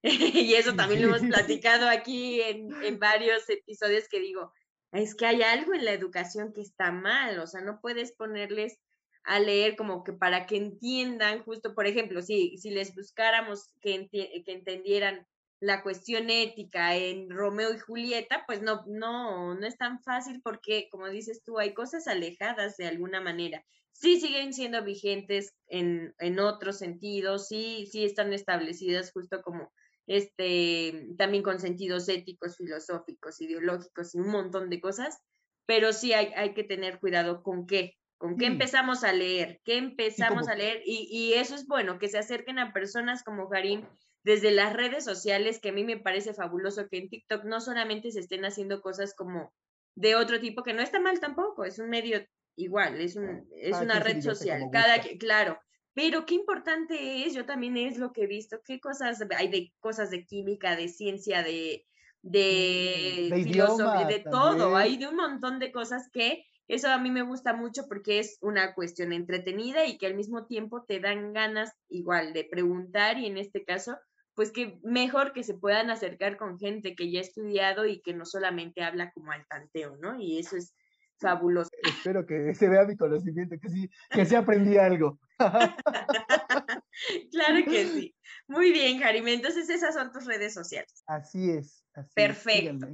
Y 0.51 0.55
eso 0.55 0.75
también 0.75 1.03
lo 1.03 1.09
hemos 1.09 1.23
platicado 1.47 1.89
aquí 1.89 2.41
en, 2.43 2.71
en 2.83 2.99
varios 2.99 3.49
episodios 3.49 4.09
que 4.09 4.19
digo, 4.19 4.53
es 4.91 5.15
que 5.15 5.27
hay 5.27 5.43
algo 5.43 5.73
en 5.73 5.85
la 5.85 5.93
educación 5.93 6.53
que 6.53 6.63
está 6.63 6.91
mal, 6.91 7.39
o 7.39 7.47
sea, 7.47 7.61
no 7.61 7.81
puedes 7.81 8.13
ponerles 8.13 8.79
a 9.25 9.39
leer 9.39 9.77
como 9.77 10.03
que 10.03 10.13
para 10.13 10.47
que 10.47 10.57
entiendan 10.57 11.45
justo, 11.45 11.75
por 11.77 11.87
ejemplo, 11.87 12.23
si, 12.23 12.59
si 12.59 12.71
les 12.71 12.93
buscáramos 12.95 13.73
que, 13.81 14.09
que 14.11 14.53
entendieran 14.53 15.27
la 15.63 15.83
cuestión 15.85 16.29
ética 16.29 16.97
en 16.97 17.31
Romeo 17.31 17.73
y 17.73 17.79
Julieta, 17.79 18.43
pues 18.47 18.63
no, 18.63 18.83
no, 18.89 19.55
no 19.55 19.67
es 19.67 19.77
tan 19.79 20.01
fácil 20.03 20.41
porque, 20.43 20.89
como 20.91 21.09
dices 21.09 21.43
tú, 21.45 21.59
hay 21.61 21.73
cosas 21.73 22.09
alejadas 22.09 22.77
de 22.77 22.87
alguna 22.87 23.21
manera. 23.21 23.65
Sí 23.93 24.21
siguen 24.21 24.53
siendo 24.55 24.83
vigentes 24.83 25.55
en, 25.69 26.15
en 26.19 26.41
otros 26.41 26.79
sentidos, 26.79 27.47
sí, 27.47 27.87
sí 27.93 28.05
están 28.05 28.33
establecidas 28.33 29.13
justo 29.13 29.41
como 29.43 29.73
este, 30.09 31.07
también 31.17 31.45
con 31.45 31.61
sentidos 31.61 32.09
éticos, 32.09 32.57
filosóficos, 32.57 33.41
ideológicos 33.41 34.17
y 34.17 34.19
un 34.19 34.31
montón 34.31 34.69
de 34.69 34.81
cosas, 34.81 35.17
pero 35.65 35.93
sí 35.93 36.13
hay, 36.13 36.33
hay 36.35 36.55
que 36.55 36.65
tener 36.65 36.99
cuidado 36.99 37.45
con 37.45 37.67
qué, 37.67 37.95
con 38.19 38.37
qué 38.37 38.47
Sí. 38.47 38.53
empezamos 38.53 39.05
a 39.05 39.13
leer, 39.13 39.61
qué 39.65 39.77
empezamos 39.77 40.49
a 40.49 40.57
leer, 40.57 40.83
y, 40.85 41.07
y 41.09 41.35
eso 41.35 41.55
es 41.55 41.69
bueno, 41.69 42.01
que 42.01 42.09
se 42.09 42.19
acerquen 42.19 42.59
a 42.59 42.73
personas 42.73 43.23
como 43.23 43.49
Karim 43.49 43.87
desde 44.25 44.51
las 44.53 44.73
redes 44.73 45.05
sociales, 45.05 45.61
que 45.61 45.71
a 45.71 45.73
mí 45.73 45.85
me 45.85 45.99
parece 45.99 46.35
fabuloso 46.35 46.89
que 46.89 46.99
en 46.99 47.09
TikTok 47.09 47.45
no 47.45 47.61
solamente 47.61 48.11
se 48.13 48.21
estén 48.21 48.45
haciendo 48.45 48.81
cosas 48.81 49.15
como 49.15 49.53
de 49.95 50.15
otro 50.15 50.41
tipo, 50.41 50.63
que 50.63 50.73
no 50.75 50.83
está 50.83 51.01
mal 51.01 51.21
tampoco, 51.21 51.65
es 51.65 51.79
un 51.79 51.91
medio 51.91 52.25
igual, 52.57 53.01
es, 53.01 53.17
un, 53.17 53.49
es 53.57 53.81
una 53.81 53.99
red 54.01 54.21
social, 54.21 54.69
cada, 54.73 55.01
que- 55.01 55.19
claro, 55.19 55.59
pero 55.95 56.25
qué 56.25 56.35
importante 56.35 57.25
es, 57.27 57.35
yo 57.35 57.45
también 57.45 57.77
es 57.77 57.99
lo 57.99 58.13
que 58.13 58.23
he 58.23 58.27
visto, 58.27 58.61
qué 58.65 58.81
cosas 58.81 59.23
hay 59.37 59.49
de 59.49 59.73
cosas 59.81 60.11
de 60.11 60.25
química, 60.25 60.77
de 60.77 60.89
ciencia, 60.89 61.43
de, 61.43 61.85
de, 62.23 63.29
de 63.31 63.43
filosofía, 63.43 64.07
de 64.07 64.21
todo, 64.21 64.57
también. 64.59 64.77
hay 64.77 64.97
de 64.97 65.09
un 65.09 65.17
montón 65.17 65.59
de 65.59 65.73
cosas 65.73 66.09
que 66.13 66.45
eso 66.69 66.89
a 66.89 66.99
mí 66.99 67.11
me 67.11 67.23
gusta 67.23 67.53
mucho 67.55 67.83
porque 67.89 68.19
es 68.19 68.39
una 68.41 68.75
cuestión 68.75 69.13
entretenida 69.13 69.85
y 69.85 69.99
que 69.99 70.07
al 70.07 70.15
mismo 70.15 70.47
tiempo 70.47 70.85
te 70.85 71.01
dan 71.01 71.33
ganas 71.33 71.73
igual 71.89 72.33
de 72.33 72.45
preguntar 72.45 73.19
y 73.19 73.27
en 73.27 73.37
este 73.37 73.65
caso, 73.65 73.99
pues 74.35 74.51
que 74.51 74.79
mejor 74.83 75.33
que 75.33 75.43
se 75.43 75.55
puedan 75.55 75.91
acercar 75.91 76.37
con 76.37 76.59
gente 76.59 76.95
que 76.95 77.11
ya 77.11 77.21
ha 77.21 77.23
estudiado 77.23 77.87
y 77.87 78.01
que 78.01 78.15
no 78.15 78.25
solamente 78.25 78.83
habla 78.83 79.13
como 79.13 79.33
al 79.33 79.47
tanteo, 79.47 79.97
¿no? 79.97 80.19
Y 80.19 80.39
eso 80.39 80.57
es 80.57 80.75
fabuloso. 81.21 81.71
Espero 81.83 82.27
que 82.27 82.55
se 82.55 82.69
vea 82.69 82.85
mi 82.85 82.97
conocimiento, 82.97 83.57
que 83.61 83.69
sí, 83.69 83.91
que 84.11 84.25
sí 84.25 84.35
aprendí 84.35 84.77
algo. 84.79 85.19
Claro 87.31 87.65
que 87.65 87.87
sí. 87.87 88.15
Muy 88.49 88.73
bien, 88.73 89.01
Jarime. 89.01 89.35
Entonces 89.35 89.69
esas 89.71 89.95
son 89.95 90.13
tus 90.13 90.25
redes 90.27 90.55
sociales. 90.55 91.03
Así 91.07 91.51
es. 91.51 91.85
Así 91.95 92.13
Perfecto. 92.15 92.89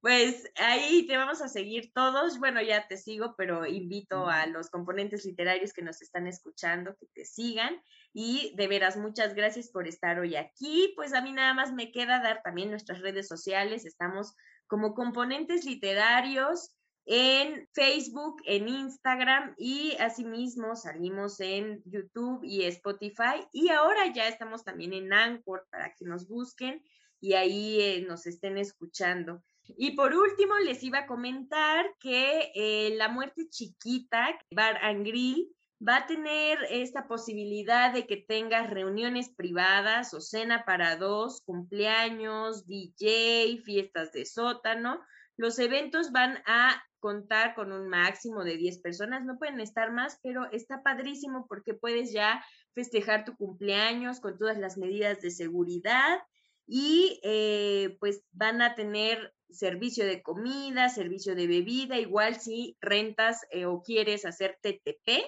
Pues 0.00 0.50
ahí 0.56 1.06
te 1.06 1.16
vamos 1.16 1.40
a 1.40 1.48
seguir 1.48 1.90
todos. 1.94 2.38
Bueno, 2.38 2.60
ya 2.60 2.86
te 2.86 2.96
sigo, 2.98 3.34
pero 3.38 3.64
invito 3.66 4.28
a 4.28 4.46
los 4.46 4.68
componentes 4.68 5.24
literarios 5.24 5.72
que 5.72 5.82
nos 5.82 6.02
están 6.02 6.26
escuchando 6.26 6.94
que 6.96 7.06
te 7.14 7.24
sigan. 7.24 7.80
Y 8.16 8.54
de 8.54 8.68
veras, 8.68 8.96
muchas 8.96 9.34
gracias 9.34 9.68
por 9.68 9.88
estar 9.88 10.20
hoy 10.20 10.36
aquí. 10.36 10.92
Pues 10.94 11.12
a 11.12 11.20
mí 11.20 11.32
nada 11.32 11.52
más 11.52 11.72
me 11.72 11.90
queda 11.90 12.22
dar 12.22 12.42
también 12.42 12.70
nuestras 12.70 13.00
redes 13.00 13.26
sociales. 13.26 13.84
Estamos 13.84 14.36
como 14.68 14.94
componentes 14.94 15.64
literarios 15.64 16.70
en 17.06 17.68
Facebook, 17.72 18.40
en 18.46 18.68
Instagram 18.68 19.54
y 19.58 19.96
asimismo 19.98 20.76
salimos 20.76 21.40
en 21.40 21.82
YouTube 21.84 22.44
y 22.44 22.62
Spotify. 22.66 23.46
Y 23.52 23.70
ahora 23.70 24.06
ya 24.12 24.28
estamos 24.28 24.62
también 24.62 24.92
en 24.92 25.12
Anchor 25.12 25.66
para 25.68 25.92
que 25.94 26.04
nos 26.04 26.28
busquen 26.28 26.84
y 27.20 27.32
ahí 27.32 27.80
eh, 27.80 28.04
nos 28.06 28.26
estén 28.26 28.58
escuchando. 28.58 29.42
Y 29.76 29.92
por 29.92 30.14
último, 30.14 30.56
les 30.58 30.82
iba 30.82 31.00
a 31.00 31.06
comentar 31.06 31.86
que 31.98 32.52
eh, 32.54 32.94
La 32.96 33.08
Muerte 33.08 33.48
Chiquita, 33.48 34.38
Bar 34.50 34.78
and 34.82 35.06
Grill, 35.06 35.48
va 35.86 35.98
a 35.98 36.06
tener 36.06 36.58
esta 36.70 37.06
posibilidad 37.06 37.92
de 37.92 38.06
que 38.06 38.16
tengas 38.16 38.70
reuniones 38.70 39.28
privadas 39.34 40.14
o 40.14 40.20
cena 40.20 40.64
para 40.64 40.96
dos, 40.96 41.42
cumpleaños, 41.44 42.66
DJ, 42.66 43.60
fiestas 43.64 44.12
de 44.12 44.24
sótano. 44.24 45.00
Los 45.36 45.58
eventos 45.58 46.12
van 46.12 46.38
a 46.46 46.82
contar 47.00 47.54
con 47.54 47.70
un 47.72 47.88
máximo 47.88 48.44
de 48.44 48.56
10 48.56 48.78
personas, 48.80 49.24
no 49.26 49.36
pueden 49.36 49.60
estar 49.60 49.92
más, 49.92 50.18
pero 50.22 50.50
está 50.52 50.82
padrísimo 50.82 51.46
porque 51.48 51.74
puedes 51.74 52.12
ya 52.12 52.42
festejar 52.72 53.26
tu 53.26 53.36
cumpleaños 53.36 54.20
con 54.20 54.38
todas 54.38 54.56
las 54.56 54.78
medidas 54.78 55.20
de 55.20 55.30
seguridad 55.30 56.20
y 56.66 57.20
eh, 57.22 57.98
pues 58.00 58.22
van 58.32 58.62
a 58.62 58.74
tener 58.74 59.34
servicio 59.50 60.06
de 60.06 60.22
comida, 60.22 60.88
servicio 60.88 61.34
de 61.34 61.46
bebida, 61.46 61.98
igual 61.98 62.40
si 62.40 62.78
rentas 62.80 63.42
eh, 63.50 63.66
o 63.66 63.82
quieres 63.82 64.24
hacer 64.24 64.58
TTP, 64.62 65.24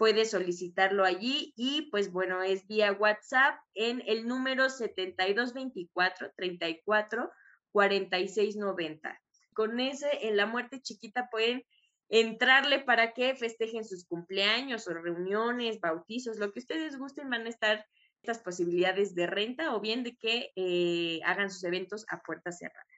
puedes 0.00 0.30
solicitarlo 0.30 1.04
allí 1.04 1.52
y 1.56 1.90
pues 1.90 2.10
bueno, 2.10 2.42
es 2.42 2.66
vía 2.66 2.90
WhatsApp 2.90 3.60
en 3.74 4.02
el 4.06 4.26
número 4.26 4.70
7224 4.70 6.32
34 6.34 7.30
46 7.70 8.56
90. 8.56 9.20
Con 9.52 9.78
ese 9.78 10.26
en 10.26 10.38
la 10.38 10.46
muerte 10.46 10.80
chiquita 10.80 11.28
pueden 11.30 11.66
entrarle 12.08 12.78
para 12.78 13.12
que 13.12 13.34
festejen 13.34 13.84
sus 13.84 14.06
cumpleaños 14.06 14.88
o 14.88 14.94
reuniones, 14.94 15.80
bautizos, 15.80 16.38
lo 16.38 16.50
que 16.50 16.60
ustedes 16.60 16.96
gusten, 16.96 17.28
van 17.28 17.44
a 17.44 17.50
estar 17.50 17.84
estas 18.22 18.38
posibilidades 18.38 19.14
de 19.14 19.26
renta 19.26 19.74
o 19.74 19.82
bien 19.82 20.02
de 20.02 20.16
que 20.16 20.50
eh, 20.56 21.20
hagan 21.26 21.50
sus 21.50 21.62
eventos 21.64 22.06
a 22.08 22.22
puerta 22.22 22.52
cerrada. 22.52 22.89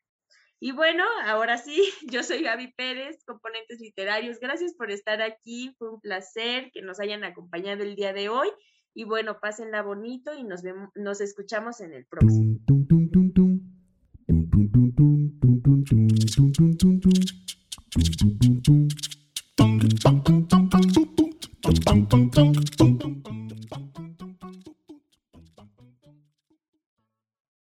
Y 0.64 0.70
bueno, 0.70 1.02
ahora 1.24 1.58
sí, 1.58 1.82
yo 2.08 2.22
soy 2.22 2.40
Gaby 2.40 2.72
Pérez, 2.74 3.24
componentes 3.26 3.80
literarios. 3.80 4.38
Gracias 4.38 4.74
por 4.74 4.92
estar 4.92 5.20
aquí, 5.20 5.74
fue 5.76 5.90
un 5.90 6.00
placer 6.00 6.70
que 6.72 6.82
nos 6.82 7.00
hayan 7.00 7.24
acompañado 7.24 7.82
el 7.82 7.96
día 7.96 8.12
de 8.12 8.28
hoy. 8.28 8.46
Y 8.94 9.02
bueno, 9.02 9.40
pásenla 9.40 9.82
bonito 9.82 10.32
y 10.34 10.44
nos, 10.44 10.62
vemos, 10.62 10.90
nos 10.94 11.20
escuchamos 11.20 11.80
en 11.80 11.94
el 11.94 12.06
próximo. 12.06 12.60